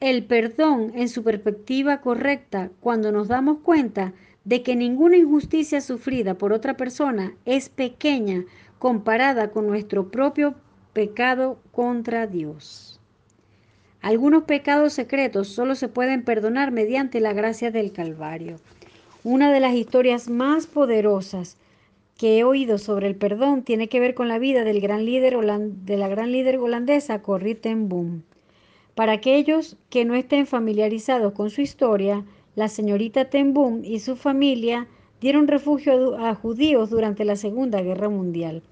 el 0.00 0.24
perdón 0.24 0.90
en 0.94 1.10
su 1.10 1.22
perspectiva 1.22 2.00
correcta 2.00 2.70
cuando 2.80 3.12
nos 3.12 3.28
damos 3.28 3.58
cuenta 3.58 4.14
de 4.44 4.62
que 4.62 4.74
ninguna 4.74 5.18
injusticia 5.18 5.82
sufrida 5.82 6.38
por 6.38 6.54
otra 6.54 6.78
persona 6.78 7.34
es 7.44 7.68
pequeña 7.68 8.46
comparada 8.78 9.50
con 9.50 9.66
nuestro 9.66 10.10
propio 10.10 10.54
pecado 10.94 11.58
contra 11.72 12.26
Dios. 12.26 12.98
Algunos 14.00 14.44
pecados 14.44 14.94
secretos 14.94 15.48
solo 15.48 15.74
se 15.74 15.88
pueden 15.88 16.24
perdonar 16.24 16.72
mediante 16.72 17.20
la 17.20 17.34
gracia 17.34 17.70
del 17.70 17.92
Calvario. 17.92 18.56
Una 19.24 19.52
de 19.52 19.60
las 19.60 19.74
historias 19.74 20.30
más 20.30 20.66
poderosas 20.66 21.58
que 22.22 22.38
he 22.38 22.44
oído 22.44 22.78
sobre 22.78 23.08
el 23.08 23.16
perdón 23.16 23.64
tiene 23.64 23.88
que 23.88 23.98
ver 23.98 24.14
con 24.14 24.28
la 24.28 24.38
vida 24.38 24.62
del 24.62 24.80
gran 24.80 25.04
líder 25.04 25.34
gran 25.34 26.30
líder 26.30 26.56
holandesa 26.58 27.20
Corrie 27.20 27.56
ten 27.56 27.88
Boom. 27.88 28.22
Para 28.94 29.14
aquellos 29.14 29.76
que 29.90 30.04
no 30.04 30.14
estén 30.14 30.46
familiarizados 30.46 31.32
con 31.32 31.50
su 31.50 31.62
historia, 31.62 32.24
la 32.54 32.68
señorita 32.68 33.24
Ten 33.24 33.52
Boom 33.52 33.84
y 33.84 33.98
su 33.98 34.14
familia 34.14 34.86
dieron 35.20 35.48
refugio 35.48 36.16
a 36.16 36.36
judíos 36.36 36.90
durante 36.90 37.24
la 37.24 37.34
Segunda 37.34 37.82
Guerra 37.82 38.08
Mundial, 38.08 38.62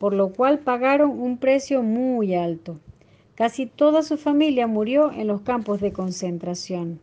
por 0.00 0.12
lo 0.12 0.32
cual 0.32 0.58
pagaron 0.58 1.10
un 1.10 1.38
precio 1.38 1.84
muy 1.84 2.34
alto. 2.34 2.80
Casi 3.36 3.66
toda 3.66 4.02
su 4.02 4.16
familia 4.16 4.66
murió 4.66 5.12
en 5.12 5.28
los 5.28 5.42
campos 5.42 5.80
de 5.80 5.92
concentración, 5.92 6.98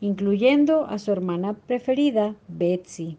incluyendo 0.00 0.86
a 0.86 0.98
su 0.98 1.12
hermana 1.12 1.54
preferida, 1.54 2.34
Betsy. 2.48 3.18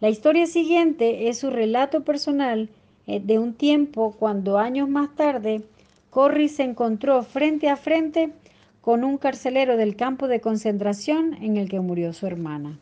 La 0.00 0.08
historia 0.08 0.46
siguiente 0.46 1.28
es 1.28 1.38
su 1.38 1.50
relato 1.50 2.04
personal 2.04 2.68
eh, 3.08 3.18
de 3.18 3.40
un 3.40 3.54
tiempo 3.54 4.14
cuando 4.16 4.58
años 4.58 4.88
más 4.88 5.16
tarde 5.16 5.62
Corrie 6.10 6.48
se 6.48 6.62
encontró 6.62 7.22
frente 7.24 7.68
a 7.68 7.76
frente 7.76 8.32
con 8.80 9.02
un 9.02 9.18
carcelero 9.18 9.76
del 9.76 9.96
campo 9.96 10.28
de 10.28 10.40
concentración 10.40 11.34
en 11.42 11.56
el 11.56 11.68
que 11.68 11.80
murió 11.80 12.12
su 12.12 12.26
hermana. 12.26 12.78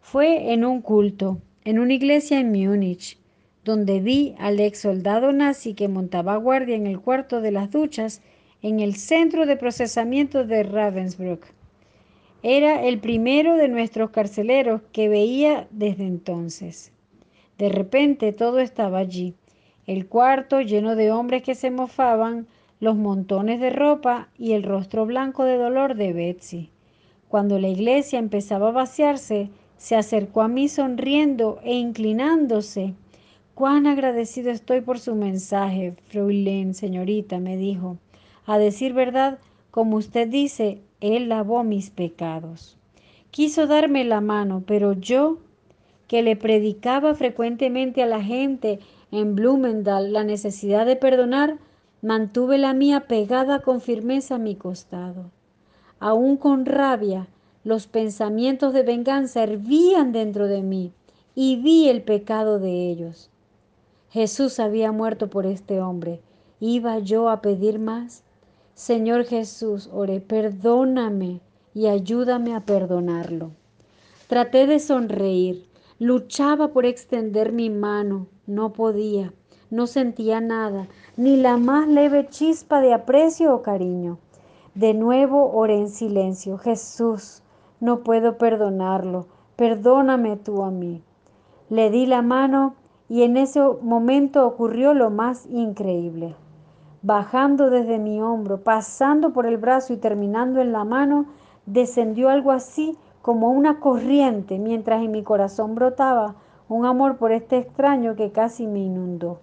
Fue 0.00 0.52
en 0.52 0.64
un 0.64 0.82
culto, 0.82 1.38
en 1.64 1.80
una 1.80 1.94
iglesia 1.94 2.38
en 2.38 2.52
Múnich, 2.52 3.18
donde 3.64 3.98
vi 3.98 4.36
al 4.38 4.60
ex 4.60 4.78
soldado 4.78 5.32
nazi 5.32 5.74
que 5.74 5.88
montaba 5.88 6.36
guardia 6.36 6.76
en 6.76 6.86
el 6.86 7.00
cuarto 7.00 7.40
de 7.40 7.50
las 7.50 7.72
duchas 7.72 8.22
en 8.62 8.78
el 8.78 8.94
centro 8.94 9.46
de 9.46 9.56
procesamiento 9.56 10.44
de 10.44 10.62
Ravensbrück. 10.62 11.44
Era 12.46 12.84
el 12.84 12.98
primero 12.98 13.56
de 13.56 13.68
nuestros 13.68 14.10
carceleros 14.10 14.82
que 14.92 15.08
veía 15.08 15.66
desde 15.70 16.06
entonces. 16.06 16.92
De 17.56 17.70
repente 17.70 18.34
todo 18.34 18.58
estaba 18.58 18.98
allí, 18.98 19.32
el 19.86 20.06
cuarto 20.08 20.60
lleno 20.60 20.94
de 20.94 21.10
hombres 21.10 21.42
que 21.42 21.54
se 21.54 21.70
mofaban, 21.70 22.46
los 22.80 22.96
montones 22.96 23.60
de 23.60 23.70
ropa 23.70 24.28
y 24.36 24.52
el 24.52 24.62
rostro 24.62 25.06
blanco 25.06 25.44
de 25.44 25.56
dolor 25.56 25.94
de 25.94 26.12
Betsy. 26.12 26.68
Cuando 27.28 27.58
la 27.58 27.68
iglesia 27.68 28.18
empezaba 28.18 28.68
a 28.68 28.72
vaciarse, 28.72 29.48
se 29.78 29.96
acercó 29.96 30.42
a 30.42 30.48
mí 30.48 30.68
sonriendo 30.68 31.60
e 31.62 31.72
inclinándose. 31.72 32.92
Cuán 33.54 33.86
agradecido 33.86 34.50
estoy 34.50 34.82
por 34.82 34.98
su 34.98 35.14
mensaje, 35.14 35.94
Fraulein, 36.08 36.74
señorita, 36.74 37.38
me 37.38 37.56
dijo. 37.56 37.96
A 38.44 38.58
decir 38.58 38.92
verdad, 38.92 39.38
como 39.70 39.96
usted 39.96 40.28
dice, 40.28 40.82
él 41.04 41.28
lavó 41.28 41.64
mis 41.64 41.90
pecados. 41.90 42.78
Quiso 43.30 43.66
darme 43.66 44.04
la 44.04 44.22
mano, 44.22 44.62
pero 44.66 44.94
yo, 44.94 45.36
que 46.08 46.22
le 46.22 46.34
predicaba 46.34 47.14
frecuentemente 47.14 48.02
a 48.02 48.06
la 48.06 48.22
gente 48.22 48.78
en 49.10 49.34
Blumendal 49.34 50.14
la 50.14 50.24
necesidad 50.24 50.86
de 50.86 50.96
perdonar, 50.96 51.58
mantuve 52.00 52.56
la 52.56 52.72
mía 52.72 53.00
pegada 53.06 53.60
con 53.60 53.82
firmeza 53.82 54.36
a 54.36 54.38
mi 54.38 54.54
costado. 54.54 55.30
Aún 56.00 56.38
con 56.38 56.64
rabia, 56.64 57.28
los 57.64 57.86
pensamientos 57.86 58.72
de 58.72 58.82
venganza 58.82 59.42
hervían 59.42 60.12
dentro 60.12 60.48
de 60.48 60.62
mí 60.62 60.92
y 61.34 61.56
vi 61.56 61.90
el 61.90 62.00
pecado 62.02 62.58
de 62.58 62.88
ellos. 62.90 63.28
Jesús 64.10 64.58
había 64.58 64.90
muerto 64.90 65.28
por 65.28 65.44
este 65.44 65.82
hombre. 65.82 66.22
¿Iba 66.60 66.98
yo 66.98 67.28
a 67.28 67.42
pedir 67.42 67.78
más? 67.78 68.24
Señor 68.74 69.24
Jesús, 69.24 69.88
oré, 69.92 70.20
perdóname 70.20 71.40
y 71.74 71.86
ayúdame 71.86 72.56
a 72.56 72.60
perdonarlo. 72.60 73.52
Traté 74.26 74.66
de 74.66 74.80
sonreír, 74.80 75.68
luchaba 76.00 76.72
por 76.72 76.84
extender 76.84 77.52
mi 77.52 77.70
mano, 77.70 78.26
no 78.48 78.72
podía, 78.72 79.32
no 79.70 79.86
sentía 79.86 80.40
nada, 80.40 80.88
ni 81.16 81.36
la 81.36 81.56
más 81.56 81.86
leve 81.86 82.26
chispa 82.28 82.80
de 82.80 82.92
aprecio 82.92 83.54
o 83.54 83.62
cariño. 83.62 84.18
De 84.74 84.92
nuevo 84.92 85.52
oré 85.52 85.78
en 85.78 85.88
silencio. 85.88 86.58
Jesús, 86.58 87.42
no 87.78 88.00
puedo 88.00 88.38
perdonarlo. 88.38 89.28
Perdóname 89.54 90.36
tú 90.36 90.64
a 90.64 90.72
mí. 90.72 91.00
Le 91.70 91.90
di 91.90 92.06
la 92.06 92.22
mano 92.22 92.74
y 93.08 93.22
en 93.22 93.36
ese 93.36 93.60
momento 93.60 94.44
ocurrió 94.44 94.94
lo 94.94 95.10
más 95.10 95.46
increíble. 95.46 96.34
Bajando 97.06 97.68
desde 97.68 97.98
mi 97.98 98.22
hombro, 98.22 98.62
pasando 98.62 99.34
por 99.34 99.44
el 99.44 99.58
brazo 99.58 99.92
y 99.92 99.98
terminando 99.98 100.62
en 100.62 100.72
la 100.72 100.84
mano, 100.84 101.26
descendió 101.66 102.30
algo 102.30 102.50
así 102.50 102.96
como 103.20 103.50
una 103.50 103.78
corriente 103.78 104.58
mientras 104.58 105.02
en 105.02 105.10
mi 105.10 105.22
corazón 105.22 105.74
brotaba 105.74 106.36
un 106.66 106.86
amor 106.86 107.18
por 107.18 107.30
este 107.30 107.58
extraño 107.58 108.16
que 108.16 108.32
casi 108.32 108.66
me 108.66 108.78
inundó. 108.78 109.40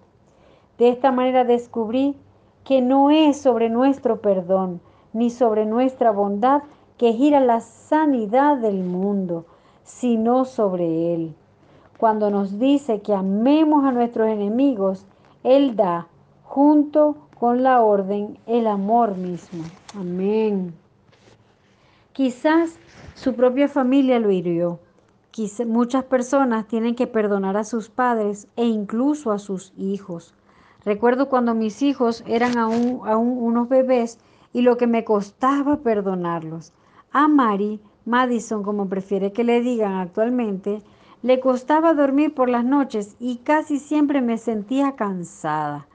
De 0.76 0.88
esta 0.88 1.12
manera 1.12 1.44
descubrí 1.44 2.16
que 2.64 2.80
no 2.80 3.10
es 3.10 3.40
sobre 3.40 3.70
nuestro 3.70 4.20
perdón 4.20 4.80
ni 5.12 5.30
sobre 5.30 5.64
nuestra 5.64 6.10
bondad 6.10 6.62
que 6.98 7.12
gira 7.12 7.38
la 7.38 7.60
sanidad 7.60 8.56
del 8.56 8.82
mundo, 8.82 9.44
sino 9.84 10.46
sobre 10.46 11.14
Él. 11.14 11.36
Cuando 11.96 12.28
nos 12.28 12.58
dice 12.58 13.02
que 13.02 13.14
amemos 13.14 13.84
a 13.84 13.92
nuestros 13.92 14.26
enemigos, 14.28 15.06
Él 15.44 15.76
da, 15.76 16.08
junto 16.42 17.18
con 17.42 17.64
la 17.64 17.82
orden 17.82 18.38
el 18.46 18.68
amor 18.68 19.16
mismo. 19.16 19.64
Amén. 19.98 20.72
Quizás 22.12 22.78
su 23.16 23.34
propia 23.34 23.66
familia 23.66 24.20
lo 24.20 24.30
hirió. 24.30 24.78
Quizás 25.32 25.66
muchas 25.66 26.04
personas 26.04 26.68
tienen 26.68 26.94
que 26.94 27.08
perdonar 27.08 27.56
a 27.56 27.64
sus 27.64 27.88
padres 27.88 28.46
e 28.54 28.64
incluso 28.66 29.32
a 29.32 29.40
sus 29.40 29.72
hijos. 29.76 30.36
Recuerdo 30.84 31.28
cuando 31.28 31.56
mis 31.56 31.82
hijos 31.82 32.22
eran 32.28 32.58
aún, 32.58 33.00
aún 33.06 33.36
unos 33.36 33.68
bebés 33.68 34.20
y 34.52 34.60
lo 34.60 34.76
que 34.76 34.86
me 34.86 35.02
costaba 35.02 35.78
perdonarlos. 35.78 36.72
A 37.10 37.26
Mari, 37.26 37.80
Madison, 38.04 38.62
como 38.62 38.88
prefiere 38.88 39.32
que 39.32 39.42
le 39.42 39.60
digan 39.62 39.94
actualmente, 39.94 40.80
le 41.22 41.40
costaba 41.40 41.92
dormir 41.92 42.36
por 42.36 42.48
las 42.48 42.64
noches 42.64 43.16
y 43.18 43.38
casi 43.38 43.80
siempre 43.80 44.20
me 44.20 44.38
sentía 44.38 44.94
cansada. 44.94 45.88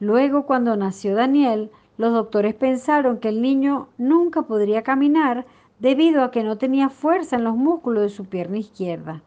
Luego, 0.00 0.46
cuando 0.46 0.76
nació 0.76 1.14
Daniel, 1.14 1.70
los 1.96 2.12
doctores 2.12 2.54
pensaron 2.54 3.18
que 3.18 3.28
el 3.28 3.42
niño 3.42 3.88
nunca 3.98 4.42
podría 4.42 4.82
caminar 4.82 5.46
debido 5.80 6.22
a 6.22 6.30
que 6.30 6.44
no 6.44 6.56
tenía 6.58 6.88
fuerza 6.88 7.36
en 7.36 7.44
los 7.44 7.56
músculos 7.56 8.02
de 8.02 8.08
su 8.08 8.24
pierna 8.24 8.58
izquierda. 8.58 9.22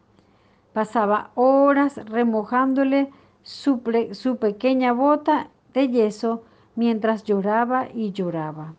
Pasaba 0.73 1.31
horas 1.35 1.97
remojándole 2.05 3.09
su, 3.43 3.81
su, 4.13 4.37
pequeña 4.37 4.93
bota 4.93 5.49
de 5.73 5.89
yeso 5.89 6.43
mientras 6.75 7.23
lloraba 7.23 7.87
y 7.93 8.11
lloraba. 8.11 8.73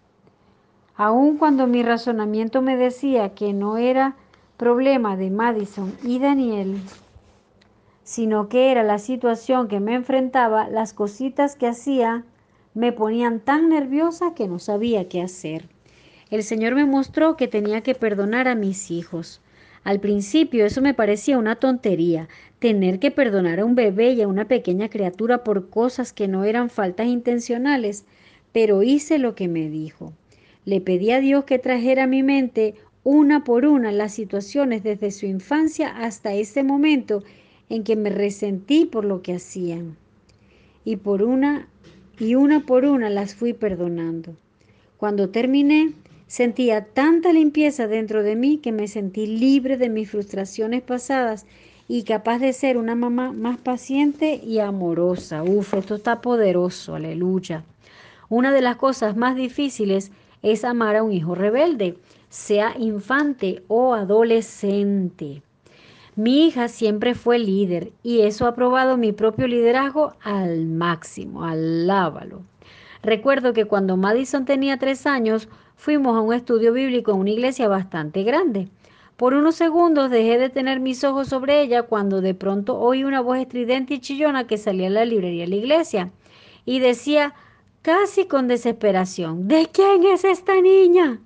Aun 0.96 1.36
cuando 1.36 1.66
mi 1.66 1.82
razonamiento 1.82 2.62
me 2.62 2.76
decía 2.76 3.34
que 3.34 3.52
no 3.52 3.76
era 3.76 4.16
problema 4.56 5.16
de 5.16 5.30
Madison 5.30 5.92
y 6.02 6.18
Daniel, 6.18 6.80
sino 8.12 8.50
que 8.50 8.70
era 8.70 8.82
la 8.82 8.98
situación 8.98 9.68
que 9.68 9.80
me 9.80 9.94
enfrentaba, 9.94 10.68
las 10.68 10.92
cositas 10.92 11.56
que 11.56 11.66
hacía 11.66 12.26
me 12.74 12.92
ponían 12.92 13.40
tan 13.40 13.70
nerviosa 13.70 14.34
que 14.34 14.48
no 14.48 14.58
sabía 14.58 15.08
qué 15.08 15.22
hacer. 15.22 15.64
El 16.28 16.42
Señor 16.42 16.74
me 16.74 16.84
mostró 16.84 17.38
que 17.38 17.48
tenía 17.48 17.80
que 17.80 17.94
perdonar 17.94 18.48
a 18.48 18.54
mis 18.54 18.90
hijos. 18.90 19.40
Al 19.82 19.98
principio 19.98 20.66
eso 20.66 20.82
me 20.82 20.92
parecía 20.92 21.38
una 21.38 21.56
tontería, 21.56 22.28
tener 22.58 22.98
que 22.98 23.10
perdonar 23.10 23.60
a 23.60 23.64
un 23.64 23.74
bebé 23.74 24.12
y 24.12 24.20
a 24.20 24.28
una 24.28 24.46
pequeña 24.46 24.90
criatura 24.90 25.42
por 25.42 25.70
cosas 25.70 26.12
que 26.12 26.28
no 26.28 26.44
eran 26.44 26.68
faltas 26.68 27.06
intencionales, 27.06 28.04
pero 28.52 28.82
hice 28.82 29.16
lo 29.16 29.34
que 29.34 29.48
me 29.48 29.70
dijo. 29.70 30.12
Le 30.66 30.82
pedí 30.82 31.12
a 31.12 31.20
Dios 31.20 31.44
que 31.44 31.58
trajera 31.58 32.02
a 32.02 32.08
mi 32.08 32.22
mente 32.22 32.74
una 33.04 33.42
por 33.42 33.64
una 33.64 33.90
las 33.90 34.12
situaciones 34.12 34.82
desde 34.82 35.12
su 35.12 35.24
infancia 35.24 35.88
hasta 35.96 36.34
ese 36.34 36.62
momento 36.62 37.22
en 37.72 37.84
que 37.84 37.96
me 37.96 38.10
resentí 38.10 38.84
por 38.84 39.06
lo 39.06 39.22
que 39.22 39.32
hacían. 39.32 39.96
Y 40.84 40.96
por 40.96 41.22
una 41.22 41.68
y 42.18 42.34
una 42.34 42.66
por 42.66 42.84
una 42.84 43.08
las 43.08 43.34
fui 43.34 43.54
perdonando. 43.54 44.36
Cuando 44.98 45.30
terminé, 45.30 45.94
sentía 46.26 46.84
tanta 46.84 47.32
limpieza 47.32 47.86
dentro 47.88 48.22
de 48.22 48.36
mí 48.36 48.58
que 48.58 48.72
me 48.72 48.88
sentí 48.88 49.26
libre 49.26 49.78
de 49.78 49.88
mis 49.88 50.10
frustraciones 50.10 50.82
pasadas 50.82 51.46
y 51.88 52.02
capaz 52.02 52.40
de 52.40 52.52
ser 52.52 52.76
una 52.76 52.94
mamá 52.94 53.32
más 53.32 53.56
paciente 53.56 54.34
y 54.34 54.58
amorosa. 54.58 55.42
Uf, 55.42 55.72
esto 55.72 55.94
está 55.94 56.20
poderoso, 56.20 56.94
aleluya. 56.94 57.64
Una 58.28 58.52
de 58.52 58.60
las 58.60 58.76
cosas 58.76 59.16
más 59.16 59.34
difíciles 59.34 60.12
es 60.42 60.64
amar 60.64 60.96
a 60.96 61.02
un 61.02 61.12
hijo 61.12 61.34
rebelde, 61.34 61.96
sea 62.28 62.74
infante 62.78 63.62
o 63.68 63.94
adolescente. 63.94 65.40
Mi 66.14 66.46
hija 66.46 66.68
siempre 66.68 67.14
fue 67.14 67.38
líder 67.38 67.90
y 68.02 68.20
eso 68.20 68.46
ha 68.46 68.54
probado 68.54 68.98
mi 68.98 69.12
propio 69.12 69.46
liderazgo 69.46 70.12
al 70.22 70.66
máximo, 70.66 71.44
alábalo. 71.44 72.42
Recuerdo 73.02 73.54
que 73.54 73.64
cuando 73.64 73.96
Madison 73.96 74.44
tenía 74.44 74.78
tres 74.78 75.06
años, 75.06 75.48
fuimos 75.74 76.14
a 76.14 76.20
un 76.20 76.34
estudio 76.34 76.74
bíblico 76.74 77.12
en 77.12 77.18
una 77.18 77.30
iglesia 77.30 77.66
bastante 77.66 78.24
grande. 78.24 78.68
Por 79.16 79.32
unos 79.32 79.54
segundos 79.54 80.10
dejé 80.10 80.36
de 80.36 80.50
tener 80.50 80.80
mis 80.80 81.02
ojos 81.02 81.28
sobre 81.28 81.62
ella 81.62 81.84
cuando 81.84 82.20
de 82.20 82.34
pronto 82.34 82.78
oí 82.78 83.04
una 83.04 83.22
voz 83.22 83.38
estridente 83.38 83.94
y 83.94 84.00
chillona 84.00 84.46
que 84.46 84.58
salía 84.58 84.88
en 84.88 84.94
la 84.94 85.06
librería 85.06 85.44
de 85.44 85.50
la 85.50 85.56
iglesia 85.56 86.10
y 86.66 86.80
decía, 86.80 87.32
casi 87.80 88.26
con 88.26 88.48
desesperación, 88.48 89.48
¿de 89.48 89.70
quién 89.72 90.04
es 90.04 90.24
esta 90.24 90.60
niña? 90.60 91.20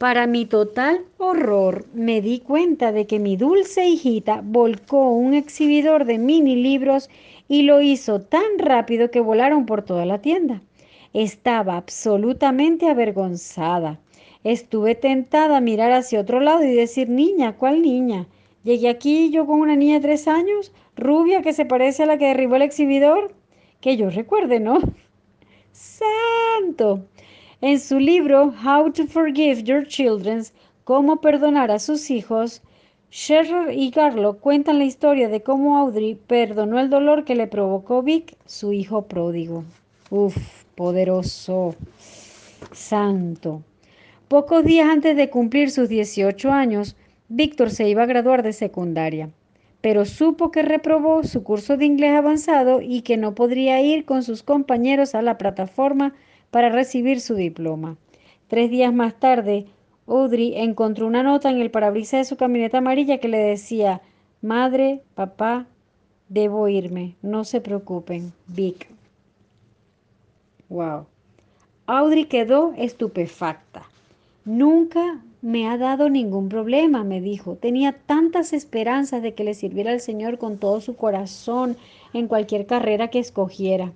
Para 0.00 0.26
mi 0.26 0.46
total 0.46 1.04
horror, 1.18 1.84
me 1.92 2.22
di 2.22 2.40
cuenta 2.40 2.90
de 2.90 3.06
que 3.06 3.18
mi 3.18 3.36
dulce 3.36 3.84
hijita 3.84 4.40
volcó 4.42 5.10
un 5.10 5.34
exhibidor 5.34 6.06
de 6.06 6.16
mini 6.16 6.56
libros 6.56 7.10
y 7.48 7.64
lo 7.64 7.82
hizo 7.82 8.22
tan 8.22 8.58
rápido 8.58 9.10
que 9.10 9.20
volaron 9.20 9.66
por 9.66 9.82
toda 9.82 10.06
la 10.06 10.22
tienda. 10.22 10.62
Estaba 11.12 11.76
absolutamente 11.76 12.88
avergonzada. 12.88 14.00
Estuve 14.42 14.94
tentada 14.94 15.58
a 15.58 15.60
mirar 15.60 15.92
hacia 15.92 16.20
otro 16.20 16.40
lado 16.40 16.64
y 16.64 16.72
decir, 16.72 17.10
niña, 17.10 17.58
¿cuál 17.58 17.82
niña? 17.82 18.26
Llegué 18.64 18.88
aquí 18.88 19.28
yo 19.30 19.44
con 19.44 19.60
una 19.60 19.76
niña 19.76 19.96
de 19.96 20.00
tres 20.00 20.28
años, 20.28 20.72
rubia, 20.96 21.42
que 21.42 21.52
se 21.52 21.66
parece 21.66 22.04
a 22.04 22.06
la 22.06 22.16
que 22.16 22.28
derribó 22.28 22.56
el 22.56 22.62
exhibidor. 22.62 23.34
Que 23.82 23.98
yo 23.98 24.08
recuerde, 24.08 24.60
¿no? 24.60 24.80
Santo. 25.72 27.04
En 27.62 27.78
su 27.78 27.98
libro 27.98 28.54
How 28.64 28.90
to 28.90 29.06
Forgive 29.06 29.62
Your 29.64 29.86
Children, 29.86 30.44
Cómo 30.84 31.20
perdonar 31.20 31.70
a 31.70 31.78
sus 31.78 32.10
hijos, 32.10 32.62
Sherry 33.10 33.78
y 33.78 33.90
Carlo 33.90 34.38
cuentan 34.38 34.78
la 34.78 34.86
historia 34.86 35.28
de 35.28 35.42
cómo 35.42 35.76
Audrey 35.76 36.14
perdonó 36.14 36.80
el 36.80 36.88
dolor 36.88 37.26
que 37.26 37.34
le 37.34 37.46
provocó 37.46 38.02
Vic, 38.02 38.34
su 38.46 38.72
hijo 38.72 39.02
pródigo. 39.02 39.64
Uf, 40.08 40.38
poderoso, 40.74 41.74
santo. 42.72 43.62
Pocos 44.28 44.64
días 44.64 44.88
antes 44.88 45.14
de 45.14 45.28
cumplir 45.28 45.70
sus 45.70 45.90
18 45.90 46.50
años, 46.50 46.96
Víctor 47.28 47.70
se 47.70 47.86
iba 47.90 48.04
a 48.04 48.06
graduar 48.06 48.42
de 48.42 48.54
secundaria, 48.54 49.28
pero 49.82 50.06
supo 50.06 50.50
que 50.50 50.62
reprobó 50.62 51.24
su 51.24 51.42
curso 51.42 51.76
de 51.76 51.84
inglés 51.84 52.16
avanzado 52.16 52.80
y 52.80 53.02
que 53.02 53.18
no 53.18 53.34
podría 53.34 53.82
ir 53.82 54.06
con 54.06 54.22
sus 54.22 54.42
compañeros 54.42 55.14
a 55.14 55.20
la 55.20 55.36
plataforma 55.36 56.14
para 56.50 56.68
recibir 56.68 57.20
su 57.20 57.34
diploma. 57.34 57.96
Tres 58.48 58.70
días 58.70 58.92
más 58.92 59.14
tarde, 59.18 59.66
Audrey 60.06 60.54
encontró 60.56 61.06
una 61.06 61.22
nota 61.22 61.50
en 61.50 61.60
el 61.60 61.70
parabrisas 61.70 62.20
de 62.20 62.24
su 62.24 62.36
camioneta 62.36 62.78
amarilla 62.78 63.18
que 63.18 63.28
le 63.28 63.38
decía, 63.38 64.00
Madre, 64.42 65.02
papá, 65.14 65.66
debo 66.28 66.66
irme, 66.68 67.14
no 67.22 67.44
se 67.44 67.60
preocupen, 67.60 68.32
Vic. 68.46 68.88
Wow. 70.68 71.06
Audrey 71.86 72.24
quedó 72.24 72.72
estupefacta. 72.76 73.82
Nunca 74.44 75.20
me 75.42 75.68
ha 75.68 75.76
dado 75.76 76.08
ningún 76.08 76.48
problema, 76.48 77.04
me 77.04 77.20
dijo. 77.20 77.56
Tenía 77.56 77.92
tantas 77.92 78.52
esperanzas 78.52 79.22
de 79.22 79.34
que 79.34 79.44
le 79.44 79.54
sirviera 79.54 79.90
al 79.90 80.00
Señor 80.00 80.38
con 80.38 80.58
todo 80.58 80.80
su 80.80 80.96
corazón 80.96 81.76
en 82.12 82.28
cualquier 82.28 82.66
carrera 82.66 83.08
que 83.08 83.18
escogiera. 83.18 83.92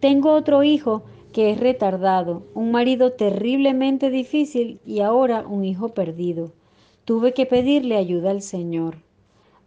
Tengo 0.00 0.32
otro 0.32 0.62
hijo 0.62 1.02
que 1.32 1.50
es 1.50 1.58
retardado, 1.58 2.44
un 2.54 2.70
marido 2.70 3.14
terriblemente 3.14 4.10
difícil 4.10 4.80
y 4.86 5.00
ahora 5.00 5.44
un 5.44 5.64
hijo 5.64 5.88
perdido. 5.88 6.52
Tuve 7.04 7.34
que 7.34 7.46
pedirle 7.46 7.96
ayuda 7.96 8.30
al 8.30 8.40
Señor. 8.40 8.98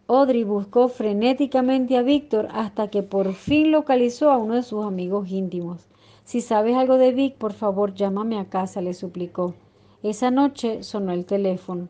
Audrey 0.08 0.44
buscó 0.44 0.88
frenéticamente 0.88 1.98
a 1.98 2.02
Víctor 2.02 2.48
hasta 2.52 2.88
que 2.88 3.02
por 3.02 3.34
fin 3.34 3.72
localizó 3.72 4.30
a 4.30 4.38
uno 4.38 4.54
de 4.54 4.62
sus 4.62 4.86
amigos 4.86 5.30
íntimos. 5.30 5.86
Si 6.24 6.40
sabes 6.40 6.76
algo 6.76 6.96
de 6.96 7.12
Vic, 7.12 7.36
por 7.36 7.52
favor 7.52 7.92
llámame 7.92 8.38
a 8.38 8.46
casa, 8.46 8.80
le 8.80 8.94
suplicó. 8.94 9.54
Esa 10.02 10.30
noche 10.30 10.82
sonó 10.82 11.12
el 11.12 11.26
teléfono. 11.26 11.88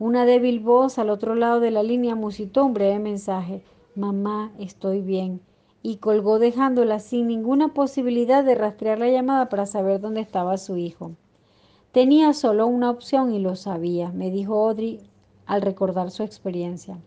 Una 0.00 0.26
débil 0.26 0.58
voz 0.58 0.98
al 0.98 1.08
otro 1.08 1.36
lado 1.36 1.60
de 1.60 1.70
la 1.70 1.84
línea 1.84 2.16
musitó 2.16 2.64
un 2.64 2.74
breve 2.74 2.98
mensaje. 2.98 3.62
Mamá, 3.94 4.50
estoy 4.58 5.02
bien 5.02 5.40
y 5.82 5.96
colgó 5.96 6.38
dejándola 6.38 6.98
sin 6.98 7.26
ninguna 7.26 7.74
posibilidad 7.74 8.44
de 8.44 8.54
rastrear 8.54 8.98
la 8.98 9.08
llamada 9.08 9.48
para 9.48 9.66
saber 9.66 10.00
dónde 10.00 10.20
estaba 10.20 10.58
su 10.58 10.76
hijo. 10.76 11.12
Tenía 11.92 12.32
solo 12.34 12.66
una 12.66 12.90
opción 12.90 13.34
y 13.34 13.38
lo 13.38 13.56
sabía, 13.56 14.12
me 14.12 14.30
dijo 14.30 14.54
Audrey 14.54 15.00
al 15.46 15.62
recordar 15.62 16.10
su 16.10 16.22
experiencia. 16.22 16.98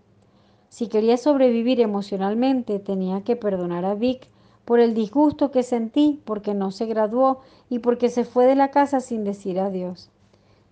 Si 0.70 0.88
quería 0.88 1.18
sobrevivir 1.18 1.80
emocionalmente, 1.80 2.80
tenía 2.80 3.22
que 3.22 3.36
perdonar 3.36 3.86
a 3.86 3.94
Vic 3.94 4.28
por 4.66 4.80
el 4.80 4.94
disgusto 4.94 5.52
que 5.52 5.64
sentí 5.64 6.20
porque 6.26 6.54
no 6.54 6.72
se 6.72 6.86
graduó 6.86 7.42
y 7.70 7.80
porque 7.80 8.10
se 8.10 8.26
fue 8.26 8.46
de 8.46 8.56
la 8.56 8.72
casa 8.72 9.00
sin 9.00 9.24
decir 9.24 9.60
adiós. 9.60 10.10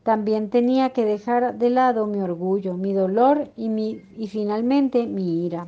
También 0.04 0.50
tenía 0.50 0.90
que 0.90 1.06
dejar 1.06 1.58
de 1.60 1.70
lado 1.70 2.08
mi 2.08 2.20
orgullo, 2.20 2.74
mi 2.74 2.94
dolor 2.94 3.50
y, 3.56 3.70
y 4.18 4.28
finalmente 4.28 5.06
mi 5.06 5.46
ira. 5.46 5.68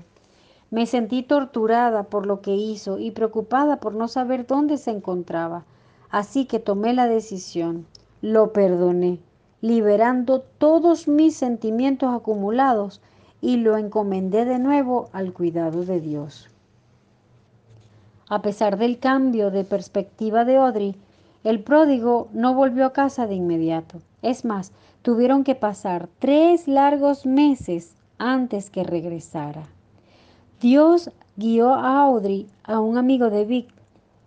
Me 0.74 0.88
sentí 0.88 1.22
torturada 1.22 2.02
por 2.02 2.26
lo 2.26 2.42
que 2.42 2.56
hizo 2.56 2.98
y 2.98 3.12
preocupada 3.12 3.78
por 3.78 3.94
no 3.94 4.08
saber 4.08 4.48
dónde 4.48 4.80
se 4.80 4.90
encontraba. 4.90 5.66
Así 6.10 6.46
que 6.46 6.58
tomé 6.58 6.94
la 6.94 7.08
decisión. 7.08 7.86
Lo 8.24 8.54
perdoné, 8.54 9.20
liberando 9.62 10.42
todos 10.42 11.08
mis 11.08 11.36
sentimientos 11.36 12.12
acumulados 12.12 13.02
y 13.40 13.58
lo 13.58 13.78
encomendé 13.78 14.46
de 14.46 14.58
nuevo 14.58 15.10
al 15.14 15.32
cuidado 15.32 15.86
de 15.86 16.02
Dios. 16.02 16.50
A 18.28 18.42
pesar 18.42 18.80
del 18.80 18.98
cambio 18.98 19.52
de 19.52 19.66
perspectiva 19.66 20.44
de 20.44 20.58
Audrey, 20.58 20.96
el 21.44 21.62
pródigo 21.62 22.30
no 22.34 22.56
volvió 22.56 22.88
a 22.88 22.94
casa 22.94 23.28
de 23.28 23.36
inmediato. 23.36 24.00
Es 24.24 24.44
más, 24.44 24.72
tuvieron 25.04 25.44
que 25.44 25.54
pasar 25.54 26.10
tres 26.18 26.68
largos 26.68 27.28
meses 27.28 27.94
antes 28.18 28.72
que 28.72 28.84
regresara. 28.84 29.68
Dios 30.64 31.12
guió 31.36 31.74
a 31.74 32.04
Audrey 32.04 32.48
a 32.64 32.80
un 32.80 32.98
amigo 32.98 33.30
de 33.30 33.44
Vic 33.44 33.68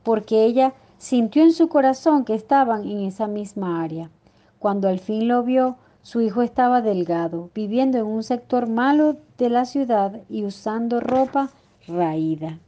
porque 0.03 0.45
ella 0.45 0.75
sintió 0.99 1.43
en 1.43 1.55
su 1.55 1.71
corazón 1.71 2.27
que 2.27 2.35
estaban 2.35 2.87
en 2.87 3.07
esa 3.07 3.27
misma 3.27 3.83
área. 3.83 4.11
Cuando 4.59 4.87
al 4.87 4.99
fin 4.99 5.29
lo 5.29 5.45
vio, 5.45 5.79
su 6.03 6.21
hijo 6.21 6.43
estaba 6.43 6.83
delgado, 6.83 7.49
viviendo 7.55 7.97
en 7.97 8.05
un 8.05 8.23
sector 8.23 8.69
malo 8.69 9.17
de 9.39 9.49
la 9.49 9.65
ciudad 9.65 10.21
y 10.29 10.45
usando 10.45 11.01
ropa 11.01 11.49
raída. 11.89 12.59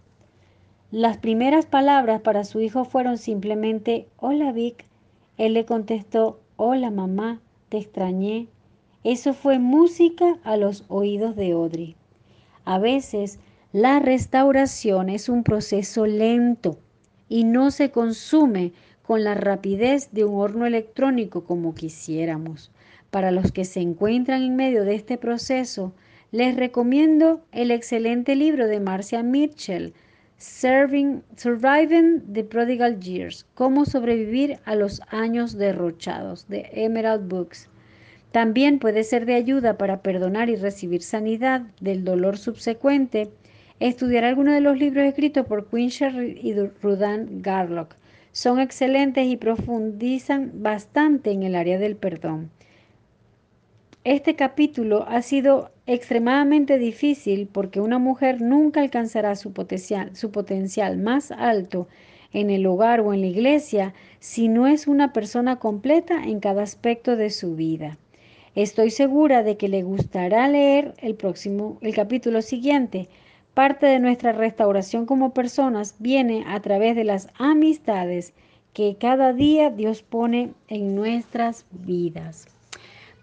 Las 0.91 1.19
primeras 1.19 1.67
palabras 1.67 2.23
para 2.23 2.45
su 2.45 2.63
hijo 2.63 2.87
fueron 2.87 3.19
simplemente, 3.19 4.09
hola 4.17 4.51
Vic. 4.51 4.87
Él 5.37 5.53
le 5.53 5.67
contestó, 5.67 6.41
hola 6.57 6.91
mamá, 6.91 7.43
te 7.69 7.77
extrañé. 7.77 8.49
Eso 9.05 9.35
fue 9.35 9.59
música 9.59 10.39
a 10.43 10.57
los 10.57 10.87
oídos 10.89 11.37
de 11.37 11.53
Audrey. 11.53 11.97
A 12.65 12.79
veces 12.79 13.39
la 13.73 13.99
restauración 13.99 15.11
es 15.11 15.29
un 15.29 15.45
proceso 15.45 16.07
lento 16.07 16.79
y 17.29 17.45
no 17.45 17.71
se 17.71 17.91
consume 17.91 18.73
con 19.03 19.25
la 19.25 19.35
rapidez 19.35 20.09
de 20.11 20.25
un 20.25 20.41
horno 20.41 20.65
electrónico 20.65 21.45
como 21.45 21.75
quisiéramos. 21.75 22.71
Para 23.11 23.31
los 23.31 23.53
que 23.53 23.67
se 23.67 23.81
encuentran 23.81 24.43
en 24.43 24.57
medio 24.57 24.85
de 24.85 24.95
este 24.95 25.19
proceso, 25.19 25.93
les 26.31 26.57
recomiendo 26.57 27.43
el 27.53 27.71
excelente 27.71 28.37
libro 28.37 28.67
de 28.69 28.81
Marcia 28.81 29.23
Mitchell, 29.23 29.93
Surviving 30.39 32.23
the 32.33 32.45
Prodigal 32.45 33.01
Years, 33.01 33.45
Cómo 33.55 33.85
sobrevivir 33.85 34.61
a 34.65 34.77
los 34.77 35.03
años 35.09 35.59
derrochados, 35.59 36.49
de 36.49 36.71
Emerald 36.73 37.29
Books. 37.29 37.69
También 38.33 38.79
puede 38.79 39.05
ser 39.05 39.27
de 39.27 39.35
ayuda 39.35 39.77
para 39.77 40.03
perdonar 40.03 40.49
y 40.49 40.57
recibir 40.57 41.03
sanidad 41.03 41.63
del 41.81 42.05
dolor 42.05 42.39
subsecuente 42.39 43.31
estudiar 43.81 44.25
algunos 44.25 44.55
de 44.55 44.61
los 44.61 44.79
libros 44.79 45.05
escritos 45.05 45.47
por 45.47 45.69
Quincher 45.69 46.15
y 46.43 46.55
Rudan 46.83 47.43
Garlock. 47.43 47.95
Son 48.33 48.61
excelentes 48.61 49.27
y 49.27 49.37
profundizan 49.37 50.63
bastante 50.63 51.31
en 51.31 51.43
el 51.43 51.55
área 51.55 51.79
del 51.79 51.97
perdón. 51.97 52.51
Este 54.05 54.37
capítulo 54.37 55.05
ha 55.09 55.23
sido 55.23 55.71
extremadamente 55.87 56.79
difícil 56.79 57.49
porque 57.51 57.81
una 57.81 57.99
mujer 57.99 58.41
nunca 58.41 58.81
alcanzará 58.81 59.37
su 59.37 59.53
potencial, 59.53 60.15
su 60.17 60.31
potencial 60.31 60.99
más 60.99 61.31
alto 61.31 61.89
en 62.33 62.51
el 62.51 62.67
hogar 62.67 63.01
o 63.01 63.13
en 63.13 63.21
la 63.23 63.27
iglesia 63.27 63.95
si 64.19 64.49
no 64.49 64.67
es 64.67 64.87
una 64.87 65.13
persona 65.13 65.57
completa 65.57 66.25
en 66.25 66.41
cada 66.41 66.63
aspecto 66.63 67.17
de 67.17 67.31
su 67.31 67.55
vida. 67.55 67.99
Estoy 68.55 68.91
segura 68.91 69.43
de 69.43 69.57
que 69.57 69.69
le 69.69 69.83
gustará 69.83 70.49
leer 70.49 70.95
el 70.99 71.15
próximo, 71.15 71.79
el 71.81 71.95
capítulo 71.95 72.43
siguiente. 72.43 73.09
Parte 73.59 73.87
de 73.87 73.99
nuestra 73.99 74.31
restauración 74.31 75.05
como 75.05 75.35
personas 75.35 75.97
viene 75.99 76.45
a 76.47 76.61
través 76.61 76.95
de 76.95 77.03
las 77.03 77.27
amistades 77.41 78.33
que 78.73 78.97
cada 79.01 79.33
día 79.33 79.71
Dios 79.71 80.05
pone 80.05 80.53
en 80.69 80.95
nuestras 80.95 81.67
vidas. 81.73 82.47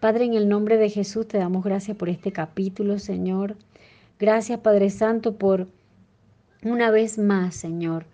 Padre, 0.02 0.26
en 0.26 0.34
el 0.34 0.50
nombre 0.50 0.76
de 0.76 0.90
Jesús 0.90 1.26
te 1.26 1.38
damos 1.38 1.64
gracias 1.64 1.96
por 1.96 2.10
este 2.10 2.34
capítulo, 2.34 3.00
Señor. 3.00 3.56
Gracias, 4.20 4.60
Padre 4.60 4.90
Santo, 4.90 5.38
por 5.38 5.70
una 6.64 6.92
vez 6.92 7.18
más, 7.18 7.56
Señor, 7.56 8.06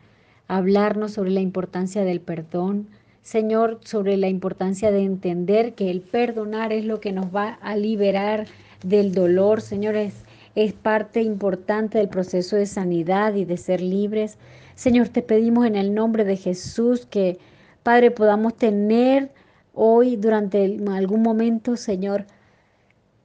hablarnos 0.48 1.14
sobre 1.14 1.32
la 1.32 1.42
importancia 1.42 2.04
del 2.04 2.22
perdón. 2.22 2.88
Señor, 3.24 3.80
sobre 3.84 4.16
la 4.18 4.28
importancia 4.28 4.92
de 4.92 5.02
entender 5.02 5.74
que 5.74 5.90
el 5.90 6.02
perdonar 6.02 6.72
es 6.72 6.86
lo 6.86 7.00
que 7.00 7.14
nos 7.14 7.36
va 7.36 7.58
a 7.64 7.76
liberar 7.76 8.46
del 8.84 9.12
dolor. 9.12 9.62
Señor, 9.62 9.96
es, 9.96 10.24
es 10.56 10.74
parte 10.74 11.22
importante 11.22 11.98
del 11.98 12.10
proceso 12.10 12.56
de 12.56 12.66
sanidad 12.66 13.36
y 13.36 13.46
de 13.46 13.58
ser 13.58 13.82
libres. 13.82 14.38
Señor, 14.76 15.10
te 15.10 15.22
pedimos 15.22 15.66
en 15.66 15.76
el 15.76 15.94
nombre 15.94 16.26
de 16.26 16.36
Jesús 16.38 17.06
que, 17.06 17.40
Padre, 17.84 18.12
podamos 18.12 18.56
tener 18.56 19.32
hoy 19.74 20.18
durante 20.18 20.80
algún 20.90 21.22
momento, 21.22 21.78
Señor, 21.78 22.26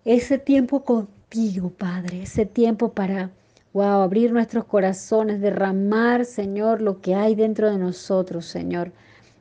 ese 0.05 0.39
tiempo 0.39 0.85
contigo, 0.85 1.70
Padre, 1.70 2.22
ese 2.22 2.47
tiempo 2.47 2.93
para, 2.93 3.31
wow, 3.72 4.03
abrir 4.03 4.33
nuestros 4.33 4.64
corazones, 4.64 5.41
derramar, 5.41 6.24
Señor, 6.24 6.81
lo 6.81 7.01
que 7.01 7.16
hay 7.16 7.35
dentro 7.35 7.70
de 7.70 7.79
nosotros, 7.79 8.47
Señor, 8.47 8.93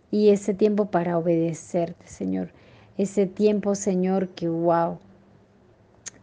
y 0.10 0.30
ese 0.30 0.54
tiempo 0.54 0.90
para 0.90 1.18
obedecerte, 1.18 2.08
Señor, 2.08 2.50
ese 2.98 3.28
tiempo, 3.28 3.76
Señor, 3.76 4.30
que, 4.30 4.48
wow, 4.48 4.98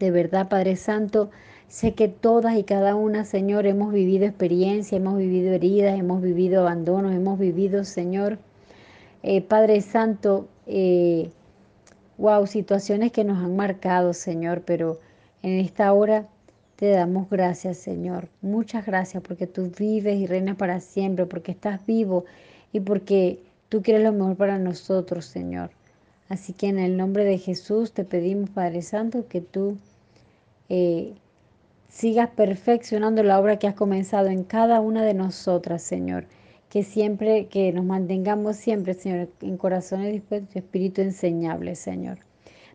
de 0.00 0.10
verdad, 0.10 0.48
Padre 0.48 0.74
Santo, 0.74 1.30
sé 1.72 1.94
que 1.94 2.06
todas 2.06 2.58
y 2.58 2.64
cada 2.64 2.94
una, 2.96 3.24
Señor, 3.24 3.64
hemos 3.66 3.94
vivido 3.94 4.26
experiencia, 4.26 4.98
hemos 4.98 5.16
vivido 5.16 5.54
heridas, 5.54 5.98
hemos 5.98 6.20
vivido 6.20 6.60
abandonos, 6.60 7.14
hemos 7.14 7.38
vivido, 7.38 7.84
Señor, 7.84 8.38
eh, 9.22 9.40
Padre 9.40 9.80
Santo, 9.80 10.48
eh, 10.66 11.30
wow, 12.18 12.46
situaciones 12.46 13.10
que 13.10 13.24
nos 13.24 13.38
han 13.38 13.56
marcado, 13.56 14.12
Señor, 14.12 14.60
pero 14.66 14.98
en 15.42 15.60
esta 15.60 15.90
hora 15.94 16.28
te 16.76 16.90
damos 16.90 17.30
gracias, 17.30 17.78
Señor. 17.78 18.28
Muchas 18.42 18.84
gracias 18.84 19.22
porque 19.22 19.46
tú 19.46 19.72
vives 19.78 20.20
y 20.20 20.26
reinas 20.26 20.56
para 20.56 20.78
siempre, 20.78 21.24
porque 21.24 21.52
estás 21.52 21.86
vivo 21.86 22.26
y 22.74 22.80
porque 22.80 23.42
tú 23.70 23.80
quieres 23.80 24.02
lo 24.02 24.12
mejor 24.12 24.36
para 24.36 24.58
nosotros, 24.58 25.24
Señor. 25.24 25.70
Así 26.28 26.52
que 26.52 26.68
en 26.68 26.78
el 26.78 26.98
nombre 26.98 27.24
de 27.24 27.38
Jesús 27.38 27.92
te 27.92 28.04
pedimos, 28.04 28.50
Padre 28.50 28.82
Santo, 28.82 29.26
que 29.26 29.40
tú 29.40 29.78
eh, 30.68 31.14
sigas 31.92 32.30
perfeccionando 32.30 33.22
la 33.22 33.38
obra 33.38 33.60
que 33.60 33.68
has 33.68 33.74
comenzado 33.74 34.26
en 34.28 34.42
cada 34.42 34.80
una 34.80 35.04
de 35.04 35.14
nosotras, 35.14 35.82
Señor 35.82 36.26
que 36.72 36.84
siempre, 36.84 37.48
que 37.48 37.70
nos 37.70 37.84
mantengamos 37.84 38.56
siempre, 38.56 38.94
Señor, 38.94 39.28
en 39.42 39.58
corazones 39.58 40.10
dispuestos, 40.10 40.56
espíritu 40.56 41.02
enseñable, 41.02 41.74
Señor. 41.74 42.20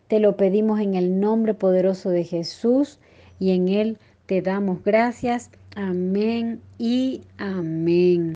Te 0.06 0.20
lo 0.20 0.36
pedimos 0.36 0.78
en 0.78 0.94
el 0.94 1.18
nombre 1.18 1.52
poderoso 1.52 2.10
de 2.10 2.22
Jesús 2.22 3.00
y 3.40 3.50
en 3.50 3.66
Él 3.66 3.98
te 4.26 4.40
damos 4.40 4.84
gracias. 4.84 5.50
Amén 5.74 6.60
y 6.78 7.22
amén. 7.38 8.26